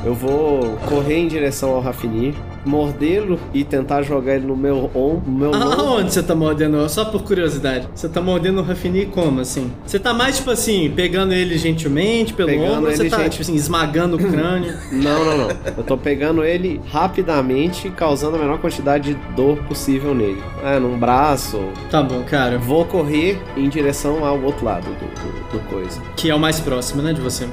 Eu 0.05 0.14
vou 0.14 0.76
correr 0.89 1.18
em 1.18 1.28
direção 1.28 1.70
ao 1.70 1.80
Rafini, 1.80 2.34
mordê-lo 2.65 3.39
e 3.53 3.65
tentar 3.65 4.03
jogar 4.03 4.37
ele 4.37 4.47
no 4.47 4.57
meu 4.57 4.91
ombro. 4.95 5.31
Meu. 5.31 5.55
Aonde 5.55 6.13
você 6.13 6.23
tá 6.23 6.35
mordendo? 6.35 6.89
Só 6.89 7.05
por 7.05 7.23
curiosidade. 7.23 7.89
Você 7.95 8.09
tá 8.09 8.21
mordendo 8.21 8.61
o 8.61 8.63
Rafini 8.63 9.07
como, 9.07 9.41
assim? 9.41 9.71
Você 9.87 9.99
tá 9.99 10.13
mais, 10.15 10.37
tipo 10.39 10.51
assim, 10.51 10.91
pegando 10.95 11.33
ele 11.33 11.57
gentilmente 11.59 12.33
pelo 12.33 12.49
Pegando 12.49 12.73
ombro 12.79 12.91
ou 12.91 12.97
você 12.97 13.03
ele 13.03 13.11
tá, 13.11 13.19
gente- 13.23 13.31
tipo 13.33 13.43
assim, 13.43 13.55
esmagando 13.55 14.17
o 14.17 14.19
crânio? 14.19 14.73
Não, 14.93 15.25
não, 15.25 15.39
não. 15.39 15.49
Eu 15.77 15.83
tô 15.85 15.97
pegando 15.97 16.45
ele 16.45 16.81
rapidamente, 16.91 17.89
causando 17.91 18.37
a 18.37 18.39
menor 18.39 18.59
quantidade 18.59 19.15
de 19.15 19.19
dor 19.35 19.57
possível 19.65 20.15
nele. 20.15 20.43
É, 20.65 20.79
num 20.79 20.99
braço. 20.99 21.59
tá 21.91 22.03
bom, 22.03 22.23
cara. 22.23 22.59
Vou 22.59 22.85
correr 22.85 23.41
em 23.57 23.69
direção 23.69 24.25
ao 24.25 24.41
outro 24.43 24.65
lado 24.65 24.85
do, 24.85 24.93
do- 24.93 25.59
do 25.59 25.59
coisa. 25.69 26.01
Que 26.17 26.31
é 26.31 26.35
o 26.35 26.39
mais 26.39 26.61
próximo, 26.61 27.03
né, 27.03 27.13
de 27.13 27.21
você. 27.21 27.47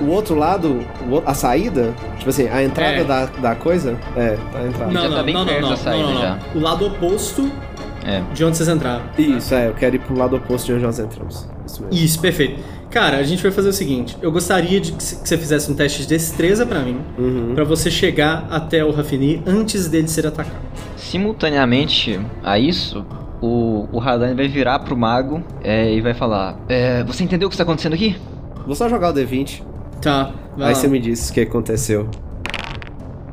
O 0.00 0.08
outro 0.08 0.34
lado, 0.34 0.80
a 1.24 1.32
saída, 1.34 1.94
tipo 2.18 2.28
assim, 2.30 2.48
a 2.48 2.62
entrada 2.62 2.96
É. 2.98 3.04
da, 3.04 3.26
da 3.26 3.54
coisa, 3.54 3.96
é, 4.16 4.36
tá 4.52 4.58
a 4.58 4.66
entrada. 4.66 4.92
Não, 4.92 5.02
já 5.02 5.08
não, 5.08 5.16
tá 5.16 5.22
bem 5.22 5.34
não, 5.34 5.46
perto 5.46 5.60
não, 5.62 5.68
da 5.70 5.76
saída 5.76 6.02
não, 6.06 6.14
não, 6.14 6.20
já. 6.20 6.30
não. 6.54 6.60
O 6.60 6.64
lado 6.64 6.86
oposto 6.86 7.50
É. 8.04 8.22
de 8.34 8.44
onde 8.44 8.56
vocês 8.56 8.68
entraram. 8.68 9.02
Isso, 9.18 9.54
é, 9.54 9.68
eu 9.68 9.74
quero 9.74 9.96
ir 9.96 10.00
pro 10.00 10.16
lado 10.18 10.36
oposto 10.36 10.66
de 10.66 10.72
onde 10.74 10.82
nós 10.84 10.98
entramos. 10.98 11.48
Isso 11.66 11.82
mesmo. 11.82 12.04
Isso, 12.04 12.20
perfeito. 12.20 12.60
Cara, 12.90 13.16
a 13.18 13.22
gente 13.24 13.42
vai 13.42 13.50
fazer 13.50 13.68
o 13.68 13.72
seguinte. 13.72 14.16
Eu 14.22 14.30
gostaria 14.30 14.80
de 14.80 14.92
que 14.92 15.02
você 15.02 15.36
fizesse 15.36 15.70
um 15.70 15.74
teste 15.74 16.02
de 16.02 16.08
destreza 16.08 16.64
pra 16.64 16.80
mim, 16.80 16.98
Uhum. 17.18 17.52
pra 17.54 17.64
você 17.64 17.90
chegar 17.90 18.46
até 18.50 18.84
o 18.84 18.90
Rafini 18.92 19.42
antes 19.46 19.88
dele 19.88 20.08
ser 20.08 20.26
atacado. 20.26 20.56
Simultaneamente 20.96 22.20
a 22.44 22.58
isso, 22.58 23.04
o, 23.42 23.88
o 23.92 23.98
Radan 23.98 24.34
vai 24.36 24.46
virar 24.48 24.78
pro 24.80 24.96
mago 24.96 25.42
é, 25.64 25.92
e 25.92 26.00
vai 26.00 26.14
falar: 26.14 26.58
é, 26.68 27.02
Você 27.04 27.24
entendeu 27.24 27.46
o 27.46 27.50
que 27.50 27.54
está 27.54 27.64
acontecendo 27.64 27.94
aqui? 27.94 28.16
Vou 28.64 28.74
só 28.74 28.88
jogar 28.88 29.10
o 29.10 29.14
D20, 29.14 29.62
Tá, 30.00 30.32
vai 30.56 30.68
aí 30.68 30.74
lá. 30.74 30.80
você 30.80 30.88
me 30.88 30.98
diz 31.00 31.30
o 31.30 31.32
que 31.32 31.40
aconteceu. 31.40 32.08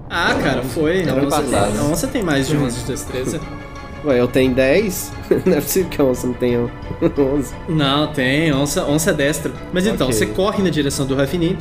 Ah, 0.09 0.35
cara, 0.43 0.61
foi. 0.61 1.07
A 1.09 1.13
onça, 1.15 1.41
passado. 1.41 1.79
a 1.79 1.83
onça 1.91 2.07
tem 2.07 2.21
mais 2.23 2.47
de 2.47 2.55
11 2.55 2.79
de 2.81 2.85
destreza. 2.85 3.39
Ué, 4.05 4.19
eu 4.19 4.27
tenho 4.27 4.53
10? 4.53 5.11
Não 5.45 5.53
é 5.53 5.61
possível 5.61 5.89
que 5.89 6.01
a 6.01 6.03
onça 6.03 6.27
não 6.27 6.33
tenha 6.33 6.69
11. 7.17 7.53
Não, 7.69 8.07
tem. 8.07 8.53
Onça, 8.53 8.83
onça 8.85 9.11
é 9.11 9.13
destra. 9.13 9.49
Mas 9.71 9.87
então, 9.87 10.07
Ok. 10.07 10.17
você 10.19 10.25
corre 10.25 10.61
na 10.61 10.69
direção 10.69 11.05
do 11.05 11.15
Rafini. 11.15 11.57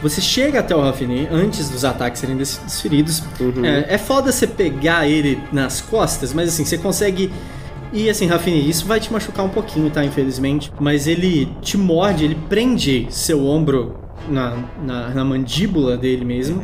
Você 0.00 0.20
chega 0.20 0.60
até 0.60 0.74
o 0.74 0.80
Rafini 0.80 1.26
antes 1.32 1.68
dos 1.68 1.84
ataques 1.84 2.20
serem 2.20 2.36
des- 2.36 2.60
desferidos. 2.64 3.20
Uhum. 3.40 3.64
É, 3.64 3.86
é 3.94 3.98
foda 3.98 4.30
você 4.30 4.46
pegar 4.46 5.08
ele 5.08 5.42
nas 5.52 5.80
costas, 5.80 6.32
mas 6.32 6.48
assim, 6.50 6.64
você 6.64 6.78
consegue. 6.78 7.32
E 7.92 8.08
assim, 8.08 8.26
Rafini, 8.28 8.70
isso 8.70 8.86
vai 8.86 9.00
te 9.00 9.12
machucar 9.12 9.44
um 9.44 9.48
pouquinho, 9.50 9.90
tá? 9.90 10.04
Infelizmente. 10.04 10.72
Mas 10.78 11.08
ele 11.08 11.46
te 11.60 11.76
morde, 11.76 12.24
ele 12.24 12.38
prende 12.48 13.08
seu 13.10 13.44
ombro 13.44 13.96
na, 14.28 14.56
na, 14.82 15.08
na 15.10 15.24
mandíbula 15.24 15.96
dele 15.96 16.24
mesmo. 16.24 16.62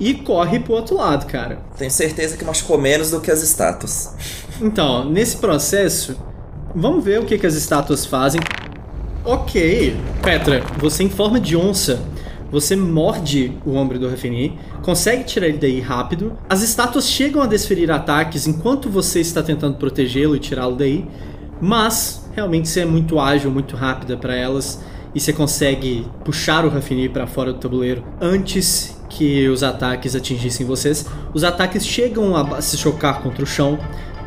E 0.00 0.14
corre 0.14 0.58
pro 0.58 0.74
outro 0.74 0.96
lado, 0.96 1.26
cara. 1.26 1.60
Tenho 1.76 1.90
certeza 1.90 2.36
que 2.36 2.44
machucou 2.44 2.78
menos 2.78 3.10
do 3.10 3.20
que 3.20 3.30
as 3.30 3.42
estátuas. 3.42 4.14
Então, 4.60 5.08
nesse 5.08 5.36
processo, 5.36 6.16
vamos 6.74 7.04
ver 7.04 7.20
o 7.20 7.24
que, 7.24 7.38
que 7.38 7.46
as 7.46 7.54
estátuas 7.54 8.04
fazem. 8.04 8.40
Ok, 9.24 9.96
Petra, 10.22 10.64
você 10.78 11.04
em 11.04 11.08
forma 11.08 11.38
de 11.38 11.56
onça, 11.56 12.00
você 12.50 12.74
morde 12.74 13.56
o 13.64 13.74
ombro 13.74 13.98
do 13.98 14.08
Rafini, 14.08 14.58
consegue 14.82 15.24
tirar 15.24 15.46
ele 15.46 15.58
daí 15.58 15.80
rápido. 15.80 16.36
As 16.50 16.62
estátuas 16.62 17.08
chegam 17.08 17.40
a 17.40 17.46
desferir 17.46 17.90
ataques 17.90 18.46
enquanto 18.46 18.90
você 18.90 19.20
está 19.20 19.42
tentando 19.42 19.76
protegê-lo 19.76 20.34
e 20.34 20.40
tirá-lo 20.40 20.76
daí, 20.76 21.06
mas 21.60 22.28
realmente 22.34 22.68
você 22.68 22.80
é 22.80 22.84
muito 22.84 23.20
ágil, 23.20 23.50
muito 23.50 23.76
rápida 23.76 24.16
para 24.16 24.34
elas 24.34 24.82
e 25.14 25.20
você 25.20 25.32
consegue 25.32 26.06
puxar 26.24 26.64
o 26.64 26.68
Rafini 26.68 27.08
para 27.08 27.26
fora 27.26 27.52
do 27.52 27.58
tabuleiro 27.58 28.04
antes 28.20 29.00
que 29.08 29.48
os 29.48 29.62
ataques 29.62 30.16
atingissem 30.16 30.66
vocês. 30.66 31.06
Os 31.34 31.44
ataques 31.44 31.86
chegam 31.86 32.34
a 32.36 32.60
se 32.62 32.78
chocar 32.78 33.22
contra 33.22 33.44
o 33.44 33.46
chão, 33.46 33.78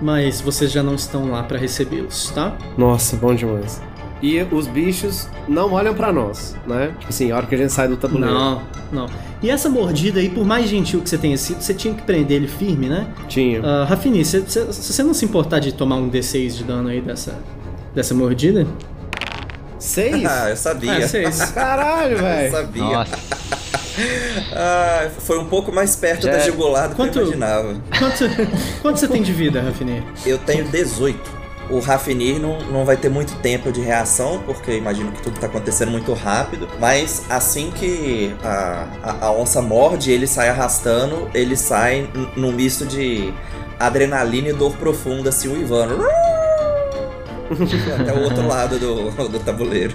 mas 0.01 0.41
vocês 0.41 0.71
já 0.71 0.83
não 0.83 0.95
estão 0.95 1.31
lá 1.31 1.43
para 1.43 1.57
recebê-los, 1.57 2.29
tá? 2.29 2.55
Nossa, 2.77 3.15
bom 3.17 3.33
demais. 3.33 3.81
E 4.21 4.41
os 4.43 4.67
bichos 4.67 5.27
não 5.47 5.73
olham 5.73 5.93
pra 5.93 6.11
nós, 6.11 6.55
né? 6.65 6.93
Tipo 6.99 7.09
assim, 7.09 7.31
a 7.31 7.37
hora 7.37 7.45
que 7.45 7.55
a 7.55 7.57
gente 7.57 7.71
sai 7.71 7.87
do 7.87 7.97
tabuleiro. 7.97 8.33
Não, 8.33 8.61
não. 8.91 9.09
E 9.41 9.49
essa 9.49 9.69
mordida 9.69 10.19
aí, 10.19 10.29
por 10.29 10.45
mais 10.45 10.69
gentil 10.69 11.01
que 11.01 11.09
você 11.09 11.17
tenha 11.17 11.37
sido, 11.37 11.61
você 11.61 11.73
tinha 11.73 11.93
que 11.93 12.01
prender 12.03 12.37
ele 12.37 12.47
firme, 12.47 12.87
né? 12.87 13.07
Tinha. 13.27 13.61
Ah, 13.63 13.85
Rafini, 13.85 14.23
se 14.23 14.39
você 14.39 15.03
não 15.03 15.13
se 15.13 15.25
importar 15.25 15.59
de 15.59 15.73
tomar 15.73 15.97
um 15.97 16.09
D6 16.09 16.57
de 16.57 16.63
dano 16.63 16.89
aí 16.89 17.01
dessa, 17.01 17.37
dessa 17.93 18.13
mordida. 18.13 18.65
Seis? 19.85 20.23
Ah, 20.29 20.49
eu 20.49 20.57
sabia. 20.57 20.91
É, 20.93 21.07
seis. 21.07 21.39
Caralho, 21.53 22.13
Eu 22.17 22.21
velho. 22.23 22.51
sabia. 22.51 22.83
Nossa. 22.83 23.17
Ah, 24.53 25.09
foi 25.19 25.39
um 25.39 25.45
pouco 25.45 25.71
mais 25.71 25.95
perto 25.95 26.23
Já 26.25 26.31
da 26.31 26.37
é- 26.37 26.41
jugular 26.45 26.89
do 26.89 26.95
Quanto- 26.95 27.13
que 27.13 27.17
eu 27.19 27.23
imaginava. 27.23 27.75
Quanto, 27.97 28.25
quanto 28.81 28.99
você 28.99 29.07
tem 29.07 29.21
de 29.21 29.31
vida, 29.31 29.61
Rafini? 29.61 30.03
Eu 30.25 30.37
tenho 30.37 30.65
18. 30.65 31.45
O 31.69 31.79
Rafinir 31.79 32.39
não, 32.39 32.59
não 32.71 32.85
vai 32.85 32.95
ter 32.95 33.09
muito 33.09 33.35
tempo 33.37 33.71
de 33.71 33.81
reação, 33.81 34.39
porque 34.45 34.69
eu 34.71 34.77
imagino 34.77 35.11
que 35.11 35.21
tudo 35.23 35.39
tá 35.39 35.47
acontecendo 35.47 35.89
muito 35.91 36.13
rápido. 36.13 36.67
Mas 36.79 37.23
assim 37.29 37.71
que 37.71 38.35
a, 38.43 38.85
a, 39.01 39.25
a 39.27 39.31
onça 39.31 39.61
morde, 39.63 40.11
ele 40.11 40.27
sai 40.27 40.49
arrastando, 40.49 41.27
ele 41.33 41.55
sai 41.57 42.07
num 42.35 42.51
misto 42.51 42.85
de 42.85 43.33
adrenalina 43.79 44.49
e 44.49 44.53
dor 44.53 44.73
profunda, 44.77 45.29
assim, 45.29 45.47
uivando. 45.47 45.97
Até 47.99 48.13
o 48.13 48.23
outro 48.23 48.45
lado 48.47 48.77
do, 48.79 49.29
do 49.29 49.39
tabuleiro. 49.39 49.93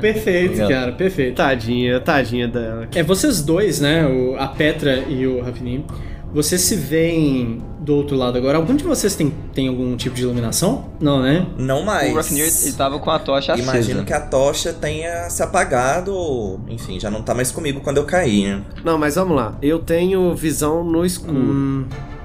Perfeito, 0.00 0.52
Legal. 0.52 0.68
cara, 0.68 0.92
perfeito. 0.92 1.36
Tadinha, 1.36 2.00
tadinha 2.00 2.46
dela. 2.48 2.88
É 2.94 3.02
vocês 3.02 3.42
dois, 3.42 3.80
né? 3.80 4.06
O- 4.06 4.36
a 4.38 4.46
Petra 4.48 4.96
e 5.08 5.26
o 5.26 5.42
Rafini. 5.42 5.84
Vocês 6.32 6.62
se 6.62 6.74
veem 6.74 7.62
do 7.78 7.94
outro 7.94 8.16
lado 8.16 8.36
agora. 8.36 8.58
Algum 8.58 8.74
de 8.74 8.82
vocês 8.82 9.14
tem, 9.14 9.32
tem 9.54 9.68
algum 9.68 9.96
tipo 9.96 10.16
de 10.16 10.22
iluminação? 10.22 10.86
Não, 11.00 11.22
né? 11.22 11.46
Não 11.56 11.84
mais. 11.84 12.12
O 12.12 12.16
Rafnir, 12.16 12.44
ele 12.62 12.72
tava 12.72 12.98
com 12.98 13.08
a 13.10 13.20
tocha 13.20 13.52
acesa. 13.52 13.70
Imagino 13.70 14.04
que 14.04 14.12
a 14.12 14.20
tocha 14.20 14.72
tenha 14.72 15.30
se 15.30 15.42
apagado, 15.44 16.12
ou, 16.12 16.58
enfim, 16.68 16.98
já 16.98 17.08
não 17.08 17.22
tá 17.22 17.34
mais 17.34 17.52
comigo 17.52 17.80
quando 17.80 17.98
eu 17.98 18.04
caí, 18.04 18.44
né? 18.48 18.62
Não, 18.84 18.98
mas 18.98 19.14
vamos 19.14 19.36
lá. 19.36 19.56
Eu 19.62 19.78
tenho 19.78 20.34
visão 20.34 20.82
no 20.82 21.04
escuro. 21.06 21.36
Hum, 21.38 21.84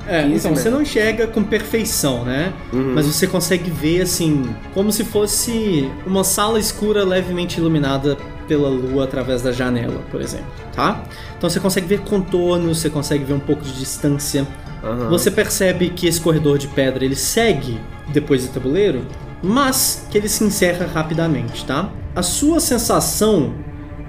é, 0.09 0.23
15 0.23 0.35
então 0.35 0.55
você 0.55 0.69
não 0.71 0.81
enxerga 0.81 1.27
com 1.27 1.43
perfeição, 1.43 2.25
né? 2.25 2.51
Uhum. 2.73 2.93
Mas 2.95 3.05
você 3.05 3.27
consegue 3.27 3.69
ver 3.69 4.01
assim, 4.01 4.43
como 4.73 4.91
se 4.91 5.03
fosse 5.03 5.87
uma 6.05 6.23
sala 6.23 6.59
escura 6.59 7.03
levemente 7.03 7.59
iluminada 7.59 8.17
pela 8.47 8.67
lua 8.67 9.03
através 9.03 9.43
da 9.43 9.51
janela, 9.51 10.01
por 10.09 10.19
exemplo, 10.19 10.47
tá? 10.73 11.03
Então 11.37 11.47
você 11.47 11.59
consegue 11.59 11.85
ver 11.85 11.99
contornos, 11.99 12.79
você 12.79 12.89
consegue 12.89 13.23
ver 13.23 13.33
um 13.33 13.39
pouco 13.39 13.61
de 13.61 13.71
distância. 13.73 14.47
Aham. 14.83 15.09
Você 15.09 15.29
percebe 15.29 15.89
que 15.89 16.07
esse 16.07 16.19
corredor 16.19 16.57
de 16.57 16.67
pedra 16.67 17.05
ele 17.05 17.15
segue 17.15 17.79
depois 18.07 18.47
do 18.47 18.51
tabuleiro, 18.51 19.05
mas 19.43 20.07
que 20.09 20.17
ele 20.17 20.27
se 20.27 20.43
encerra 20.43 20.87
rapidamente, 20.87 21.63
tá? 21.65 21.91
A 22.15 22.23
sua 22.23 22.59
sensação 22.59 23.53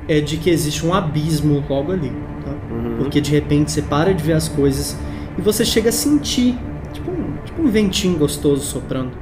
é 0.09 0.19
de 0.19 0.39
que 0.39 0.49
existe 0.49 0.87
um 0.87 0.95
abismo 0.95 1.63
logo 1.69 1.93
ali, 1.93 2.11
tá? 2.43 2.75
Uhum. 2.75 2.97
Porque 2.97 3.21
de 3.21 3.31
repente 3.31 3.71
você 3.71 3.83
para 3.83 4.15
de 4.15 4.25
ver 4.25 4.33
as 4.33 4.49
coisas 4.49 4.97
e 5.41 5.43
você 5.43 5.65
chega 5.65 5.89
a 5.89 5.93
sentir 5.93 6.55
tipo 6.93 7.11
um, 7.11 7.37
tipo 7.45 7.63
um 7.63 7.71
ventinho 7.71 8.19
gostoso 8.19 8.63
soprando. 8.63 9.13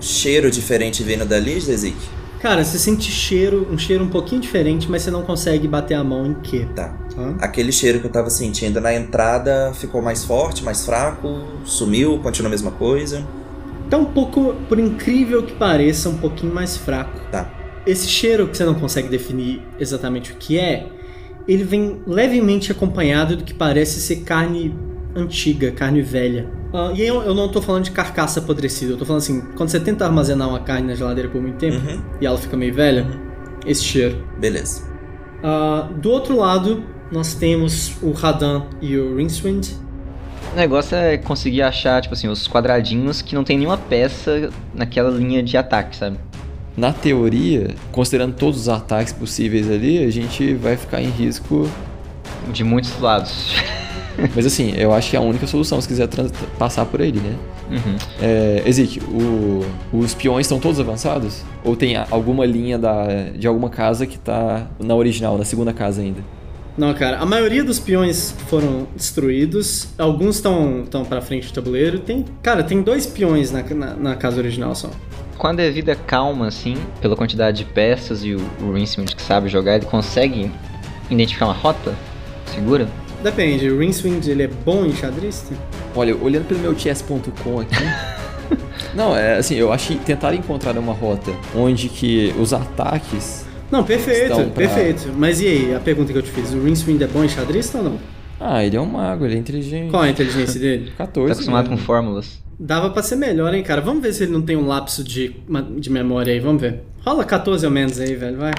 Cheiro 0.00 0.50
diferente 0.50 1.04
vindo 1.04 1.24
dali, 1.24 1.60
Zezik? 1.60 1.96
Cara, 2.40 2.64
você 2.64 2.78
sente 2.78 3.10
cheiro, 3.10 3.66
um 3.70 3.78
cheiro 3.78 4.02
um 4.04 4.08
pouquinho 4.08 4.40
diferente, 4.40 4.88
mas 4.90 5.02
você 5.02 5.10
não 5.10 5.22
consegue 5.22 5.66
bater 5.68 5.94
a 5.94 6.02
mão 6.04 6.26
em 6.26 6.34
quê, 6.34 6.66
Tá. 6.74 6.96
tá? 7.14 7.34
Aquele 7.40 7.70
cheiro 7.72 8.00
que 8.00 8.06
eu 8.06 8.10
tava 8.10 8.28
sentindo 8.30 8.80
na 8.80 8.92
entrada 8.94 9.72
ficou 9.74 10.02
mais 10.02 10.24
forte, 10.24 10.62
mais 10.64 10.84
fraco, 10.84 11.42
sumiu, 11.64 12.18
continua 12.18 12.48
a 12.48 12.50
mesma 12.50 12.70
coisa. 12.72 13.24
Tá 13.90 13.96
um 13.98 14.04
pouco, 14.04 14.54
por 14.68 14.78
incrível 14.78 15.42
que 15.44 15.52
pareça, 15.54 16.08
um 16.08 16.18
pouquinho 16.18 16.52
mais 16.52 16.76
fraco. 16.76 17.18
Tá. 17.30 17.50
Esse 17.86 18.06
cheiro 18.08 18.48
que 18.48 18.56
você 18.56 18.64
não 18.64 18.74
consegue 18.74 19.08
definir 19.08 19.62
exatamente 19.78 20.32
o 20.32 20.36
que 20.36 20.58
é, 20.58 20.86
ele 21.46 21.64
vem 21.64 22.00
levemente 22.06 22.70
acompanhado 22.70 23.36
do 23.36 23.44
que 23.44 23.54
parece 23.54 24.00
ser 24.00 24.16
carne 24.16 24.74
antiga, 25.18 25.70
carne 25.72 26.02
velha. 26.02 26.46
Ah, 26.72 26.90
e 26.94 27.02
aí 27.02 27.08
eu, 27.08 27.22
eu 27.22 27.34
não 27.34 27.48
tô 27.48 27.60
falando 27.62 27.84
de 27.84 27.90
carcaça 27.90 28.40
apodrecida, 28.40 28.92
eu 28.92 28.96
tô 28.96 29.04
falando 29.04 29.22
assim, 29.22 29.40
quando 29.56 29.68
você 29.70 29.80
tenta 29.80 30.04
armazenar 30.04 30.48
uma 30.48 30.60
carne 30.60 30.86
na 30.88 30.94
geladeira 30.94 31.28
por 31.28 31.40
muito 31.40 31.56
tempo 31.56 31.76
Uhum, 31.76 32.00
e 32.20 32.26
ela 32.26 32.36
fica 32.38 32.56
meio 32.56 32.74
velha, 32.74 33.06
esse 33.66 33.82
cheiro. 33.84 34.24
beleza. 34.38 34.82
Ah, 35.42 35.88
do 35.96 36.10
outro 36.10 36.36
lado, 36.36 36.82
nós 37.10 37.34
temos 37.34 37.92
o 38.02 38.10
Radan 38.12 38.62
e 38.82 38.96
o 38.96 39.16
Rincewind. 39.16 39.68
O 40.52 40.56
negócio 40.56 40.96
é 40.96 41.16
conseguir 41.18 41.62
achar, 41.62 42.00
tipo 42.02 42.14
assim, 42.14 42.28
os 42.28 42.48
quadradinhos 42.48 43.20
que 43.22 43.34
não 43.34 43.44
tem 43.44 43.56
nenhuma 43.58 43.76
peça 43.78 44.50
naquela 44.74 45.10
linha 45.10 45.42
de 45.42 45.56
ataque, 45.56 45.96
sabe? 45.96 46.18
Na 46.76 46.92
teoria, 46.92 47.74
considerando 47.92 48.34
todos 48.34 48.60
os 48.60 48.68
ataques 48.68 49.12
possíveis 49.12 49.70
ali, 49.70 50.02
a 50.04 50.10
gente 50.10 50.54
vai 50.54 50.76
ficar 50.76 51.00
em 51.02 51.08
risco. 51.10 51.68
De 52.52 52.62
muitos 52.64 52.98
lados. 53.00 53.52
Mas 54.34 54.44
assim, 54.46 54.72
eu 54.76 54.92
acho 54.92 55.10
que 55.10 55.16
é 55.16 55.18
a 55.18 55.22
única 55.22 55.46
solução 55.46 55.80
se 55.80 55.86
quiser 55.88 56.08
passar 56.58 56.84
por 56.86 57.00
ele, 57.00 57.20
né? 57.20 57.34
Uhum. 57.70 57.96
É, 58.20 58.62
Ezequiel, 58.66 59.04
o- 59.08 59.64
os 59.92 60.14
peões 60.14 60.46
estão 60.46 60.58
todos 60.58 60.80
avançados? 60.80 61.42
Ou 61.64 61.76
tem 61.76 61.96
a- 61.96 62.06
alguma 62.10 62.44
linha 62.44 62.76
da, 62.78 63.06
de 63.36 63.46
alguma 63.46 63.70
casa 63.70 64.06
que 64.06 64.18
tá 64.18 64.66
na 64.78 64.94
original, 64.94 65.38
na 65.38 65.44
segunda 65.44 65.72
casa 65.72 66.00
ainda? 66.02 66.20
Não, 66.76 66.94
cara, 66.94 67.18
a 67.18 67.26
maioria 67.26 67.64
dos 67.64 67.78
peões 67.80 68.34
foram 68.46 68.86
destruídos, 68.94 69.88
alguns 69.98 70.36
estão 70.36 70.82
estão 70.84 71.04
para 71.04 71.20
frente 71.20 71.48
do 71.48 71.52
tabuleiro. 71.52 71.98
Tem, 71.98 72.24
cara, 72.42 72.62
tem 72.62 72.82
dois 72.82 73.04
peões 73.06 73.50
na, 73.50 73.62
na, 73.62 73.94
na 73.94 74.14
casa 74.16 74.38
original 74.38 74.74
só. 74.76 74.88
Quando 75.36 75.60
é 75.60 75.70
vida 75.70 75.94
calma, 75.96 76.46
assim, 76.48 76.76
pela 77.00 77.14
quantidade 77.16 77.58
de 77.58 77.64
peças 77.64 78.24
e 78.24 78.34
o, 78.34 78.40
o 78.62 78.72
Rincewind 78.72 79.14
que 79.14 79.22
sabe 79.22 79.48
jogar, 79.48 79.76
ele 79.76 79.86
consegue 79.86 80.50
identificar 81.10 81.46
uma 81.46 81.54
rota 81.54 81.94
segura? 82.46 82.88
Depende, 83.22 83.68
o 83.68 83.78
Rincewind 83.78 84.26
ele 84.28 84.44
é 84.44 84.46
bom 84.46 84.84
em 84.84 84.94
xadrez? 84.94 85.44
Olha, 85.94 86.16
olhando 86.16 86.46
pelo 86.46 86.60
meu 86.60 86.78
chess.com 86.78 87.60
aqui. 87.60 87.74
não, 88.94 89.16
é 89.16 89.38
assim, 89.38 89.56
eu 89.56 89.72
acho 89.72 89.88
que 89.88 89.98
tentar 90.04 90.34
encontrar 90.34 90.76
uma 90.78 90.92
rota 90.92 91.32
onde 91.54 91.88
que 91.88 92.32
os 92.38 92.52
ataques. 92.52 93.44
Não, 93.70 93.84
perfeito, 93.84 94.30
Estão 94.32 94.48
pra- 94.50 94.66
perfeito. 94.66 95.12
Mas 95.16 95.40
e 95.40 95.46
aí, 95.46 95.74
a 95.74 95.80
pergunta 95.80 96.12
que 96.12 96.18
eu 96.18 96.22
te 96.22 96.30
fiz, 96.30 96.52
o 96.54 96.62
Rincewind 96.62 97.02
é 97.02 97.06
bom 97.06 97.24
em 97.24 97.28
xadrez 97.28 97.74
ou 97.74 97.82
não? 97.82 97.98
Ah, 98.40 98.64
ele 98.64 98.76
é 98.76 98.80
um 98.80 98.86
mago, 98.86 99.24
ele 99.26 99.34
é 99.34 99.38
inteligente. 99.38 99.90
Qual 99.90 100.04
é 100.04 100.08
a 100.08 100.10
inteligência 100.10 100.60
dele? 100.60 100.92
14. 100.96 101.26
Tá 101.28 101.32
acostumado 101.34 101.68
né? 101.70 101.76
com 101.76 101.82
fórmulas. 101.82 102.38
Dava 102.58 102.90
pra 102.90 103.02
ser 103.02 103.16
melhor, 103.16 103.52
hein, 103.52 103.62
cara. 103.62 103.80
Vamos 103.80 104.02
ver 104.02 104.12
se 104.12 104.22
ele 104.24 104.32
não 104.32 104.42
tem 104.42 104.56
um 104.56 104.66
lapso 104.66 105.02
de, 105.04 105.34
de 105.76 105.90
memória 105.90 106.32
aí, 106.32 106.40
vamos 106.40 106.60
ver. 106.62 106.82
Rola 107.04 107.24
14 107.24 107.64
ou 107.66 107.70
menos 107.70 108.00
aí, 108.00 108.14
velho, 108.14 108.36
vai. 108.36 108.52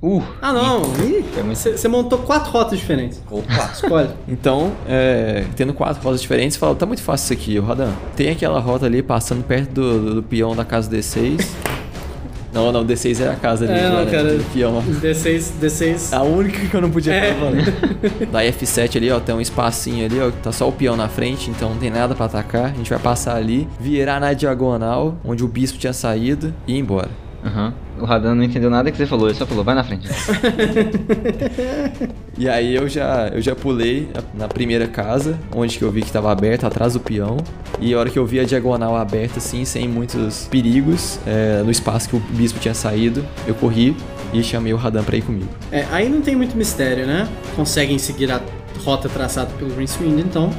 Uh! 0.00 0.22
Ah, 0.40 0.52
não. 0.52 0.82
Você 1.54 1.88
montou 1.88 2.18
quatro 2.20 2.52
rotas 2.52 2.78
diferentes. 2.78 3.20
Opa! 3.30 3.70
Escolhe. 3.74 4.10
Então, 4.28 4.72
é, 4.88 5.44
tendo 5.56 5.72
quatro 5.74 6.02
rotas 6.02 6.20
diferentes, 6.22 6.54
você 6.54 6.60
fala, 6.60 6.74
tá 6.76 6.86
muito 6.86 7.02
fácil 7.02 7.34
isso 7.34 7.42
aqui, 7.42 7.58
Rodan. 7.58 7.90
Tem 8.14 8.30
aquela 8.30 8.60
rota 8.60 8.86
ali 8.86 9.02
passando 9.02 9.42
perto 9.44 9.70
do, 9.72 10.00
do, 10.00 10.14
do 10.16 10.22
peão 10.22 10.54
da 10.54 10.64
casa 10.64 10.88
D6. 10.88 11.44
não, 12.54 12.70
não, 12.70 12.86
D6 12.86 13.20
é 13.24 13.28
a 13.28 13.34
casa 13.34 13.64
ali. 13.64 13.74
É, 13.74 13.82
já, 13.82 13.88
não, 13.90 14.04
né, 14.04 14.10
cara. 14.10 14.36
do 14.36 14.44
peão. 14.52 14.80
D6, 14.82 15.52
D6. 15.60 16.16
A 16.16 16.22
única 16.22 16.60
que 16.64 16.74
eu 16.74 16.80
não 16.80 16.90
podia 16.90 17.14
É. 17.14 17.34
falar. 17.34 17.50
falando. 17.50 18.28
Da 18.30 18.42
F7 18.44 18.96
ali, 18.98 19.10
ó, 19.10 19.18
tem 19.18 19.34
um 19.34 19.40
espacinho 19.40 20.04
ali, 20.06 20.20
ó, 20.20 20.30
tá 20.30 20.52
só 20.52 20.68
o 20.68 20.72
peão 20.72 20.96
na 20.96 21.08
frente, 21.08 21.50
então 21.50 21.70
não 21.70 21.76
tem 21.78 21.90
nada 21.90 22.14
pra 22.14 22.26
atacar. 22.26 22.66
A 22.66 22.74
gente 22.74 22.88
vai 22.90 23.00
passar 23.00 23.34
ali, 23.34 23.66
virar 23.80 24.20
na 24.20 24.32
diagonal, 24.32 25.16
onde 25.24 25.42
o 25.42 25.48
bispo 25.48 25.76
tinha 25.76 25.92
saído 25.92 26.54
e 26.68 26.74
ir 26.74 26.78
embora. 26.78 27.08
Aham. 27.44 27.74
O 28.00 28.04
Radan 28.04 28.34
não 28.34 28.44
entendeu 28.44 28.70
nada 28.70 28.90
que 28.90 28.96
você 28.96 29.06
falou, 29.06 29.28
ele 29.28 29.36
só 29.36 29.46
falou, 29.46 29.64
vai 29.64 29.74
na 29.74 29.84
frente. 29.84 30.08
E 32.38 32.48
aí 32.48 32.72
eu 32.72 32.88
já, 32.88 33.28
eu 33.34 33.42
já 33.42 33.56
pulei 33.56 34.08
na 34.32 34.46
primeira 34.46 34.86
casa, 34.86 35.36
onde 35.52 35.76
que 35.76 35.82
eu 35.82 35.90
vi 35.90 36.02
que 36.02 36.12
tava 36.12 36.30
aberta, 36.30 36.68
atrás 36.68 36.92
do 36.92 37.00
peão. 37.00 37.36
E 37.80 37.92
a 37.92 37.98
hora 37.98 38.08
que 38.08 38.16
eu 38.16 38.24
vi 38.24 38.38
a 38.38 38.44
diagonal 38.44 38.94
aberta, 38.96 39.38
assim, 39.38 39.64
sem 39.64 39.88
muitos 39.88 40.46
perigos, 40.48 41.18
é, 41.26 41.62
no 41.64 41.70
espaço 41.70 42.08
que 42.08 42.14
o 42.14 42.20
bispo 42.20 42.60
tinha 42.60 42.74
saído, 42.74 43.26
eu 43.44 43.56
corri 43.56 43.96
e 44.32 44.40
chamei 44.40 44.72
o 44.72 44.76
Radan 44.76 45.02
pra 45.02 45.16
ir 45.16 45.22
comigo. 45.22 45.48
É, 45.72 45.84
aí 45.90 46.08
não 46.08 46.20
tem 46.20 46.36
muito 46.36 46.56
mistério, 46.56 47.08
né? 47.08 47.28
Conseguem 47.56 47.98
seguir 47.98 48.30
a 48.30 48.40
rota 48.84 49.08
traçada 49.08 49.50
pelo 49.58 49.74
Rincewind, 49.74 50.20
então. 50.20 50.50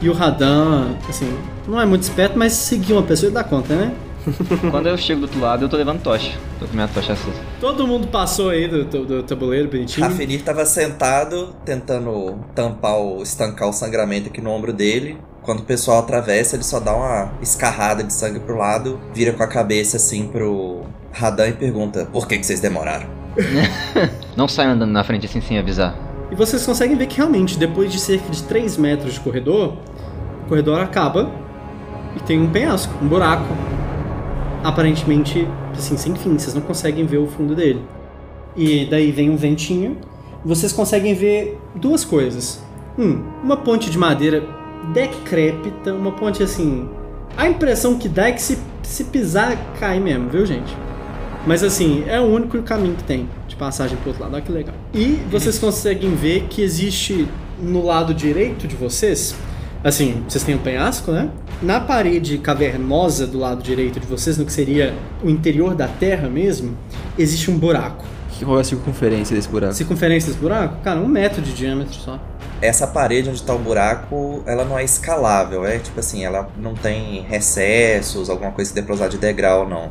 E 0.00 0.08
o 0.08 0.12
Radan, 0.12 0.90
assim, 1.08 1.36
não 1.66 1.80
é 1.80 1.84
muito 1.84 2.02
esperto, 2.02 2.38
mas 2.38 2.52
seguir 2.52 2.92
uma 2.92 3.02
pessoa 3.02 3.28
ele 3.28 3.34
dá 3.34 3.42
conta, 3.42 3.74
né? 3.74 3.92
Quando 4.70 4.88
eu 4.88 4.96
chego 4.96 5.20
do 5.20 5.24
outro 5.24 5.40
lado, 5.40 5.64
eu 5.64 5.68
tô 5.68 5.76
levando 5.76 6.02
tocha. 6.02 6.32
Tô 6.58 6.66
com 6.66 6.74
minha 6.74 6.88
tocha 6.88 7.12
acesa. 7.12 7.40
Todo 7.60 7.86
mundo 7.86 8.08
passou 8.08 8.50
aí 8.50 8.68
do, 8.68 8.84
do, 8.84 9.04
do 9.04 9.22
tabuleiro 9.22 9.68
bonitinho. 9.68 10.06
Rafenir 10.06 10.42
tava 10.42 10.64
sentado, 10.64 11.54
tentando 11.64 12.38
tampar 12.54 12.98
o. 12.98 13.22
estancar 13.22 13.68
o 13.68 13.72
sangramento 13.72 14.28
aqui 14.28 14.40
no 14.40 14.50
ombro 14.50 14.72
dele. 14.72 15.18
Quando 15.42 15.60
o 15.60 15.64
pessoal 15.64 16.00
atravessa, 16.00 16.56
ele 16.56 16.64
só 16.64 16.80
dá 16.80 16.94
uma 16.94 17.32
escarrada 17.40 18.02
de 18.02 18.12
sangue 18.12 18.40
pro 18.40 18.56
lado, 18.56 19.00
vira 19.14 19.32
com 19.32 19.42
a 19.42 19.46
cabeça 19.46 19.96
assim 19.96 20.26
pro 20.26 20.84
Radan 21.12 21.48
e 21.48 21.52
pergunta: 21.52 22.06
Por 22.06 22.26
que, 22.26 22.36
que 22.38 22.44
vocês 22.44 22.60
demoraram? 22.60 23.06
Não 24.36 24.48
sai 24.48 24.66
andando 24.66 24.90
na 24.90 25.04
frente 25.04 25.26
assim 25.26 25.40
sem 25.40 25.58
avisar. 25.58 25.96
E 26.30 26.34
vocês 26.34 26.66
conseguem 26.66 26.96
ver 26.96 27.06
que 27.06 27.18
realmente, 27.18 27.56
depois 27.56 27.92
de 27.92 28.00
cerca 28.00 28.28
de 28.28 28.42
3 28.42 28.76
metros 28.76 29.14
de 29.14 29.20
corredor, 29.20 29.76
o 30.44 30.48
corredor 30.48 30.80
acaba 30.80 31.30
e 32.16 32.20
tem 32.20 32.40
um 32.40 32.50
penhasco, 32.50 32.92
um 33.00 33.06
buraco. 33.06 33.46
Aparentemente, 34.62 35.46
assim, 35.72 35.96
sem 35.96 36.14
fim, 36.14 36.38
vocês 36.38 36.54
não 36.54 36.62
conseguem 36.62 37.06
ver 37.06 37.18
o 37.18 37.26
fundo 37.26 37.54
dele. 37.54 37.82
E 38.56 38.86
daí 38.86 39.12
vem 39.12 39.30
um 39.30 39.36
ventinho. 39.36 39.98
Vocês 40.44 40.72
conseguem 40.72 41.14
ver 41.14 41.58
duas 41.74 42.04
coisas. 42.04 42.62
Um, 42.98 43.22
uma 43.42 43.56
ponte 43.56 43.90
de 43.90 43.98
madeira 43.98 44.42
decrépita, 44.92 45.92
uma 45.92 46.12
ponte 46.12 46.42
assim. 46.42 46.88
A 47.36 47.48
impressão 47.48 47.98
que 47.98 48.08
dá 48.08 48.28
é 48.28 48.32
que 48.32 48.40
se, 48.40 48.58
se 48.82 49.04
pisar, 49.04 49.56
cai 49.78 50.00
mesmo, 50.00 50.30
viu, 50.30 50.46
gente? 50.46 50.74
Mas 51.46 51.62
assim, 51.62 52.04
é 52.08 52.18
o 52.20 52.24
único 52.24 52.60
caminho 52.62 52.94
que 52.94 53.04
tem 53.04 53.28
de 53.46 53.54
passagem 53.54 53.96
pro 53.98 54.08
outro 54.08 54.22
lado. 54.22 54.34
Olha 54.34 54.42
que 54.42 54.50
legal. 54.50 54.74
E 54.92 55.20
vocês 55.30 55.58
conseguem 55.58 56.14
ver 56.14 56.46
que 56.48 56.62
existe 56.62 57.28
no 57.60 57.84
lado 57.84 58.12
direito 58.12 58.66
de 58.66 58.74
vocês, 58.74 59.34
assim, 59.88 60.22
vocês 60.28 60.42
têm 60.44 60.54
um 60.54 60.58
penhasco, 60.58 61.10
né? 61.12 61.28
Na 61.62 61.80
parede 61.80 62.38
cavernosa 62.38 63.26
do 63.26 63.38
lado 63.38 63.62
direito 63.62 63.98
de 64.00 64.06
vocês, 64.06 64.36
no 64.36 64.44
que 64.44 64.52
seria 64.52 64.94
o 65.22 65.30
interior 65.30 65.74
da 65.74 65.88
terra 65.88 66.28
mesmo, 66.28 66.76
existe 67.18 67.50
um 67.50 67.58
buraco. 67.58 68.04
Que- 68.32 68.44
Qual 68.44 68.58
é 68.58 68.60
a 68.60 68.64
circunferência 68.64 69.34
desse 69.34 69.48
buraco? 69.48 69.72
Circunferência 69.74 70.28
desse 70.28 70.40
buraco? 70.42 70.76
Cara, 70.82 71.00
um 71.00 71.08
metro 71.08 71.40
de 71.40 71.52
diâmetro 71.54 71.94
só. 71.94 72.18
Essa 72.60 72.86
parede 72.86 73.28
onde 73.30 73.42
tá 73.42 73.54
o 73.54 73.58
buraco, 73.58 74.42
ela 74.46 74.64
não 74.64 74.78
é 74.78 74.84
escalável, 74.84 75.64
é 75.64 75.78
tipo 75.78 76.00
assim, 76.00 76.24
ela 76.24 76.48
não 76.58 76.74
tem 76.74 77.22
recessos, 77.28 78.28
alguma 78.30 78.50
coisa 78.50 78.70
que 78.72 78.80
dê 78.80 78.82
pra 78.84 78.94
usar 78.94 79.08
de 79.08 79.18
degrau, 79.18 79.68
não. 79.68 79.90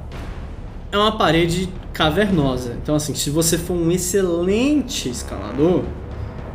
É 0.91 0.97
uma 0.97 1.17
parede 1.17 1.69
cavernosa. 1.93 2.75
Então, 2.81 2.95
assim, 2.95 3.13
se 3.15 3.29
você 3.29 3.57
for 3.57 3.73
um 3.75 3.91
excelente 3.91 5.09
escalador 5.09 5.83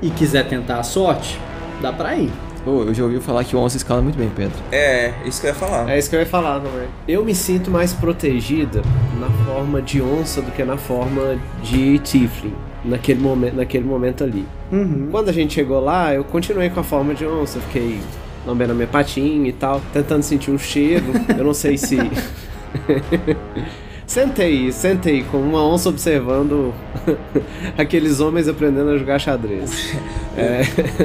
e 0.01 0.11
quiser 0.11 0.49
tentar 0.49 0.79
a 0.79 0.83
sorte, 0.83 1.39
dá 1.83 1.93
pra 1.93 2.17
ir. 2.17 2.31
Eu 2.67 2.93
já 2.93 3.05
ouvi 3.05 3.21
falar 3.21 3.45
que 3.45 3.57
o 3.57 3.59
onça 3.59 3.77
escala 3.77 4.03
muito 4.03 4.19
bem, 4.19 4.31
Pedro. 4.35 4.59
É, 4.71 5.13
isso 5.25 5.41
que 5.41 5.47
eu 5.47 5.51
ia 5.51 5.55
falar. 5.55 5.91
É 5.91 5.99
isso 5.99 6.11
que 6.11 6.17
eu 6.17 6.21
ia 6.21 6.27
falar 6.27 6.61
também. 6.61 6.89
Eu 7.09 7.25
me 7.25 7.35
sinto 7.35 7.71
mais 7.71 7.93
protegida 7.93 8.83
na 9.19 9.29
forma 9.45 9.81
de 9.81 10.03
onça 10.03 10.43
do 10.43 10.51
que 10.51 10.63
na 10.63 10.77
forma 10.77 11.39
de 11.63 11.99
Tiflin. 12.01 12.55
Naquele 12.85 13.21
momento, 13.21 13.57
naquele 13.57 13.85
momento 13.85 14.25
ali. 14.25 14.47
Uhum. 14.73 15.09
Quando 15.11 15.29
a 15.29 15.33
gente 15.33 15.55
chegou 15.55 15.81
lá, 15.81 16.15
eu 16.15 16.25
continuei 16.25 16.71
com 16.71 16.81
a 16.81 16.85
forma 16.85 17.15
de 17.15 17.27
onça. 17.27 17.61
Fiquei 17.61 17.99
lambendo 18.47 18.73
a 18.73 18.75
minha 18.75 18.89
patinha 18.89 19.49
e 19.49 19.53
tal, 19.53 19.81
tentando 19.93 20.23
sentir 20.23 20.51
um 20.51 20.59
cheiro. 20.59 21.05
Eu 21.37 21.45
não 21.45 21.55
sei 21.55 21.77
se. 21.77 21.97
sentei, 24.11 24.73
sentei 24.73 25.23
com 25.23 25.39
uma 25.39 25.65
onça 25.65 25.89
observando 25.89 26.75
aqueles 27.79 28.19
homens 28.19 28.49
aprendendo 28.49 28.91
a 28.91 28.99
jogar 28.99 29.19
xadrez. 29.19 29.71
É, 30.37 30.63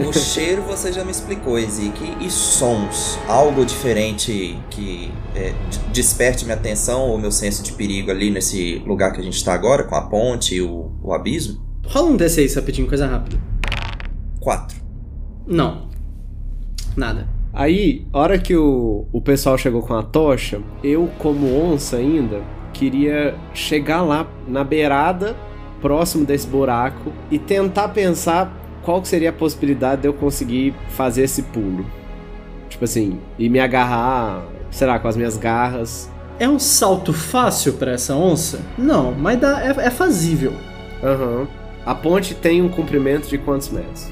O 0.08 0.14
cheiro 0.14 0.62
você 0.62 0.94
já 0.94 1.04
me 1.04 1.10
explicou, 1.10 1.58
Ezik. 1.58 2.00
E 2.22 2.30
sons? 2.30 3.20
Algo 3.28 3.66
diferente 3.66 4.58
que 4.70 5.12
é, 5.36 5.52
desperte 5.92 6.46
minha 6.46 6.56
atenção 6.56 7.10
ou 7.10 7.18
meu 7.18 7.32
senso 7.32 7.64
de 7.64 7.74
perigo 7.74 8.12
ali 8.12 8.30
nesse 8.30 8.84
lugar 8.86 9.12
que 9.12 9.20
a 9.20 9.24
gente 9.24 9.44
tá 9.44 9.52
agora, 9.52 9.84
com 9.84 9.96
a 9.96 10.04
ponte 10.04 10.56
e 10.56 10.62
o, 10.62 10.92
o 11.04 11.12
abismo? 11.12 11.60
Rola 11.88 12.12
um 12.12 12.16
D6 12.16 12.56
rapidinho, 12.56 12.88
coisa 12.88 13.08
rápida. 13.08 13.38
Quatro. 14.40 14.78
Não. 15.46 15.90
Nada. 16.96 17.28
Aí, 17.52 18.06
a 18.14 18.20
hora 18.20 18.38
que 18.38 18.56
o, 18.56 19.08
o 19.12 19.22
pessoal 19.22 19.58
chegou 19.58 19.82
com 19.82 19.96
a 19.96 20.04
tocha, 20.04 20.62
eu, 20.84 21.10
como 21.18 21.52
onça 21.62 21.98
ainda, 21.98 22.42
queria 22.76 23.36
chegar 23.54 24.02
lá 24.02 24.28
na 24.46 24.64
beirada, 24.64 25.36
próximo 25.82 26.26
desse 26.26 26.46
buraco, 26.46 27.12
e 27.32 27.40
tentar 27.40 27.90
pensar 27.90 28.54
qual 28.84 29.04
seria 29.04 29.30
a 29.30 29.34
possibilidade 29.34 30.02
de 30.02 30.08
eu 30.08 30.14
conseguir 30.14 30.74
fazer 30.90 31.24
esse 31.24 31.42
pulo. 31.44 31.86
Tipo 32.70 32.84
assim, 32.84 33.20
e 33.40 33.50
me 33.50 33.60
agarrar, 33.60 34.44
sei 34.70 34.86
lá, 34.86 35.00
com 35.00 35.08
as 35.08 35.16
minhas 35.16 35.38
garras. 35.38 36.12
É 36.38 36.48
um 36.50 36.60
salto 36.60 37.14
fácil 37.14 37.74
pra 37.74 37.94
essa 37.94 38.14
onça? 38.14 38.60
Não, 38.78 39.14
mas 39.14 39.40
dá, 39.40 39.64
é, 39.66 39.88
é 39.88 39.90
fazível. 39.90 40.54
Aham. 41.02 41.48
A 41.86 41.96
ponte 41.96 42.34
tem 42.34 42.62
um 42.62 42.70
comprimento 42.70 43.30
de 43.30 43.38
quantos 43.38 43.70
metros? 43.70 44.12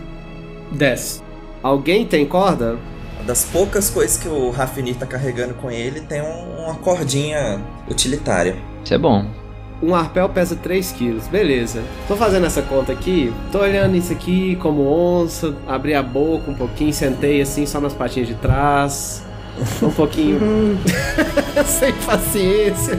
10. 0.72 1.24
Alguém 1.62 2.06
tem 2.06 2.26
corda? 2.26 2.78
Das 3.26 3.46
poucas 3.46 3.90
coisas 3.90 4.18
que 4.18 4.28
o 4.28 4.50
Rafinir 4.50 4.96
tá 4.96 5.06
carregando 5.06 5.54
com 5.54 5.72
ele 5.72 6.02
tem 6.02 6.22
um- 6.22 6.64
uma 6.66 6.76
cordinha 6.76 7.60
utilitária. 7.90 8.56
Isso 8.84 8.94
é 8.94 8.98
bom. 8.98 9.26
Um 9.82 9.94
arpel 9.96 10.30
pesa 10.30 10.56
3 10.56 10.92
quilos, 10.92 11.28
beleza. 11.28 11.82
Tô 12.08 12.16
fazendo 12.16 12.46
essa 12.46 12.62
conta 12.62 12.92
aqui, 12.92 13.34
tô 13.52 13.60
olhando 13.60 13.96
isso 13.96 14.12
aqui 14.14 14.56
como 14.58 14.82
onça, 14.88 15.54
abri 15.68 15.94
a 15.94 16.02
boca 16.04 16.52
um 16.52 16.54
pouquinho, 16.54 16.94
sentei 16.94 17.42
assim 17.42 17.66
só 17.66 17.80
nas 17.82 17.94
patinhas 17.94 18.28
de 18.30 18.36
trás, 18.36 19.24
um 19.82 19.90
pouquinho 19.92 20.40
sem 21.66 21.92
paciência. 22.06 22.98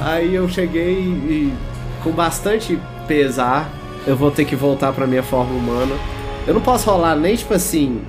Aí 0.00 0.34
eu 0.34 0.48
cheguei 0.48 0.94
e 0.98 1.52
com 2.02 2.10
bastante 2.10 2.78
pesar, 3.06 3.68
eu 4.06 4.16
vou 4.16 4.30
ter 4.30 4.44
que 4.44 4.56
voltar 4.56 4.92
pra 4.92 5.06
minha 5.06 5.22
forma 5.22 5.54
humana. 5.54 5.94
Eu 6.46 6.54
não 6.54 6.60
posso 6.60 6.90
rolar 6.90 7.14
nem 7.16 7.36
tipo 7.36 7.54
assim 7.54 8.00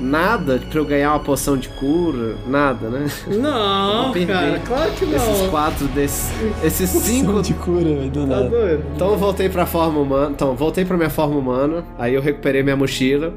nada 0.00 0.60
pra 0.70 0.78
eu 0.80 0.84
ganhar 0.84 1.10
uma 1.12 1.20
poção 1.20 1.56
de 1.56 1.68
cura, 1.68 2.34
nada, 2.46 2.88
né? 2.88 3.06
Não, 3.28 4.12
cara, 4.26 4.58
claro 4.66 4.90
que 4.92 5.04
Esses 5.04 5.40
não. 5.42 5.48
quatro 5.50 5.86
desses. 5.88 6.30
Esses 6.64 6.90
cinco. 6.90 7.42
de 7.42 7.54
cura, 7.54 7.84
velho, 7.84 8.10
do 8.10 8.20
Tá 8.22 8.26
nada. 8.26 8.48
doido? 8.48 8.84
Então 8.94 9.10
eu 9.10 9.16
voltei 9.18 9.48
pra 9.48 9.66
forma 9.66 10.00
humana. 10.00 10.30
Então, 10.30 10.54
voltei 10.56 10.84
pra 10.84 10.96
minha 10.96 11.10
forma 11.10 11.36
humana. 11.36 11.84
Aí 11.98 12.14
eu 12.14 12.22
recuperei 12.22 12.62
minha 12.62 12.76
mochila. 12.76 13.32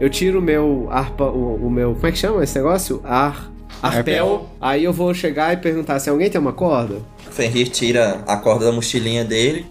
Eu 0.00 0.10
tiro 0.10 0.38
o 0.38 0.42
meu 0.42 0.88
arpa. 0.90 1.24
O, 1.24 1.66
o 1.66 1.70
meu. 1.70 1.94
Como 1.94 2.06
é 2.06 2.12
que 2.12 2.18
chama 2.18 2.42
esse 2.44 2.56
negócio? 2.56 3.00
Ar. 3.04 3.50
Arpel. 3.82 3.98
Arpel. 3.98 4.46
Aí 4.60 4.84
eu 4.84 4.92
vou 4.92 5.14
chegar 5.14 5.52
e 5.52 5.56
perguntar 5.56 5.98
se 6.00 6.10
alguém 6.10 6.28
tem 6.28 6.40
uma 6.40 6.52
corda. 6.52 6.96
O 7.28 7.30
Fenrir 7.32 7.68
tira 7.68 8.22
a 8.26 8.36
corda 8.36 8.64
da 8.66 8.72
mochilinha 8.72 9.24
dele. 9.24 9.66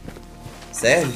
Serve? 0.71 1.11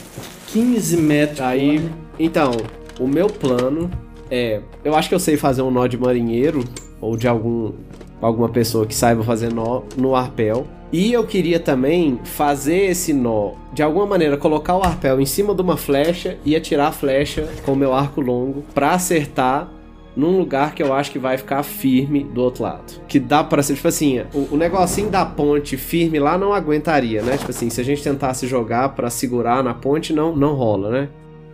15 0.47 0.97
metros. 0.97 1.41
Aí. 1.41 1.89
Então, 2.19 2.51
o 2.99 3.07
meu 3.07 3.27
plano 3.27 3.89
é. 4.31 4.61
Eu 4.83 4.95
acho 4.95 5.09
que 5.09 5.13
eu 5.13 5.19
sei 5.19 5.37
fazer 5.37 5.61
um 5.61 5.69
nó 5.69 5.85
de 5.85 5.97
marinheiro. 5.97 6.63
Ou 6.99 7.17
de 7.17 7.27
algum. 7.27 7.73
Alguma 8.21 8.49
pessoa 8.49 8.85
que 8.85 8.95
saiba 8.95 9.23
fazer 9.23 9.51
nó 9.51 9.81
no 9.97 10.15
arpel. 10.15 10.65
E 10.91 11.13
eu 11.13 11.23
queria 11.23 11.59
também 11.59 12.19
fazer 12.23 12.91
esse 12.91 13.13
nó, 13.13 13.53
de 13.71 13.81
alguma 13.81 14.05
maneira, 14.05 14.35
colocar 14.35 14.75
o 14.75 14.83
arpel 14.83 15.21
em 15.21 15.25
cima 15.25 15.55
de 15.55 15.61
uma 15.61 15.77
flecha 15.77 16.37
e 16.43 16.53
atirar 16.53 16.89
a 16.89 16.91
flecha 16.91 17.47
com 17.65 17.71
o 17.71 17.75
meu 17.77 17.93
arco 17.93 18.19
longo 18.19 18.61
pra 18.73 18.91
acertar 18.91 19.71
num 20.15 20.37
lugar 20.37 20.75
que 20.75 20.83
eu 20.83 20.93
acho 20.93 21.09
que 21.09 21.17
vai 21.17 21.37
ficar 21.37 21.63
firme 21.63 22.25
do 22.25 22.41
outro 22.41 22.63
lado. 22.63 23.01
Que 23.07 23.19
dá 23.19 23.43
pra 23.43 23.63
ser, 23.63 23.75
tipo 23.75 23.87
assim, 23.87 24.21
o, 24.33 24.49
o 24.51 24.57
negocinho 24.57 25.09
da 25.09 25.25
ponte 25.25 25.77
firme 25.77 26.19
lá 26.19 26.37
não 26.37 26.53
aguentaria, 26.53 27.21
né? 27.21 27.37
Tipo 27.37 27.51
assim, 27.51 27.69
se 27.69 27.79
a 27.79 27.83
gente 27.83 28.03
tentasse 28.03 28.45
jogar 28.45 28.89
pra 28.89 29.09
segurar 29.09 29.63
na 29.63 29.73
ponte, 29.73 30.11
não, 30.11 30.35
não 30.35 30.53
rola, 30.53 30.89
né? 30.89 31.09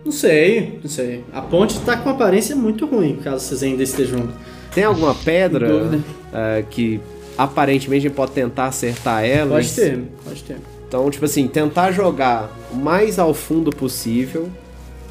Não 0.05 0.11
sei, 0.11 0.79
não 0.81 0.89
sei. 0.89 1.23
A 1.33 1.41
ponte 1.41 1.79
tá 1.81 1.97
com 1.97 2.09
uma 2.09 2.15
aparência 2.15 2.55
muito 2.55 2.85
ruim, 2.85 3.17
caso 3.17 3.45
vocês 3.45 3.63
ainda 3.63 3.83
estejam. 3.83 4.29
Tem 4.73 4.83
alguma 4.83 5.13
pedra 5.15 5.99
eh, 6.33 6.63
que 6.69 6.99
aparentemente 7.37 8.09
pode 8.09 8.31
tentar 8.31 8.67
acertar 8.67 9.25
ela? 9.25 9.55
Pode 9.55 9.73
ter, 9.73 10.03
pode 10.23 10.43
ter. 10.43 10.57
Então, 10.87 11.09
tipo 11.09 11.25
assim, 11.25 11.47
tentar 11.47 11.91
jogar 11.91 12.49
o 12.71 12.75
mais 12.75 13.19
ao 13.19 13.33
fundo 13.33 13.69
possível, 13.71 14.49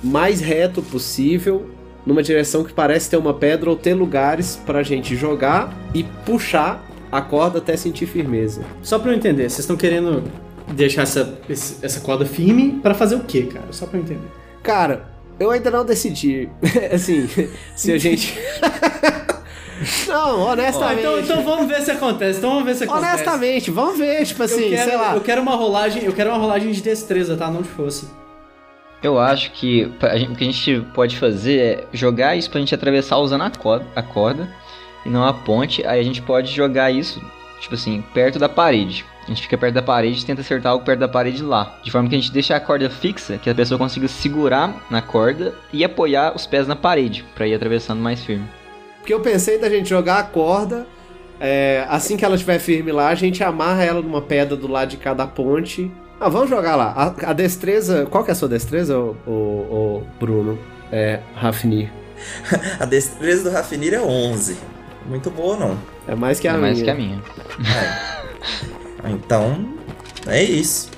mais 0.03 0.41
reto 0.41 0.81
possível, 0.83 1.67
numa 2.07 2.23
direção 2.23 2.65
que 2.65 2.73
parece 2.73 3.11
ter 3.11 3.17
uma 3.17 3.35
pedra 3.35 3.69
ou 3.69 3.77
ter 3.77 3.93
lugares 3.93 4.59
pra 4.65 4.83
gente 4.83 5.15
jogar 5.15 5.77
e 5.93 6.05
puxar 6.25 6.87
a 7.11 7.21
corda 7.21 7.59
até 7.59 7.77
sentir 7.77 8.07
firmeza. 8.07 8.63
Só 8.83 8.99
pra 8.99 9.11
eu 9.11 9.17
entender, 9.17 9.45
vocês 9.51 9.61
estão 9.61 9.77
querendo 9.77 10.23
deixar 10.73 11.03
essa, 11.03 11.39
essa 11.83 12.01
corda 12.01 12.25
firme 12.25 12.79
pra 12.83 12.95
fazer 12.95 13.17
o 13.17 13.21
quê, 13.21 13.43
cara? 13.43 13.67
Só 13.71 13.87
pra 13.87 13.99
eu 13.99 14.03
entender. 14.03 14.29
Cara, 14.67 15.07
eu 15.41 15.51
ainda 15.51 15.71
não 15.71 15.85
decidi, 15.85 16.49
assim, 16.93 17.29
se 17.77 17.93
a 17.93 17.99
gente. 17.99 18.37
não, 20.09 20.41
honestamente. 20.41 21.01
então, 21.01 21.21
então 21.21 21.43
vamos 21.45 21.67
ver 21.69 21.83
se 21.83 21.91
acontece. 21.91 22.39
Então 22.39 22.51
vamos 22.51 22.65
ver 22.65 22.75
se 22.75 22.85
acontece. 22.85 23.07
Honestamente, 23.13 23.71
vamos 23.71 23.99
ver, 23.99 24.25
tipo 24.25 24.43
assim, 24.43 24.65
eu 24.65 24.71
quero, 24.71 24.85
sei 24.91 24.97
lá. 24.97 25.15
Eu 25.15 25.21
quero 25.21 25.43
uma 25.43 25.55
rolagem, 25.55 26.05
eu 26.05 26.13
quero 26.13 26.31
uma 26.31 26.39
rolagem 26.39 26.73
de 26.73 26.81
destreza, 26.83 27.37
tá? 27.37 27.51
Não 27.51 27.63
de 27.63 27.69
força. 27.69 28.07
Eu 29.03 29.19
acho 29.19 29.53
que 29.53 29.87
pra- 30.01 30.13
a 30.13 30.19
gente- 30.19 30.33
o 30.33 30.35
que 30.37 30.43
a 30.43 30.47
gente 30.47 30.81
pode 30.95 31.19
fazer 31.19 31.59
é 31.61 31.85
jogar 31.93 32.35
isso 32.35 32.51
pra 32.51 32.59
gente 32.59 32.75
atravessar 32.75 33.19
usando 33.19 33.43
a 33.43 33.51
corda, 33.51 33.87
a 33.95 34.03
corda 34.03 34.49
e 35.05 35.09
não 35.11 35.25
a 35.25 35.33
ponte. 35.35 35.87
Aí 35.87 36.01
a 36.01 36.03
gente 36.03 36.23
pode 36.23 36.51
jogar 36.53 36.91
isso, 36.91 37.23
tipo 37.61 37.75
assim, 37.75 38.03
perto 38.15 38.39
da 38.39 38.49
parede. 38.49 39.05
A 39.25 39.29
gente 39.29 39.43
fica 39.43 39.59
perto 39.59 39.75
da 39.75 39.83
parede 39.83 40.21
e 40.21 40.25
tenta 40.25 40.41
acertar 40.41 40.73
algo 40.73 40.85
perto 40.85 41.01
da 41.01 41.09
parede 41.09 41.43
lá. 41.43 41.79
De 41.83 41.91
forma 41.91 42.09
que 42.09 42.15
a 42.15 42.19
gente 42.19 42.33
deixa 42.33 42.55
a 42.55 42.61
corda 42.61 42.89
fixa, 42.89 43.39
que 43.39 43.51
a 43.51 43.55
pessoa 43.55 43.77
consiga 43.77 44.07
segurar 44.07 44.87
na 44.89 45.03
corda 45.03 45.55
e 45.73 45.85
apoiar 45.85 46.35
os 46.37 46.47
pés 46.47 46.67
na 46.69 46.77
parede, 46.77 47.25
pra 47.35 47.47
ir 47.47 47.55
atravessando 47.55 48.01
mais 48.01 48.23
firme. 48.23 48.47
Porque 48.99 49.13
eu 49.13 49.21
pensei 49.21 49.59
da 49.59 49.69
gente 49.69 49.89
jogar 49.89 50.19
a 50.19 50.23
corda. 50.23 50.87
é, 51.41 51.85
assim 51.89 52.17
que 52.17 52.25
ela 52.25 52.35
estiver 52.35 52.59
firme 52.59 52.93
lá, 52.93 53.09
a 53.09 53.15
gente 53.15 53.43
amarra 53.43 53.85
ela 53.85 54.01
numa 54.01 54.23
pedra 54.23 54.57
do 54.57 54.69
lado 54.69 54.91
de 54.91 54.97
cada 54.97 55.27
ponte. 55.27 55.91
Ah, 56.21 56.29
vamos 56.29 56.49
jogar 56.49 56.77
lá. 56.77 56.93
A, 56.93 57.31
a 57.31 57.33
destreza. 57.33 58.07
Qual 58.07 58.25
que 58.25 58.31
é 58.31 58.33
a 58.33 58.37
sua 58.37 58.49
destreza, 58.49 58.99
ô, 58.99 59.17
ô, 59.27 59.31
ô, 59.31 60.03
Bruno? 60.19 60.59
É, 60.91 61.21
Rafnir. 61.35 61.91
A 62.81 62.87
destreza 62.87 63.51
do 63.51 63.55
Rafinir 63.55 63.93
é 63.93 64.01
11. 64.01 64.57
Muito 65.07 65.31
boa, 65.31 65.57
não. 65.59 65.77
É 66.09 66.15
mais 66.15 66.39
que 66.41 66.47
a 66.49 66.53
é 66.53 66.55
minha. 66.55 66.67
mais 66.67 66.83
que 66.83 66.91
a 66.91 66.95
minha. 66.95 67.23
Então, 69.05 69.69
é 70.27 70.43
isso. 70.43 70.91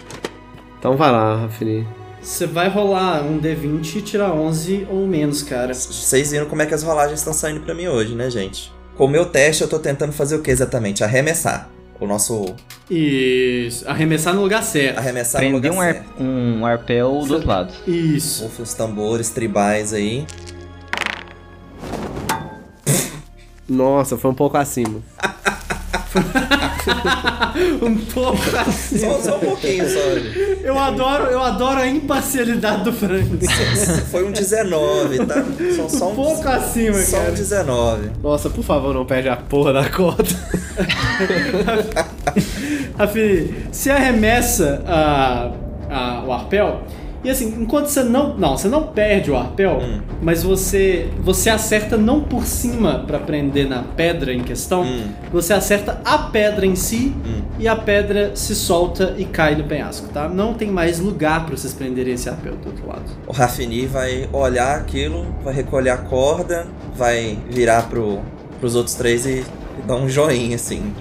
Então 0.79 0.97
vai 0.97 1.11
lá, 1.11 1.37
Rafnir. 1.43 1.87
Você 2.21 2.47
vai 2.47 2.69
rolar 2.69 3.23
um 3.23 3.39
D20 3.41 3.97
e 3.97 4.03
tirar 4.03 4.33
11 4.33 4.87
ou 4.91 5.07
menos, 5.07 5.43
cara. 5.43 5.73
Vocês 5.75 6.31
viram 6.31 6.47
como 6.47 6.63
é 6.63 6.67
que 6.67 6.75
as 6.75 6.83
rolagens 6.83 7.21
estão 7.21 7.33
saindo 7.33 7.61
pra 7.61 7.75
mim 7.75 7.87
hoje, 7.87 8.15
né, 8.15 8.31
gente? 8.31 8.73
Com 8.97 9.05
o 9.05 9.09
meu 9.09 9.27
teste, 9.27 9.63
eu 9.63 9.69
tô 9.69 9.79
tentando 9.79 10.13
fazer 10.13 10.37
o 10.37 10.43
que 10.43 10.51
exatamente? 10.51 11.05
Arremessar. 11.05 11.71
O 12.01 12.07
nosso. 12.07 12.55
Isso. 12.91 13.89
Arremessar 13.89 14.35
no 14.35 14.43
lugar 14.43 14.63
certo. 14.63 14.99
Arremessar 14.99 15.43
no 15.43 15.49
Prender 15.61 15.71
lugar 15.73 15.79
um, 15.79 15.89
ar, 15.89 15.95
certo. 15.95 16.23
um 16.23 16.67
arpel 16.67 17.25
do 17.27 17.35
outro 17.35 17.49
lado. 17.49 17.73
Isso. 17.87 18.47
Ufa, 18.47 18.63
os 18.63 18.75
tambores 18.75 19.31
tribais 19.31 19.93
aí. 19.93 20.27
Nossa, 23.69 24.17
foi 24.17 24.31
um 24.31 24.35
pouco 24.35 24.57
acima. 24.57 25.01
um 27.83 27.97
pouco 27.97 28.39
assim. 28.67 28.99
Só, 28.99 29.19
só 29.21 29.37
um 29.37 29.41
pouquinho, 29.41 29.89
só. 29.89 29.99
Eu 30.63 30.79
adoro, 30.79 31.25
eu 31.25 31.43
adoro 31.43 31.81
a 31.81 31.87
imparcialidade 31.87 32.85
do 32.85 32.93
Frank. 32.93 33.39
Foi 34.11 34.25
um 34.27 34.33
19, 34.33 35.27
tá? 35.27 35.45
Só, 35.77 35.89
só 35.89 36.09
Um 36.09 36.13
um, 36.13 36.15
pouco 36.15 36.49
acima, 36.49 36.95
só 36.99 37.17
um 37.19 37.21
cara. 37.21 37.33
19. 37.33 38.11
Nossa, 38.23 38.51
por 38.51 38.65
favor, 38.65 38.95
não 38.95 39.05
perde 39.05 39.29
a 39.29 39.37
porra 39.37 39.73
da 39.73 39.89
corda. 39.89 40.25
Rafi, 42.99 43.55
você 43.71 43.91
arremessa 43.91 44.83
a, 44.87 45.53
a- 45.91 46.25
o 46.27 46.33
arpel 46.33 46.83
e 47.25 47.31
assim, 47.31 47.55
enquanto 47.61 47.87
você 47.87 48.03
não, 48.03 48.37
não, 48.37 48.57
você 48.57 48.69
não 48.69 48.85
perde 48.89 49.31
o 49.31 49.37
arpel, 49.37 49.79
Hum. 49.83 50.01
mas 50.23 50.43
você 50.43 51.09
você 51.21 51.51
acerta 51.51 51.97
não 51.97 52.21
por 52.21 52.45
cima 52.45 53.05
pra 53.07 53.19
prender 53.19 53.69
na 53.69 53.83
pedra 53.83 54.33
em 54.33 54.43
questão, 54.43 54.83
Hum. 54.83 55.09
você 55.33 55.53
acerta 55.53 56.01
a 56.05 56.19
pedra 56.19 56.65
em 56.67 56.77
si 56.77 57.13
Hum. 57.27 57.43
e 57.59 57.67
a 57.69 57.75
pedra 57.77 58.33
se 58.35 58.55
solta 58.55 59.15
e 59.19 59.25
cai 59.25 59.55
no 59.57 59.65
penhasco, 59.65 60.09
tá? 60.09 60.29
Não 60.29 60.55
tem 60.55 60.71
mais 60.71 60.99
lugar 61.01 61.45
pra 61.47 61.57
vocês 61.57 61.73
prenderem 61.75 62.15
esse 62.15 62.29
arpel 62.29 62.55
do 62.57 62.69
outro 62.69 62.87
lado. 62.87 63.03
O 63.27 63.33
Rafinir 63.33 63.89
vai 63.89 64.29
olhar 64.33 64.77
aquilo, 64.79 65.27
vai 65.43 65.55
recolher 65.55 65.91
a 65.91 65.97
corda, 65.99 66.67
vai 66.97 67.39
virar 67.51 67.89
pro, 67.89 68.21
pros 68.61 68.75
outros 68.75 68.95
três 68.95 69.27
e, 69.27 69.45
e 69.79 69.83
dar 69.87 69.97
um 69.97 70.09
joinha, 70.09 70.57
assim. 70.57 70.93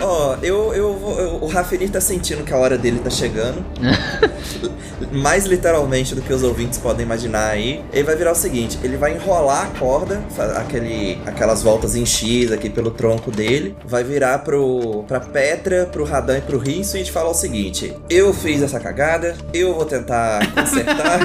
Ó, 0.00 0.36
eu, 0.42 0.72
eu, 0.74 0.94
vou- 0.94 1.18
eu- 1.20 1.38
o 1.42 1.46
Rafinir 1.46 1.90
tá 1.90 2.00
sentindo 2.00 2.42
que 2.44 2.52
a 2.52 2.56
hora 2.56 2.76
dele 2.78 3.00
tá 3.02 3.10
chegando. 3.10 3.64
Mais 5.12 5.44
literalmente 5.46 6.14
do 6.14 6.20
que 6.20 6.32
os 6.32 6.42
ouvintes 6.42 6.78
podem 6.78 7.06
imaginar 7.06 7.50
aí. 7.50 7.84
Ele 7.92 8.02
vai 8.02 8.16
virar 8.16 8.32
o 8.32 8.34
seguinte: 8.34 8.78
ele 8.82 8.96
vai 8.96 9.14
enrolar 9.14 9.64
a 9.66 9.78
corda, 9.78 10.20
aquele, 10.56 11.18
aquelas 11.24 11.62
voltas 11.62 11.94
em 11.94 12.04
X 12.04 12.50
aqui 12.52 12.68
pelo 12.68 12.90
tronco 12.90 13.30
dele, 13.30 13.76
vai 13.84 14.02
virar 14.02 14.40
pro, 14.40 15.04
pra 15.06 15.20
Petra, 15.20 15.86
pro 15.86 16.04
Radan 16.04 16.38
e 16.38 16.40
pro 16.40 16.58
Rinso 16.58 16.98
e 16.98 17.04
te 17.04 17.12
falar 17.12 17.30
o 17.30 17.34
seguinte: 17.34 17.94
eu 18.10 18.32
fiz 18.34 18.60
essa 18.60 18.80
cagada, 18.80 19.36
eu 19.54 19.74
vou 19.74 19.84
tentar 19.84 20.40
consertar. 20.52 21.20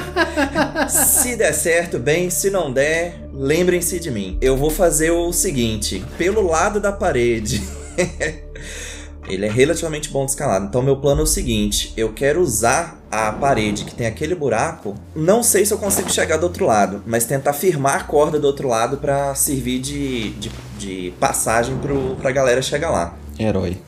se 0.88 1.36
der 1.36 1.52
certo, 1.52 1.98
bem, 1.98 2.30
se 2.30 2.50
não 2.50 2.72
der, 2.72 3.14
lembrem-se 3.34 3.98
de 3.98 4.10
mim. 4.10 4.38
Eu 4.40 4.56
vou 4.56 4.70
fazer 4.70 5.10
o 5.10 5.32
seguinte: 5.32 6.04
pelo 6.16 6.46
lado 6.46 6.80
da 6.80 6.92
parede. 6.92 7.62
Ele 9.26 9.46
é 9.46 9.50
relativamente 9.50 10.10
bom 10.10 10.26
de 10.26 10.32
escalada. 10.32 10.66
Então, 10.66 10.82
meu 10.82 10.96
plano 10.96 11.20
é 11.22 11.24
o 11.24 11.26
seguinte: 11.26 11.92
eu 11.96 12.12
quero 12.12 12.40
usar 12.40 13.00
a 13.10 13.32
parede 13.32 13.84
que 13.84 13.94
tem 13.94 14.06
aquele 14.06 14.34
buraco. 14.34 14.94
Não 15.14 15.42
sei 15.42 15.64
se 15.64 15.72
eu 15.72 15.78
consigo 15.78 16.12
chegar 16.12 16.36
do 16.36 16.44
outro 16.44 16.66
lado, 16.66 17.02
mas 17.06 17.24
tentar 17.24 17.52
firmar 17.52 17.96
a 17.96 18.04
corda 18.04 18.38
do 18.38 18.46
outro 18.46 18.68
lado 18.68 18.98
pra 18.98 19.34
servir 19.34 19.80
de, 19.80 20.30
de, 20.32 20.50
de 20.78 21.14
passagem 21.18 21.76
pro, 21.78 22.16
pra 22.16 22.30
galera 22.30 22.60
chegar 22.60 22.90
lá. 22.90 23.16
Herói. 23.38 23.78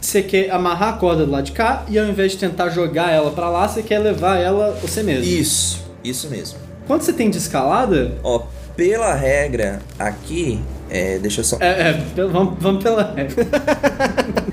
Você 0.00 0.22
quer 0.22 0.50
amarrar 0.50 0.94
a 0.94 0.96
corda 0.96 1.26
do 1.26 1.30
lado 1.30 1.44
de 1.44 1.52
cá 1.52 1.84
e 1.88 1.98
ao 1.98 2.06
invés 2.06 2.32
de 2.32 2.38
tentar 2.38 2.70
jogar 2.70 3.12
ela 3.12 3.30
pra 3.30 3.50
lá, 3.50 3.68
você 3.68 3.82
quer 3.82 3.98
levar 3.98 4.38
ela 4.38 4.72
você 4.80 5.02
mesmo. 5.02 5.24
Isso, 5.24 5.84
isso 6.02 6.28
mesmo. 6.28 6.58
Quanto 6.86 7.04
você 7.04 7.12
tem 7.12 7.28
de 7.28 7.38
escalada? 7.38 8.16
Ó, 8.22 8.44
pela 8.76 9.14
regra 9.14 9.80
aqui, 9.98 10.60
é, 10.90 11.18
deixa 11.18 11.40
eu 11.40 11.44
só. 11.44 11.56
É, 11.60 11.90
é, 11.90 11.92
pelo- 12.14 12.30
vamos, 12.30 12.54
vamos 12.60 12.82
pela 12.82 13.12
regra. 13.14 13.34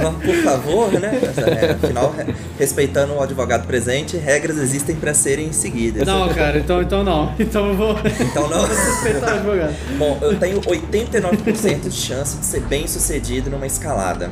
Vamos, 0.00 0.24
Por 0.24 0.34
favor, 0.42 0.92
né? 0.92 1.12
Afinal, 1.80 2.12
re- 2.16 2.34
respeitando 2.58 3.14
o 3.14 3.22
advogado 3.22 3.66
presente, 3.68 4.16
regras 4.16 4.58
existem 4.58 4.96
pra 4.96 5.14
serem 5.14 5.52
seguidas. 5.52 6.04
Não, 6.06 6.28
cara, 6.30 6.58
então, 6.58 6.82
então 6.82 7.04
não. 7.04 7.32
Então 7.38 7.68
eu 7.68 7.76
vou 7.76 7.96
Então 8.20 8.48
não. 8.48 8.66
respeitar 8.66 9.26
o 9.26 9.34
advogado. 9.36 9.74
Bom, 9.98 10.18
eu 10.20 10.36
tenho 10.38 10.60
89% 10.60 11.80
de 11.88 11.92
chance 11.92 12.36
de 12.38 12.44
ser 12.44 12.60
bem 12.62 12.86
sucedido 12.88 13.48
numa 13.48 13.66
escalada. 13.66 14.30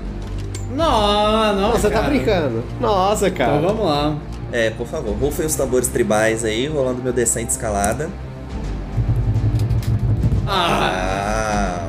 Não, 0.75 1.55
não. 1.57 1.71
Você 1.73 1.89
tá 1.89 2.01
cara. 2.01 2.09
brincando. 2.09 2.65
Nossa, 2.81 3.31
cara. 3.31 3.57
Então 3.59 3.69
vamos 3.69 3.87
lá. 3.87 4.17
É, 4.53 4.71
por 4.71 4.87
favor, 4.89 5.15
rufem 5.15 5.47
os 5.47 5.55
tambores 5.55 5.87
tribais 5.89 6.45
aí, 6.45 6.67
rolando 6.67 7.01
meu 7.03 7.13
descente 7.13 7.51
escalada. 7.53 8.09
Ah, 10.47 11.89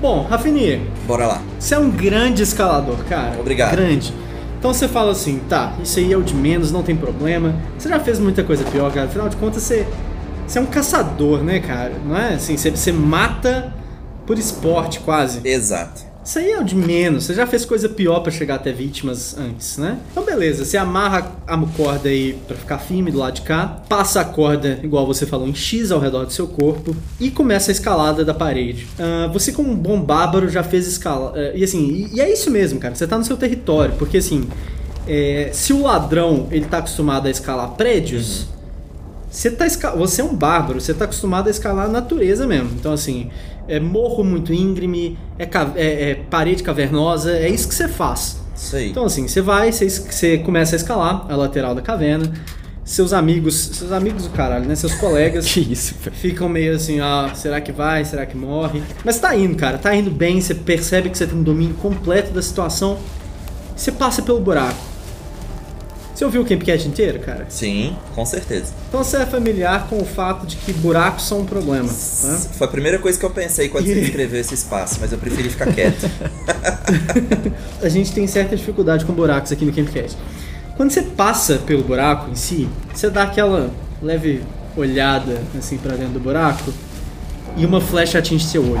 Bom, 0.00 0.22
Rafini, 0.22 0.88
bora 1.06 1.26
lá. 1.26 1.42
você 1.58 1.74
é 1.74 1.78
um 1.78 1.90
grande 1.90 2.42
escalador, 2.42 2.96
cara. 3.08 3.40
Obrigado. 3.40 3.72
Grande. 3.72 4.12
Então 4.58 4.72
você 4.72 4.86
fala 4.86 5.12
assim, 5.12 5.40
tá, 5.48 5.74
isso 5.82 5.98
aí 5.98 6.12
é 6.12 6.16
o 6.16 6.22
de 6.22 6.34
menos, 6.34 6.70
não 6.70 6.82
tem 6.82 6.94
problema. 6.94 7.54
Você 7.78 7.88
já 7.88 7.98
fez 7.98 8.18
muita 8.18 8.44
coisa 8.44 8.62
pior, 8.64 8.92
cara. 8.92 9.06
Afinal 9.06 9.28
de 9.28 9.36
contas, 9.36 9.62
você, 9.62 9.86
você 10.46 10.58
é 10.58 10.62
um 10.62 10.66
caçador, 10.66 11.42
né, 11.42 11.60
cara? 11.60 11.92
Não 12.04 12.16
é 12.16 12.34
assim, 12.34 12.56
você, 12.56 12.70
você 12.70 12.92
mata 12.92 13.72
por 14.26 14.38
esporte 14.38 15.00
quase. 15.00 15.40
Exato. 15.44 16.04
Isso 16.26 16.40
aí 16.40 16.50
é 16.50 16.60
o 16.60 16.64
de 16.64 16.74
menos. 16.74 17.24
Você 17.24 17.34
já 17.34 17.46
fez 17.46 17.64
coisa 17.64 17.88
pior 17.88 18.18
pra 18.18 18.32
chegar 18.32 18.56
até 18.56 18.72
vítimas 18.72 19.38
antes, 19.38 19.78
né? 19.78 19.96
Então 20.10 20.24
beleza, 20.24 20.64
você 20.64 20.76
amarra 20.76 21.30
a 21.46 21.56
corda 21.76 22.08
aí 22.08 22.36
pra 22.48 22.56
ficar 22.56 22.78
firme 22.78 23.12
do 23.12 23.18
lado 23.18 23.34
de 23.34 23.42
cá, 23.42 23.80
passa 23.88 24.20
a 24.20 24.24
corda, 24.24 24.80
igual 24.82 25.06
você 25.06 25.24
falou, 25.24 25.46
em 25.46 25.54
X 25.54 25.92
ao 25.92 26.00
redor 26.00 26.24
do 26.24 26.32
seu 26.32 26.48
corpo 26.48 26.96
e 27.20 27.30
começa 27.30 27.70
a 27.70 27.72
escalada 27.72 28.24
da 28.24 28.34
parede. 28.34 28.88
Ah, 28.98 29.30
você 29.32 29.52
como 29.52 29.70
um 29.70 29.76
bom 29.76 30.00
bárbaro 30.00 30.48
já 30.48 30.64
fez 30.64 30.88
escala... 30.88 31.32
eh, 31.36 31.52
e 31.54 31.62
assim, 31.62 32.08
e, 32.12 32.16
e 32.16 32.20
é 32.20 32.32
isso 32.32 32.50
mesmo, 32.50 32.80
cara. 32.80 32.96
Você 32.96 33.06
tá 33.06 33.16
no 33.16 33.24
seu 33.24 33.36
território, 33.36 33.94
porque 33.96 34.16
assim, 34.18 34.48
eh, 35.06 35.50
se 35.52 35.72
o 35.72 35.82
ladrão 35.82 36.48
ele 36.50 36.64
tá 36.64 36.78
acostumado 36.78 37.28
a 37.28 37.30
escalar 37.30 37.70
prédios... 37.70 38.48
Você, 39.30 39.50
tá 39.50 39.66
esca... 39.66 39.90
você 39.90 40.22
é 40.22 40.24
um 40.24 40.34
bárbaro, 40.34 40.80
você 40.80 40.94
tá 40.94 41.04
acostumado 41.04 41.48
a 41.48 41.50
escalar 41.50 41.86
a 41.86 41.88
natureza 41.88 42.46
mesmo. 42.46 42.70
Então, 42.74 42.92
assim, 42.92 43.28
é 43.68 43.78
morro 43.80 44.22
muito 44.24 44.52
íngreme, 44.52 45.18
é, 45.38 45.44
é- 45.76 46.10
é 46.10 46.14
parede 46.30 46.62
cavernosa, 46.62 47.32
é 47.32 47.48
isso 47.48 47.68
que 47.68 47.74
você 47.74 47.88
faz. 47.88 48.38
Aí. 48.72 48.90
Então, 48.90 49.04
assim, 49.04 49.28
você 49.28 49.40
vai, 49.42 49.70
você, 49.70 49.88
você 49.88 50.38
começa 50.38 50.74
a 50.74 50.78
escalar 50.78 51.26
a 51.28 51.36
lateral 51.36 51.74
da 51.74 51.82
caverna, 51.82 52.32
seus 52.84 53.12
amigos, 53.12 53.54
seus 53.74 53.92
amigos 53.92 54.22
do 54.24 54.30
caralho, 54.30 54.64
né? 54.66 54.74
Seus 54.74 54.94
colegas 54.96 55.46
Que 55.52 55.60
isso, 55.60 55.94
velho. 56.00 56.16
ficam 56.16 56.48
meio 56.48 56.74
assim, 56.76 57.00
ah, 57.00 57.30
será 57.34 57.60
que 57.60 57.70
vai, 57.72 58.04
será 58.04 58.24
que 58.24 58.36
morre? 58.36 58.82
Mas 59.04 59.18
tá 59.18 59.36
indo, 59.36 59.56
cara, 59.56 59.76
tá 59.76 59.94
indo 59.94 60.10
bem, 60.10 60.40
você 60.40 60.54
percebe 60.54 61.10
que 61.10 61.18
você 61.18 61.26
tem 61.26 61.36
um 61.36 61.42
domínio 61.42 61.74
completo 61.74 62.32
da 62.32 62.40
situação, 62.40 62.96
você 63.76 63.92
passa 63.92 64.22
pelo 64.22 64.40
buraco. 64.40 64.78
Você 66.16 66.24
ouviu 66.24 66.40
o 66.40 66.46
Campcat 66.46 66.88
inteiro, 66.88 67.18
cara? 67.18 67.44
Sim, 67.50 67.94
com 68.14 68.24
certeza. 68.24 68.72
Então 68.88 69.04
você 69.04 69.18
é 69.18 69.26
familiar 69.26 69.86
com 69.86 69.98
o 69.98 70.04
fato 70.06 70.46
de 70.46 70.56
que 70.56 70.72
buracos 70.72 71.28
são 71.28 71.40
um 71.40 71.44
problema, 71.44 71.84
né? 71.84 72.40
Foi 72.56 72.66
a 72.66 72.70
primeira 72.70 72.98
coisa 72.98 73.18
que 73.18 73.26
eu 73.26 73.28
pensei 73.28 73.68
quando 73.68 73.84
você 73.84 74.00
escreveu 74.00 74.40
esse 74.40 74.54
espaço, 74.54 74.96
mas 74.98 75.12
eu 75.12 75.18
preferi 75.18 75.50
ficar 75.50 75.70
quieto. 75.70 76.10
A 77.82 77.88
gente 77.90 78.12
tem 78.12 78.26
certa 78.26 78.56
dificuldade 78.56 79.04
com 79.04 79.12
buracos 79.12 79.52
aqui 79.52 79.66
no 79.66 79.72
Campcast. 79.74 80.16
Quando 80.74 80.90
você 80.90 81.02
passa 81.02 81.58
pelo 81.58 81.84
buraco 81.84 82.30
em 82.30 82.34
si, 82.34 82.66
você 82.94 83.10
dá 83.10 83.24
aquela 83.24 83.70
leve 84.00 84.42
olhada 84.74 85.42
assim 85.58 85.76
para 85.76 85.96
dentro 85.96 86.14
do 86.14 86.20
buraco 86.20 86.72
e 87.58 87.66
uma 87.66 87.80
flecha 87.82 88.20
atinge 88.20 88.46
seu 88.46 88.62
olho, 88.62 88.80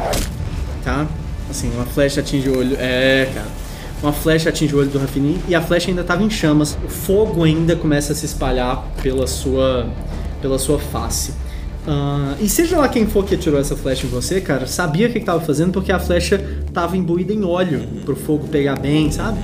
tá? 0.82 1.06
Assim, 1.50 1.70
uma 1.74 1.84
flecha 1.84 2.20
atinge 2.20 2.48
o 2.48 2.58
olho. 2.58 2.78
É, 2.80 3.30
cara. 3.34 3.65
Uma 4.02 4.12
flecha 4.12 4.50
atinge 4.50 4.74
o 4.74 4.78
olho 4.78 4.88
do 4.90 4.98
Rafini 4.98 5.38
e 5.48 5.54
a 5.54 5.60
flecha 5.60 5.88
ainda 5.90 6.02
estava 6.02 6.22
em 6.22 6.30
chamas. 6.30 6.76
O 6.84 6.88
fogo 6.88 7.42
ainda 7.44 7.74
começa 7.74 8.12
a 8.12 8.16
se 8.16 8.26
espalhar 8.26 8.84
pela 9.02 9.26
sua, 9.26 9.86
pela 10.42 10.58
sua 10.58 10.78
face. 10.78 11.32
Ah, 11.88 12.34
e 12.40 12.48
seja 12.48 12.76
lá 12.78 12.88
quem 12.88 13.06
for 13.06 13.24
que 13.24 13.34
atirou 13.36 13.58
essa 13.60 13.76
flecha 13.76 14.06
em 14.06 14.10
você, 14.10 14.40
cara, 14.40 14.66
sabia 14.66 15.08
o 15.08 15.12
que 15.12 15.18
estava 15.18 15.40
fazendo 15.40 15.72
porque 15.72 15.92
a 15.92 15.98
flecha 15.98 16.42
estava 16.66 16.96
imbuída 16.96 17.32
em 17.32 17.44
óleo 17.44 17.86
pro 18.04 18.16
fogo 18.16 18.48
pegar 18.48 18.78
bem, 18.78 19.10
sabe? 19.10 19.38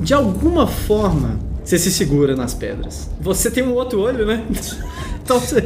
De 0.00 0.12
alguma 0.14 0.66
forma, 0.66 1.38
você 1.62 1.78
se 1.78 1.92
segura 1.92 2.34
nas 2.34 2.52
pedras. 2.54 3.08
Você 3.20 3.50
tem 3.50 3.62
um 3.62 3.74
outro 3.74 4.00
olho, 4.00 4.26
né? 4.26 4.42
Então 5.24 5.40
você, 5.40 5.56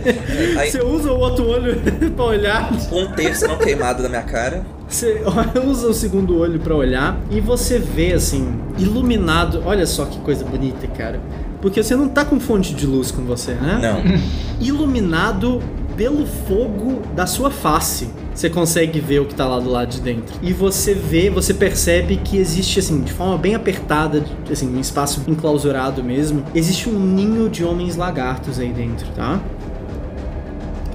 Aí- 0.57 0.71
você 0.71 0.81
usa 0.81 1.11
o 1.11 1.19
outro 1.19 1.49
olho 1.49 1.75
pra 2.15 2.25
olhar. 2.27 2.73
Um 2.93 3.09
terço 3.11 3.45
não 3.49 3.59
queimado 3.59 4.05
da 4.05 4.09
minha 4.09 4.23
cara. 4.23 4.65
Você 4.89 5.23
usa 5.67 5.89
o 5.89 5.95
segundo 5.95 6.39
olho 6.39 6.59
pra 6.59 6.75
olhar 6.75 7.21
e 7.31 7.41
você 7.41 7.79
vê 7.79 8.13
assim, 8.13 8.59
iluminado. 8.79 9.63
Olha 9.65 9.87
só 9.87 10.05
que 10.07 10.19
coisa 10.21 10.45
bonita, 10.45 10.87
cara. 10.89 11.21
Porque 11.61 11.83
você 11.83 11.95
não 11.95 12.09
tá 12.09 12.25
com 12.25 12.39
fonte 12.41 12.75
de 12.75 12.87
luz 12.87 13.11
com 13.11 13.23
você, 13.23 13.53
né? 13.53 13.79
Não. 13.83 14.19
Iluminado 14.65 15.61
pelo 15.97 16.25
fogo 16.25 17.03
da 17.15 17.27
sua 17.27 17.51
face. 17.51 18.09
Você 18.33 18.49
consegue 18.49 19.01
ver 19.01 19.19
o 19.19 19.25
que 19.27 19.35
tá 19.35 19.45
lá 19.45 19.59
do 19.59 19.69
lado 19.69 19.89
de 19.89 20.01
dentro. 20.01 20.37
E 20.41 20.53
você 20.53 20.95
vê, 20.95 21.29
você 21.29 21.53
percebe 21.53 22.17
que 22.19 22.37
existe 22.37 22.79
assim, 22.79 23.01
de 23.01 23.13
forma 23.13 23.37
bem 23.37 23.57
apertada, 23.57 24.25
assim, 24.49 24.73
um 24.73 24.79
espaço 24.79 25.25
enclausurado 25.27 26.05
mesmo, 26.05 26.45
existe 26.55 26.89
um 26.89 26.97
ninho 27.01 27.49
de 27.49 27.65
homens 27.65 27.97
lagartos 27.97 28.61
aí 28.61 28.73
dentro, 28.73 29.09
tá? 29.17 29.41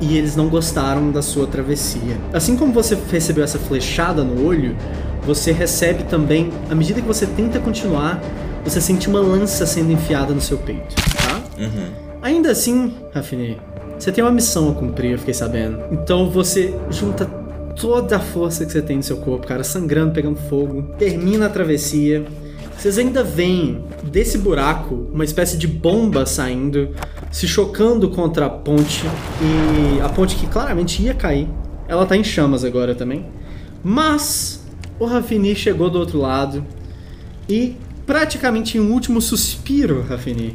E 0.03 0.17
eles 0.17 0.35
não 0.35 0.49
gostaram 0.49 1.11
da 1.11 1.21
sua 1.21 1.47
travessia. 1.47 2.17
Assim 2.33 2.57
como 2.57 2.73
você 2.73 2.97
recebeu 3.11 3.43
essa 3.43 3.57
flechada 3.57 4.23
no 4.23 4.45
olho, 4.45 4.75
você 5.25 5.51
recebe 5.51 6.03
também, 6.03 6.51
à 6.69 6.75
medida 6.75 7.01
que 7.01 7.07
você 7.07 7.25
tenta 7.25 7.59
continuar, 7.59 8.21
você 8.63 8.81
sente 8.81 9.07
uma 9.07 9.21
lança 9.21 9.65
sendo 9.65 9.91
enfiada 9.91 10.33
no 10.33 10.41
seu 10.41 10.57
peito, 10.57 10.95
tá? 10.95 11.41
Uhum. 11.57 11.91
Ainda 12.21 12.51
assim, 12.51 12.93
Rafine, 13.13 13.57
você 13.97 14.11
tem 14.11 14.23
uma 14.23 14.31
missão 14.31 14.71
a 14.71 14.73
cumprir, 14.73 15.11
eu 15.11 15.19
fiquei 15.19 15.33
sabendo. 15.33 15.79
Então 15.91 16.29
você 16.29 16.75
junta 16.89 17.25
toda 17.75 18.17
a 18.17 18.19
força 18.19 18.65
que 18.65 18.71
você 18.71 18.81
tem 18.81 18.97
no 18.97 19.03
seu 19.03 19.17
corpo, 19.17 19.47
cara, 19.47 19.63
sangrando, 19.63 20.13
pegando 20.13 20.37
fogo, 20.49 20.83
termina 20.97 21.45
a 21.45 21.49
travessia. 21.49 22.23
Vocês 22.83 22.97
ainda 22.97 23.23
veem 23.23 23.81
desse 24.03 24.37
buraco 24.37 25.07
uma 25.13 25.23
espécie 25.23 25.55
de 25.55 25.65
bomba 25.69 26.25
saindo, 26.25 26.89
se 27.31 27.47
chocando 27.47 28.09
contra 28.09 28.47
a 28.47 28.49
ponte 28.49 29.05
e 29.41 30.01
a 30.01 30.09
ponte 30.09 30.35
que 30.35 30.45
claramente 30.47 31.01
ia 31.01 31.13
cair. 31.13 31.47
Ela 31.87 32.05
tá 32.05 32.17
em 32.17 32.25
chamas 32.25 32.65
agora 32.65 32.93
também. 32.93 33.25
Mas 33.81 34.65
o 34.99 35.05
Rafini 35.05 35.55
chegou 35.55 35.89
do 35.89 35.97
outro 35.97 36.19
lado 36.19 36.65
e 37.47 37.77
praticamente 38.05 38.77
em 38.77 38.81
um 38.81 38.91
último 38.91 39.21
suspiro, 39.21 40.01
Rafini, 40.01 40.53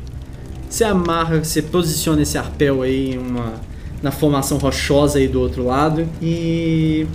você 0.68 0.85
amarra, 0.85 1.43
você 1.43 1.62
posiciona 1.62 2.20
esse 2.20 2.37
arpel 2.37 2.83
aí 2.83 3.16
uma, 3.16 3.55
na 4.03 4.11
formação 4.11 4.59
rochosa 4.59 5.18
aí 5.18 5.29
do 5.29 5.41
outro 5.41 5.64
lado. 5.64 6.07
E. 6.20 7.07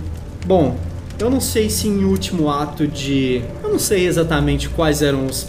Bom, 0.44 0.76
eu 1.24 1.30
não 1.30 1.40
sei 1.40 1.70
se 1.70 1.88
em 1.88 2.04
último 2.04 2.50
ato 2.50 2.86
de. 2.86 3.42
Eu 3.62 3.70
não 3.70 3.78
sei 3.78 4.06
exatamente 4.06 4.68
quais 4.68 5.00
eram 5.00 5.24
os 5.24 5.48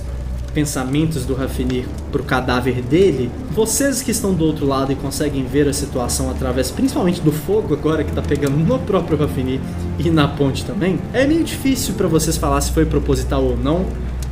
pensamentos 0.54 1.26
do 1.26 1.34
Rafinir 1.34 1.84
pro 2.14 2.24
cadáver 2.24 2.82
dele. 2.82 3.30
Vocês 3.52 4.02
que 4.02 4.10
estão 4.10 4.34
do 4.34 4.46
outro 4.46 4.66
lado 4.66 4.94
e 4.94 4.96
conseguem 4.96 5.44
ver 5.44 5.68
a 5.68 5.74
situação 5.74 6.32
através 6.32 6.72
principalmente 6.72 7.20
do 7.20 7.30
fogo 7.30 7.74
agora 7.74 8.06
que 8.06 8.14
tá 8.14 8.22
pegando 8.22 8.56
no 8.56 8.80
próprio 8.80 9.18
Rafinir 9.18 9.60
e 10.00 10.10
na 10.10 10.30
ponte 10.30 10.64
também, 10.64 10.98
é 11.12 11.28
meio 11.28 11.44
difícil 11.44 11.94
para 11.96 12.08
vocês 12.08 12.38
falar 12.38 12.62
se 12.62 12.72
foi 12.72 12.86
proposital 12.86 13.44
ou 13.44 13.58
não. 13.58 13.86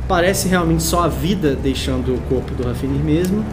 Parece 0.08 0.48
realmente 0.48 0.82
só 0.82 1.04
a 1.04 1.08
vida 1.08 1.54
deixando 1.54 2.14
o 2.14 2.18
corpo 2.22 2.54
do 2.54 2.66
Rafinir 2.66 3.04
mesmo. 3.04 3.44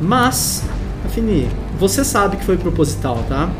Mas, 0.00 0.64
Rafinir, 1.02 1.48
você 1.78 2.02
sabe 2.04 2.38
que 2.38 2.44
foi 2.44 2.56
proposital, 2.56 3.22
tá? 3.28 3.50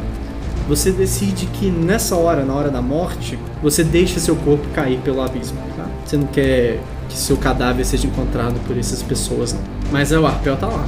Você 0.69 0.91
decide 0.91 1.47
que 1.47 1.71
nessa 1.71 2.17
hora, 2.17 2.45
na 2.45 2.55
hora 2.55 2.71
da 2.71 2.81
morte, 2.81 3.39
você 3.63 3.85
deixa 3.85 4.19
seu 4.19 4.35
corpo 4.37 4.67
cair 4.75 4.99
pelo 5.01 5.21
abismo, 5.21 5.59
tá? 5.77 5.87
Você 6.05 6.17
não 6.17 6.27
quer 6.27 6.81
que 7.09 7.17
seu 7.17 7.37
cadáver 7.37 7.85
seja 7.85 8.07
encontrado 8.07 8.59
por 8.67 8.77
essas 8.79 9.03
pessoas, 9.03 9.53
não. 9.53 9.61
Mas 9.93 10.11
é, 10.11 10.19
o 10.19 10.27
arpel 10.27 10.57
tá 10.57 10.67
lá. 10.67 10.87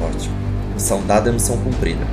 Ótimo. 0.00 0.34
Missão 0.74 1.02
dada, 1.06 1.32
missão 1.32 1.56
cumprida. 1.56 2.06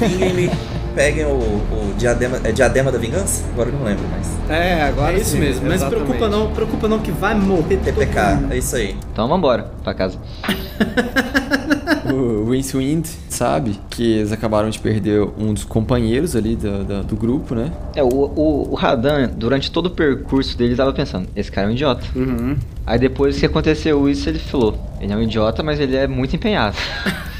Ninguém 0.00 0.32
me 0.32 0.50
peguem 0.94 1.26
o, 1.26 1.28
o 1.30 1.94
diadema. 1.96 2.40
É 2.42 2.50
diadema 2.50 2.90
da 2.90 2.98
vingança? 2.98 3.44
Agora 3.52 3.68
eu 3.68 3.78
não 3.78 3.84
lembro 3.84 4.08
mais. 4.08 4.26
É, 4.48 4.82
agora 4.82 5.12
é 5.12 5.20
isso 5.20 5.32
sim, 5.32 5.40
mesmo. 5.40 5.66
Mas 5.66 5.74
exatamente. 5.82 6.04
preocupa 6.06 6.28
não, 6.28 6.50
preocupa 6.52 6.88
não 6.88 6.98
que 6.98 7.12
vai 7.12 7.34
morrer 7.34 7.76
todo 7.76 7.84
TPK, 7.84 8.20
mundo. 8.34 8.52
é 8.52 8.56
isso 8.58 8.74
aí. 8.74 8.96
Então 9.12 9.28
vambora 9.28 9.70
pra 9.84 9.94
casa. 9.94 10.18
O 12.18 12.50
Rincewind 12.50 13.06
sabe 13.28 13.78
que 13.90 14.02
eles 14.18 14.32
acabaram 14.32 14.68
de 14.68 14.78
perder 14.78 15.22
um 15.38 15.54
dos 15.54 15.64
companheiros 15.64 16.34
ali 16.34 16.56
do, 16.56 16.84
do, 16.84 17.04
do 17.04 17.16
grupo, 17.16 17.54
né? 17.54 17.70
É, 17.94 18.02
o, 18.02 18.08
o, 18.08 18.72
o 18.72 18.74
Radan, 18.74 19.28
durante 19.36 19.70
todo 19.70 19.86
o 19.86 19.90
percurso 19.90 20.56
dele, 20.58 20.74
tava 20.74 20.92
pensando, 20.92 21.28
esse 21.36 21.50
cara 21.50 21.66
é 21.66 21.70
um 21.70 21.72
idiota. 21.74 22.04
Uhum. 22.16 22.56
Aí 22.86 22.98
depois 22.98 23.38
que 23.38 23.46
aconteceu 23.46 24.08
isso, 24.08 24.28
ele 24.28 24.38
falou, 24.38 24.76
ele 25.00 25.12
é 25.12 25.16
um 25.16 25.22
idiota, 25.22 25.62
mas 25.62 25.78
ele 25.78 25.94
é 25.96 26.06
muito 26.06 26.34
empenhado. 26.34 26.76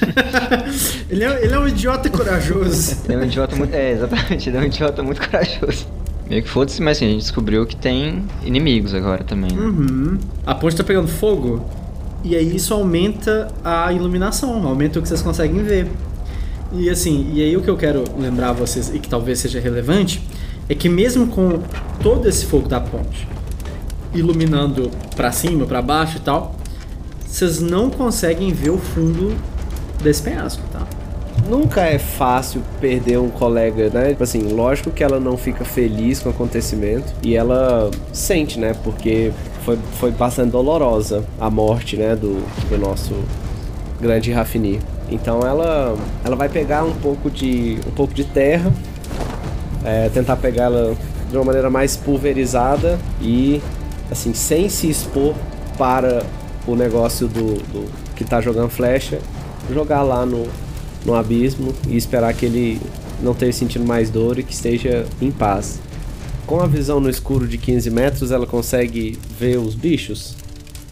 Ele 1.10 1.24
é, 1.24 1.44
ele 1.44 1.54
é 1.54 1.58
um 1.58 1.66
idiota 1.66 2.08
corajoso. 2.08 2.98
Ele 3.04 3.14
é 3.14 3.16
um 3.18 3.24
idiota 3.24 3.56
muito. 3.56 3.74
É, 3.74 3.92
exatamente, 3.92 4.48
ele 4.48 4.56
é 4.56 4.60
um 4.60 4.64
idiota 4.64 5.02
muito 5.02 5.20
corajoso. 5.28 5.86
Meio 6.28 6.42
que 6.42 6.48
foda-se, 6.48 6.80
mas 6.82 6.98
assim, 6.98 7.06
a 7.06 7.10
gente 7.10 7.22
descobriu 7.22 7.66
que 7.66 7.74
tem 7.74 8.22
inimigos 8.44 8.94
agora 8.94 9.24
também. 9.24 9.50
né? 9.50 9.60
Uhum. 9.60 10.18
A 10.46 10.54
ponte 10.54 10.76
tá 10.76 10.84
pegando 10.84 11.08
fogo 11.08 11.64
e 12.24 12.34
aí 12.36 12.56
isso 12.56 12.74
aumenta 12.74 13.48
a 13.64 13.92
iluminação, 13.92 14.66
aumenta 14.66 14.98
o 14.98 15.02
que 15.02 15.08
vocês 15.08 15.22
conseguem 15.22 15.62
ver. 15.62 15.90
E 16.72 16.90
assim, 16.90 17.30
e 17.32 17.42
aí 17.42 17.56
o 17.56 17.62
que 17.62 17.70
eu 17.70 17.76
quero 17.76 18.04
lembrar 18.18 18.50
a 18.50 18.52
vocês 18.52 18.94
e 18.94 18.98
que 18.98 19.08
talvez 19.08 19.38
seja 19.38 19.58
relevante 19.60 20.22
é 20.68 20.74
que 20.74 20.88
mesmo 20.88 21.28
com 21.28 21.62
todo 22.02 22.28
esse 22.28 22.44
fogo 22.44 22.68
da 22.68 22.80
ponte 22.80 23.26
iluminando 24.14 24.90
pra 25.16 25.32
cima, 25.32 25.66
pra 25.66 25.80
baixo 25.80 26.16
e 26.18 26.20
tal, 26.20 26.56
vocês 27.26 27.60
não 27.60 27.90
conseguem 27.90 28.52
ver 28.52 28.70
o 28.70 28.78
fundo 28.78 29.34
desse 30.02 30.22
penhasco, 30.22 30.62
tá? 30.72 30.86
nunca 31.48 31.82
é 31.82 31.98
fácil 31.98 32.62
perder 32.80 33.18
um 33.18 33.30
colega, 33.30 33.88
né? 33.90 34.10
Tipo 34.10 34.22
assim, 34.22 34.52
lógico 34.52 34.90
que 34.90 35.02
ela 35.02 35.18
não 35.18 35.36
fica 35.36 35.64
feliz 35.64 36.20
com 36.20 36.28
o 36.28 36.32
acontecimento 36.32 37.12
e 37.22 37.34
ela 37.34 37.90
sente, 38.12 38.58
né? 38.58 38.74
Porque 38.84 39.32
foi, 39.68 39.78
foi 39.98 40.10
bastante 40.10 40.50
dolorosa 40.50 41.22
a 41.38 41.50
morte, 41.50 41.96
né? 41.96 42.16
Do, 42.16 42.42
do 42.70 42.78
nosso 42.78 43.14
grande 44.00 44.32
Rafini. 44.32 44.80
Então 45.10 45.40
ela, 45.42 45.94
ela 46.24 46.36
vai 46.36 46.48
pegar 46.48 46.84
um 46.84 46.94
pouco 46.94 47.30
de, 47.30 47.78
um 47.86 47.90
pouco 47.90 48.14
de 48.14 48.24
terra, 48.24 48.72
é, 49.84 50.08
tentar 50.08 50.36
pegar 50.36 50.64
ela 50.64 50.96
de 51.30 51.36
uma 51.36 51.44
maneira 51.44 51.68
mais 51.68 51.96
pulverizada 51.96 52.98
e, 53.20 53.60
assim, 54.10 54.32
sem 54.32 54.70
se 54.70 54.88
expor 54.88 55.34
para 55.76 56.22
o 56.66 56.74
negócio 56.74 57.28
do, 57.28 57.56
do 57.70 57.90
que 58.16 58.24
tá 58.24 58.40
jogando 58.40 58.70
flecha, 58.70 59.18
jogar 59.70 60.02
lá 60.02 60.24
no, 60.24 60.46
no 61.04 61.14
abismo 61.14 61.74
e 61.86 61.96
esperar 61.96 62.32
que 62.32 62.46
ele 62.46 62.80
não 63.22 63.32
esteja 63.32 63.58
sentindo 63.58 63.84
mais 63.84 64.08
dor 64.08 64.38
e 64.38 64.42
que 64.42 64.54
esteja 64.54 65.04
em 65.20 65.30
paz. 65.30 65.78
Com 66.48 66.62
a 66.62 66.66
visão 66.66 66.98
no 66.98 67.10
escuro 67.10 67.46
de 67.46 67.58
15 67.58 67.90
metros, 67.90 68.32
ela 68.32 68.46
consegue 68.46 69.18
ver 69.38 69.58
os 69.58 69.74
bichos? 69.74 70.34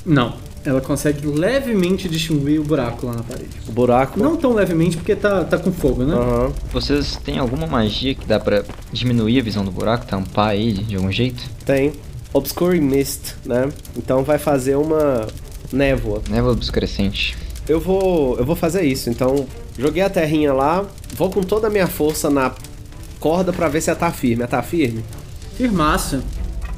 Não. 0.04 0.34
Ela 0.62 0.82
consegue 0.82 1.26
levemente 1.26 2.10
distinguir 2.10 2.60
o 2.60 2.64
buraco 2.64 3.06
lá 3.06 3.14
na 3.14 3.22
parede. 3.22 3.48
O 3.66 3.72
buraco? 3.72 4.20
Não 4.20 4.36
tão 4.36 4.52
levemente 4.52 4.98
porque 4.98 5.16
tá, 5.16 5.44
tá 5.44 5.56
com 5.56 5.72
fogo, 5.72 6.04
né? 6.04 6.14
Aham. 6.14 6.52
Vocês 6.70 7.16
têm 7.24 7.38
alguma 7.38 7.66
magia 7.66 8.14
que 8.14 8.26
dá 8.26 8.38
pra 8.38 8.64
diminuir 8.92 9.40
a 9.40 9.42
visão 9.42 9.64
do 9.64 9.70
buraco, 9.70 10.04
tampar 10.04 10.54
ele 10.54 10.82
de 10.82 10.96
algum 10.96 11.10
jeito? 11.10 11.42
Tem. 11.64 11.94
Obscuring 12.34 12.82
Mist, 12.82 13.36
né? 13.46 13.70
Então 13.96 14.22
vai 14.24 14.38
fazer 14.38 14.76
uma 14.76 15.26
névoa. 15.72 16.20
Névoa 16.28 16.52
obscurecente. 16.52 17.34
Eu 17.66 17.80
vou, 17.80 18.36
eu 18.36 18.44
vou 18.44 18.56
fazer 18.56 18.82
isso. 18.82 19.08
Então, 19.08 19.46
joguei 19.78 20.02
a 20.02 20.10
terrinha 20.10 20.52
lá, 20.52 20.84
vou 21.16 21.30
com 21.30 21.40
toda 21.40 21.68
a 21.68 21.70
minha 21.70 21.86
força 21.86 22.28
na 22.28 22.52
corda 23.18 23.54
pra 23.54 23.68
ver 23.68 23.80
se 23.80 23.88
ela 23.88 23.98
tá 23.98 24.12
firme. 24.12 24.42
Ela 24.42 24.48
tá 24.48 24.62
firme? 24.62 25.02
Firmaça. 25.56 26.22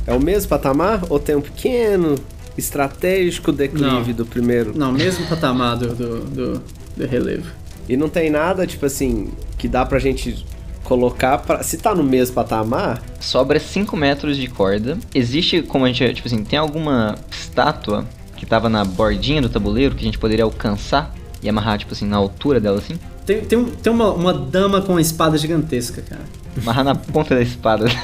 É 0.07 0.13
o 0.15 0.21
mesmo 0.23 0.49
patamar 0.49 1.03
ou 1.11 1.19
tem 1.19 1.37
um 1.37 1.41
pequeno 1.41 2.15
estratégico 2.57 3.53
declive 3.53 4.09
Não. 4.09 4.13
do 4.17 4.27
primeiro? 4.27 4.73
Não, 4.77 4.93
mesmo 4.93 5.27
patamar 5.27 5.77
do, 5.77 5.95
do, 5.95 6.21
do, 6.25 6.63
do 6.97 7.07
relevo. 7.07 7.51
E 7.89 7.97
não 7.97 8.09
tem 8.09 8.31
nada, 8.31 8.67
tipo 8.67 8.85
assim, 8.87 9.29
que 9.57 9.67
dá 9.69 9.85
pra 9.85 9.99
gente 9.99 10.45
colocar 10.85 11.39
pra... 11.39 11.63
Se 11.63 11.77
tá 11.79 11.95
no 11.95 12.03
mesmo 12.03 12.35
patamar, 12.35 13.03
Sobra 13.21 13.59
5 13.61 13.97
metros 13.97 14.37
de 14.37 14.47
corda. 14.49 14.97
Existe 15.15 15.63
como 15.63 15.85
a 15.85 15.89
gente, 15.93 16.15
tipo 16.15 16.27
assim, 16.29 16.43
tem 16.45 16.59
alguma 16.59 17.17
estátua 17.31 18.07
que 18.37 18.47
tava 18.47 18.69
na 18.69 18.85
bordinha 18.85 19.43
do 19.43 19.49
tabuleiro 19.49 19.95
que 19.95 20.01
a 20.03 20.05
gente 20.05 20.19
poderia 20.19 20.45
alcançar 20.45 21.15
e 21.43 21.49
amarrar, 21.49 21.79
tipo 21.79 21.93
assim, 21.93 22.07
na 22.07 22.17
altura 22.17 22.59
dela 22.61 22.79
assim? 22.79 22.99
Tem, 23.27 23.41
tem, 23.43 23.59
um- 23.59 23.65
tem 23.71 23.93
uma, 23.93 24.11
uma 24.13 24.33
dama 24.33 24.81
com 24.81 24.93
uma 24.93 25.01
espada 25.01 25.37
gigantesca, 25.37 26.01
cara. 26.03 26.23
Amarrar 26.63 26.85
na 26.85 26.95
ponta 26.95 27.35
da 27.35 27.43
espada. 27.43 27.87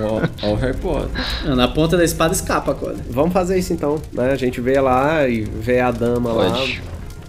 Ó, 0.00 0.20
ó 0.42 0.52
o 0.52 0.54
Harry 0.56 0.76
Potter. 0.76 1.08
Na 1.56 1.68
ponta 1.68 1.96
da 1.96 2.04
espada 2.04 2.32
escapa 2.34 2.72
a 2.72 2.74
corda. 2.74 2.98
vamos 3.10 3.32
fazer 3.32 3.58
isso 3.58 3.72
então, 3.72 4.00
né? 4.12 4.30
A 4.32 4.36
gente 4.36 4.60
vê 4.60 4.80
lá 4.80 5.28
e 5.28 5.42
vê 5.42 5.80
a 5.80 5.90
dama 5.90 6.32
lá. 6.32 6.50
Pode. 6.50 6.82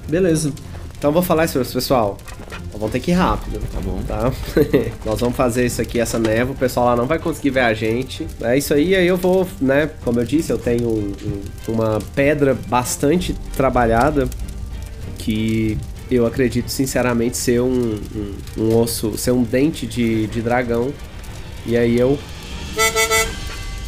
Beleza. 0.07 0.51
Então 0.97 1.09
eu 1.09 1.13
vou 1.13 1.21
falar 1.21 1.45
isso, 1.45 1.59
pessoal. 1.59 2.17
Vamos 2.73 2.91
ter 2.91 2.99
que 2.99 3.11
ir 3.11 3.15
rápido. 3.15 3.59
Tá 3.73 3.79
bom. 3.81 3.99
tá? 4.07 4.31
Nós 5.05 5.19
vamos 5.19 5.35
fazer 5.35 5.65
isso 5.65 5.81
aqui, 5.81 5.99
essa 5.99 6.17
névoa, 6.19 6.53
o 6.53 6.57
pessoal 6.57 6.85
lá 6.87 6.95
não 6.95 7.05
vai 7.07 7.17
conseguir 7.19 7.49
ver 7.51 7.61
a 7.61 7.73
gente. 7.73 8.27
É 8.41 8.57
isso 8.57 8.73
aí, 8.73 8.95
aí 8.95 9.07
eu 9.07 9.17
vou, 9.17 9.47
né? 9.59 9.89
Como 10.03 10.19
eu 10.19 10.25
disse, 10.25 10.51
eu 10.51 10.57
tenho 10.57 10.87
um- 10.87 11.13
um- 11.25 11.73
uma 11.73 11.99
pedra 12.15 12.55
bastante 12.67 13.35
trabalhada 13.55 14.27
que 15.17 15.77
eu 16.09 16.25
acredito 16.25 16.69
sinceramente 16.69 17.35
ser 17.37 17.61
um, 17.61 17.99
um, 18.15 18.33
um 18.63 18.77
osso, 18.79 19.17
ser 19.17 19.31
um 19.31 19.43
dente 19.43 19.85
de, 19.85 20.27
de 20.27 20.41
dragão. 20.41 20.93
E 21.65 21.75
aí 21.75 21.99
eu 21.99 22.17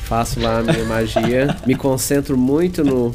faço 0.10 0.40
lá 0.40 0.58
a 0.58 0.64
minha 0.64 0.84
magia, 0.86 1.56
me 1.68 1.76
concentro 1.76 2.36
muito 2.36 2.84
no, 2.84 3.14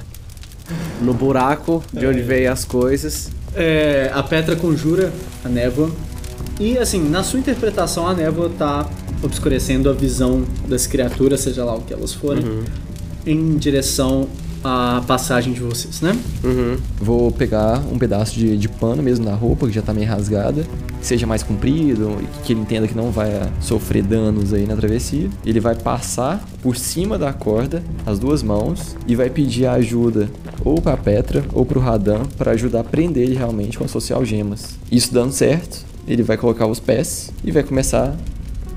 no 1.03 1.13
buraco 1.13 1.83
de 1.93 2.07
onde 2.07 2.23
veio 2.23 2.53
as 2.53 2.65
coisas. 2.65 3.33
É, 3.53 4.13
a 4.15 4.23
Petra 4.23 4.55
conjura 4.55 5.13
a 5.45 5.49
névoa. 5.49 5.91
E 6.61 6.79
assim, 6.79 7.03
na 7.09 7.25
sua 7.25 7.41
interpretação, 7.41 8.07
a 8.07 8.15
névoa 8.15 8.49
tá 8.57 8.89
obscurecendo 9.25 9.91
a 9.91 9.93
visão 9.93 10.45
das 10.69 10.87
criaturas, 10.87 11.41
seja 11.41 11.65
lá 11.65 11.75
o 11.75 11.81
que 11.81 11.93
elas 11.93 12.13
forem, 12.13 12.63
em 13.27 13.57
direção 13.57 14.29
à 14.65 15.03
passagem 15.07 15.53
de 15.53 15.61
vocês, 15.61 16.01
né? 16.01 16.17
Uhum. 16.43 16.77
Vou 16.97 17.31
pegar 17.31 17.79
um 17.93 17.99
pedaço 17.99 18.35
de, 18.35 18.57
de 18.57 18.69
pano 18.69 19.03
mesmo 19.03 19.25
na 19.25 19.35
roupa, 19.35 19.67
que 19.67 19.73
já 19.73 19.83
tá 19.83 19.93
meio 19.93 20.09
rasgada, 20.09 20.65
que 20.99 21.07
seja 21.07 21.27
mais 21.27 21.43
comprido, 21.43 22.17
que 22.43 22.55
ele 22.55 22.61
entenda 22.61 22.89
que 22.89 22.95
não 22.95 23.11
vai 23.11 23.31
ah, 23.35 23.49
sofrer 23.61 24.03
danos 24.03 24.55
aí 24.55 24.67
na 24.67 24.75
travessia. 24.75 25.29
Ele 25.45 25.61
vai 25.61 25.75
passar 25.75 26.43
por 26.63 26.77
cima 26.77 27.19
da 27.19 27.33
corda, 27.33 27.83
as 28.07 28.19
duas 28.19 28.43
mãos, 28.43 28.97
e 29.07 29.15
vai 29.15 29.29
pedir 29.29 29.67
ajuda 29.67 30.31
ou 30.65 30.81
pra 30.81 30.97
Petra 30.97 31.45
ou 31.53 31.67
pro 31.67 31.79
Radan 31.79 32.23
para 32.39 32.53
ajudar 32.53 32.81
a 32.81 32.85
prender 32.85 33.25
ele 33.25 33.35
realmente 33.35 33.77
com 33.77 33.85
as 33.85 33.91
social 33.91 34.25
gemas. 34.25 34.79
Isso 34.91 35.13
dando 35.13 35.33
certo, 35.33 35.85
ele 36.09 36.23
vai 36.23 36.39
colocar 36.39 36.67
os 36.67 36.81
pés 36.81 37.31
e 37.45 37.51
vai 37.51 37.63
começar 37.63 38.17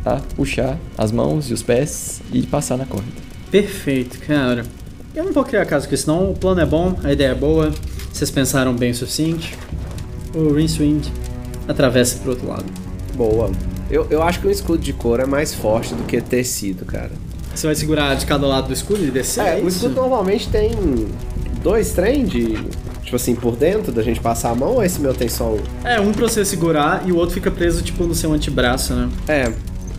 a 0.05 0.15
puxar 0.35 0.77
as 0.97 1.11
mãos 1.11 1.49
e 1.49 1.53
os 1.53 1.63
pés 1.63 2.21
e 2.31 2.41
passar 2.43 2.77
na 2.77 2.85
corda. 2.85 3.07
Perfeito, 3.49 4.19
cara. 4.19 4.65
Eu 5.17 5.23
não 5.23 5.31
vou 5.33 5.43
criar 5.43 5.65
caso 5.65 5.89
com 5.89 5.95
isso, 5.95 6.07
não. 6.07 6.29
O 6.29 6.35
plano 6.35 6.61
é 6.61 6.65
bom, 6.65 6.95
a 7.03 7.11
ideia 7.11 7.29
é 7.29 7.35
boa. 7.35 7.73
Vocês 8.13 8.29
pensaram 8.29 8.71
bem 8.75 8.91
o 8.91 8.93
suficiente. 8.93 9.57
O 10.35 10.53
Rincewind 10.53 11.07
atravessa 11.67 12.19
pro 12.19 12.29
outro 12.29 12.47
lado. 12.47 12.65
Boa. 13.15 13.49
Eu, 13.89 14.05
eu 14.11 14.21
acho 14.21 14.39
que 14.39 14.45
o 14.45 14.51
escudo 14.51 14.77
de 14.77 14.93
couro 14.93 15.23
é 15.23 15.25
mais 15.25 15.55
forte 15.55 15.95
do 15.95 16.03
que 16.03 16.21
tecido, 16.21 16.85
cara. 16.85 17.09
Você 17.55 17.65
vai 17.65 17.75
segurar 17.75 18.15
de 18.15 18.27
cada 18.27 18.45
lado 18.45 18.67
do 18.67 18.73
escudo 18.73 19.03
e 19.03 19.09
descer? 19.09 19.43
É, 19.43 19.59
é 19.59 19.63
o 19.63 19.67
escudo 19.67 19.95
normalmente 19.95 20.49
tem 20.49 20.69
dois 21.63 21.93
trem 21.93 22.23
de. 22.23 22.53
Tipo 23.01 23.15
assim, 23.15 23.33
por 23.33 23.55
dentro 23.55 23.91
da 23.91 24.03
gente 24.03 24.19
passar 24.19 24.51
a 24.51 24.55
mão 24.55 24.75
ou 24.75 24.83
esse 24.83 25.01
meu 25.01 25.15
tem 25.15 25.29
só 25.29 25.45
um? 25.45 25.59
É, 25.83 25.99
um 25.99 26.11
pra 26.11 26.27
você 26.27 26.45
segurar 26.45 27.07
e 27.07 27.11
o 27.11 27.15
outro 27.15 27.33
fica 27.33 27.49
preso, 27.49 27.81
tipo, 27.81 28.03
no 28.03 28.13
seu 28.13 28.31
antebraço, 28.33 28.93
né? 28.93 29.09
É, 29.27 29.51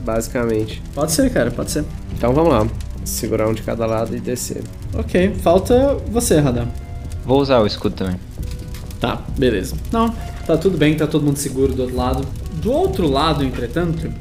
basicamente. 0.05 0.81
Pode 0.95 1.11
ser, 1.11 1.29
cara, 1.33 1.51
pode 1.51 1.73
ser. 1.73 1.85
Então 2.13 2.33
vamos 2.33 2.53
lá. 2.53 2.69
Segurar 3.09 3.49
um 3.49 3.55
de 3.55 3.63
cada 3.63 3.87
lado 3.87 4.15
e 4.15 4.21
descer. 4.21 4.63
Ok, 4.95 5.35
falta 5.43 5.95
você, 6.11 6.39
Radam. 6.39 6.69
Vou 7.25 7.41
usar 7.41 7.59
o 7.61 7.67
escudo 7.67 7.95
também. 7.97 8.17
Tá, 9.01 9.23
beleza. 9.39 9.75
Não, 9.91 10.15
tá 10.47 10.57
tudo 10.59 10.77
bem, 10.77 10.95
tá 10.95 11.07
todo 11.07 11.25
mundo 11.25 11.37
seguro 11.39 11.73
do 11.73 11.83
outro 11.83 11.97
lado. 11.97 12.27
Do 12.63 12.71
outro 12.73 13.09
lado, 13.09 13.43
entretanto, 13.45 14.13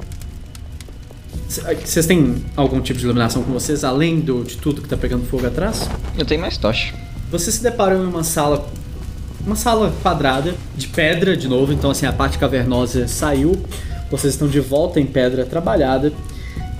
c- 1.50 1.62
vocês 1.84 2.06
têm 2.06 2.44
algum 2.56 2.80
tipo 2.82 2.98
de 3.00 3.06
iluminação 3.06 3.44
com 3.44 3.52
vocês, 3.52 3.84
além 3.84 4.20
do, 4.20 4.44
de 4.44 4.58
tudo 4.58 4.82
que 4.82 4.88
tá 4.88 4.96
pegando 4.98 5.26
fogo 5.26 5.46
atrás? 5.46 5.90
Eu 6.18 6.26
tenho 6.26 6.40
mais 6.42 6.58
tocha. 6.58 6.94
Vocês 7.32 7.56
se 7.56 7.64
deparam 7.64 8.04
em 8.04 8.08
uma 8.08 8.24
sala, 8.24 8.68
uma 9.46 9.56
sala 9.56 9.94
quadrada, 10.02 10.56
de 10.78 10.88
pedra 10.88 11.36
de 11.36 11.48
novo, 11.48 11.74
então 11.74 11.92
assim, 11.92 12.06
a 12.06 12.14
parte 12.14 12.38
cavernosa 12.38 13.08
saiu, 13.08 13.60
vocês 14.10 14.34
estão 14.34 14.48
de 14.48 14.60
volta 14.62 15.00
em 15.00 15.06
pedra 15.06 15.46
trabalhada. 15.46 16.14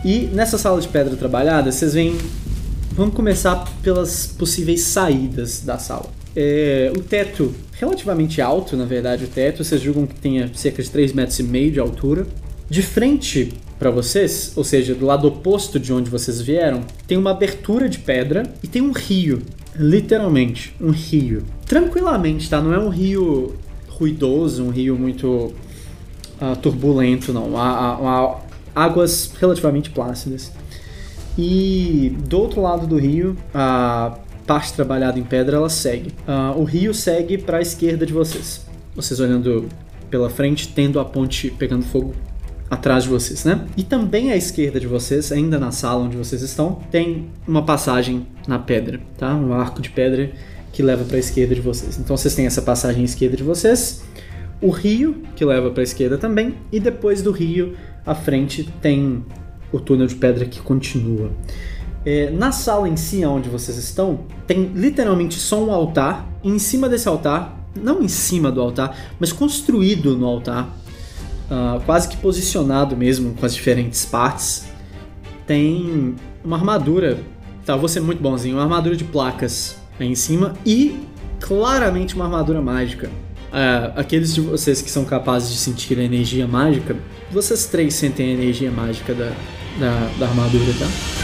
E 0.08 0.20
nessa 0.28 0.58
sala 0.58 0.80
de 0.80 0.88
pedra 0.88 1.18
trabalhada, 1.18 1.70
vocês 1.70 1.94
veem. 1.94 2.18
Vamos 2.94 3.14
começar 3.14 3.70
pelas 3.84 4.26
possíveis 4.26 4.84
saídas 4.84 5.60
da 5.60 5.78
sala. 5.78 6.06
É, 6.34 6.90
o 6.96 7.02
teto, 7.02 7.54
relativamente 7.74 8.42
alto, 8.42 8.78
na 8.78 8.86
verdade, 8.86 9.26
o 9.26 9.28
teto, 9.28 9.66
vocês 9.66 9.82
julgam 9.82 10.08
que 10.08 10.16
tenha 10.16 10.50
cerca 10.54 10.82
de 10.82 10.90
3,5 10.90 11.14
metros 11.14 11.40
e 11.40 11.44
meio 11.44 11.72
de 11.74 11.80
altura. 11.82 12.26
De 12.70 12.82
frente 12.82 13.52
para 13.78 13.92
vocês, 13.92 14.54
ou 14.56 14.64
seja, 14.64 14.96
do 14.96 15.06
lado 15.06 15.28
oposto 15.28 15.78
de 15.78 15.92
onde 15.92 16.10
vocês 16.10 16.40
vieram, 16.40 16.86
tem 17.06 17.18
uma 17.18 17.32
abertura 17.32 17.90
de 17.90 18.00
pedra 18.00 18.44
e 18.64 18.68
tem 18.68 18.82
um 18.82 18.94
rio. 18.94 19.42
Literalmente, 19.76 20.74
um 20.80 20.92
rio. 20.92 21.44
Tranquilamente, 21.66 22.50
tá? 22.50 22.62
Não 22.62 22.74
é 22.74 22.80
um 22.80 22.88
rio 22.88 23.56
ruidoso, 23.90 24.64
um 24.64 24.70
rio 24.70 24.98
muito 24.98 25.52
ah, 26.40 26.56
turbulento, 26.56 27.34
não. 27.34 27.58
Há 27.58 28.47
águas 28.78 29.32
relativamente 29.40 29.90
plácidas. 29.90 30.52
E 31.36 32.16
do 32.28 32.40
outro 32.40 32.62
lado 32.62 32.86
do 32.86 32.98
rio, 32.98 33.36
a 33.54 34.18
parte 34.46 34.74
trabalhada 34.74 35.18
em 35.18 35.24
pedra 35.24 35.58
ela 35.58 35.70
segue. 35.70 36.14
Ah, 36.28 36.54
o 36.56 36.64
rio 36.64 36.94
segue 36.94 37.38
para 37.38 37.58
a 37.58 37.62
esquerda 37.62 38.06
de 38.06 38.14
vocês. 38.14 38.66
Vocês 38.96 39.20
olhando 39.20 39.68
pela 40.10 40.30
frente, 40.30 40.70
tendo 40.70 41.00
a 41.00 41.06
ponte 41.06 41.50
pegando 41.50 41.84
fogo 41.84 42.14
atrás 42.70 43.04
de 43.04 43.10
vocês, 43.10 43.46
né? 43.46 43.66
E 43.76 43.84
também 43.84 44.32
à 44.32 44.36
esquerda 44.36 44.80
de 44.80 44.88
vocês, 44.88 45.32
ainda 45.32 45.58
na 45.58 45.72
sala 45.72 46.04
onde 46.04 46.18
vocês 46.18 46.42
estão, 46.42 46.80
tem 46.92 47.30
uma 47.48 47.64
passagem 47.64 48.28
na 48.48 48.60
pedra, 48.60 49.00
tá? 49.18 49.34
Um 49.34 49.54
arco 49.54 49.82
de 49.82 49.90
pedra 49.90 50.32
que 50.72 50.84
leva 50.84 51.04
para 51.04 51.16
a 51.16 51.20
esquerda 51.20 51.56
de 51.56 51.62
vocês. 51.62 51.98
Então 51.98 52.16
vocês 52.16 52.36
têm 52.36 52.46
essa 52.46 52.62
passagem 52.62 53.02
à 53.02 53.06
esquerda 53.06 53.38
de 53.38 53.44
vocês, 53.44 54.04
o 54.62 54.70
rio 54.70 55.24
que 55.36 55.46
leva 55.46 55.70
para 55.72 55.82
a 55.82 55.84
esquerda 55.84 56.18
também, 56.18 56.56
e 56.72 56.80
depois 56.80 57.22
do 57.22 57.32
rio 57.32 57.76
à 58.08 58.16
frente 58.16 58.64
tem 58.82 59.24
o 59.72 59.80
túnel 59.80 60.08
de 60.08 60.16
pedra 60.16 60.46
que 60.46 60.62
continua. 60.62 61.30
É, 62.06 62.32
na 62.32 62.54
sala 62.54 62.88
em 62.88 62.96
si, 62.96 63.26
onde 63.26 63.50
vocês 63.50 63.78
estão, 63.78 64.22
tem 64.48 64.72
literalmente 64.74 65.36
só 65.36 65.62
um 65.62 65.72
altar. 65.72 66.26
E 66.42 66.50
em 66.50 66.58
cima 66.58 66.88
desse 66.88 67.08
altar, 67.08 67.68
não 67.76 68.02
em 68.02 68.08
cima 68.08 68.50
do 68.50 68.62
altar, 68.62 68.96
mas 69.20 69.34
construído 69.34 70.16
no 70.16 70.26
altar, 70.26 70.70
ah, 71.52 71.82
quase 71.86 72.08
que 72.08 72.16
posicionado 72.18 72.96
mesmo 72.96 73.34
com 73.34 73.46
as 73.46 73.54
diferentes 73.54 74.06
partes, 74.06 74.68
tem 75.46 76.16
uma 76.44 76.58
armadura. 76.58 77.20
Tá, 77.66 77.76
vou 77.76 77.90
ser 77.90 78.00
muito 78.00 78.22
bonzinho, 78.22 78.56
uma 78.56 78.64
armadura 78.64 78.96
de 78.96 79.04
placas 79.04 79.76
aí 80.00 80.08
em 80.08 80.16
cima 80.16 80.54
e 80.66 80.98
claramente 81.42 82.16
uma 82.16 82.24
armadura 82.24 82.62
mágica. 82.62 83.10
Ah, 83.52 83.92
aqueles 83.98 84.34
de 84.34 84.40
vocês 84.40 84.82
que 84.82 84.90
são 84.90 85.04
capazes 85.04 85.50
de 85.50 85.58
sentir 85.58 86.00
a 86.00 86.04
energia 86.04 86.48
mágica, 86.48 86.96
vocês 87.32 87.66
três 87.68 87.94
sentem 87.94 88.30
a 88.30 88.34
energia 88.34 88.72
mágica 88.72 89.14
da, 89.14 89.30
da, 89.80 90.18
da 90.20 90.28
armadura, 90.28 90.74
tá? 90.80 91.18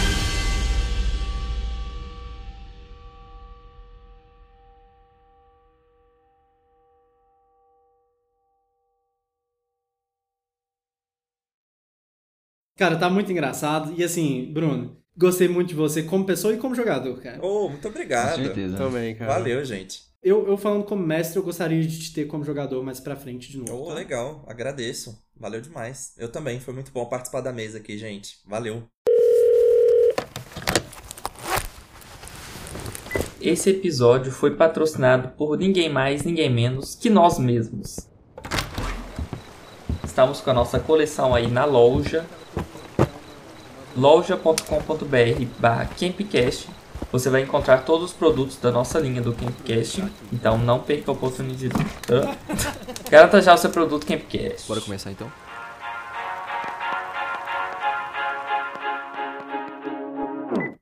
Cara, 12.76 12.98
tá 12.98 13.10
muito 13.10 13.32
engraçado. 13.32 13.94
E 13.98 14.04
assim, 14.04 14.52
Bruno, 14.52 14.98
gostei 15.16 15.48
muito 15.48 15.70
de 15.70 15.76
você 15.76 16.04
como 16.04 16.26
pessoa 16.26 16.54
e 16.54 16.58
como 16.58 16.76
jogador, 16.76 17.22
cara. 17.22 17.40
Oh, 17.42 17.70
muito 17.70 17.88
obrigado. 17.88 18.38
Com 18.38 18.44
certeza. 18.46 18.78
Também, 18.78 19.16
cara. 19.16 19.32
Valeu, 19.34 19.64
gente. 19.64 20.13
Eu, 20.24 20.48
eu 20.48 20.56
falando 20.56 20.86
como 20.86 21.06
mestre, 21.06 21.38
eu 21.38 21.44
gostaria 21.44 21.82
de 21.82 22.00
te 22.00 22.14
ter 22.14 22.26
como 22.28 22.46
jogador 22.46 22.82
mais 22.82 22.98
pra 23.02 23.14
frente 23.14 23.52
de 23.52 23.58
novo. 23.58 23.84
Oh, 23.84 23.88
tá? 23.88 23.94
legal. 23.94 24.42
Agradeço. 24.48 25.22
Valeu 25.36 25.60
demais. 25.60 26.14
Eu 26.18 26.30
também. 26.30 26.62
Foi 26.62 26.74
muito 26.74 26.94
bom 26.94 27.06
participar 27.06 27.42
da 27.42 27.52
mesa 27.52 27.80
aqui, 27.80 27.98
gente. 27.98 28.40
Valeu. 28.48 28.84
Esse 33.42 33.72
episódio 33.72 34.32
foi 34.32 34.56
patrocinado 34.56 35.36
por 35.36 35.58
ninguém 35.58 35.90
mais, 35.90 36.24
ninguém 36.24 36.50
menos 36.50 36.96
que 36.96 37.10
nós 37.10 37.38
mesmos. 37.38 38.08
Estamos 40.06 40.40
com 40.40 40.52
a 40.52 40.54
nossa 40.54 40.80
coleção 40.80 41.36
aí 41.36 41.52
na 41.52 41.66
loja 41.66 42.26
loja.com.br 43.96 45.46
barra 45.60 45.86
Campcast. 45.86 46.70
Você 47.14 47.30
vai 47.30 47.44
encontrar 47.44 47.86
todos 47.86 48.10
os 48.10 48.12
produtos 48.12 48.58
da 48.58 48.72
nossa 48.72 49.00
linha 49.00 49.22
do 49.22 49.34
Campcast. 49.34 50.04
Então 50.32 50.58
não 50.58 50.80
perca 50.80 51.12
a 51.12 51.14
oportunidade. 51.14 51.70
Garanta 53.08 53.40
já 53.40 53.54
o 53.54 53.58
seu 53.58 53.70
produto 53.70 54.04
Campcast. 54.04 54.68
Bora 54.68 54.82
começar 54.82 55.12
então? 55.12 55.32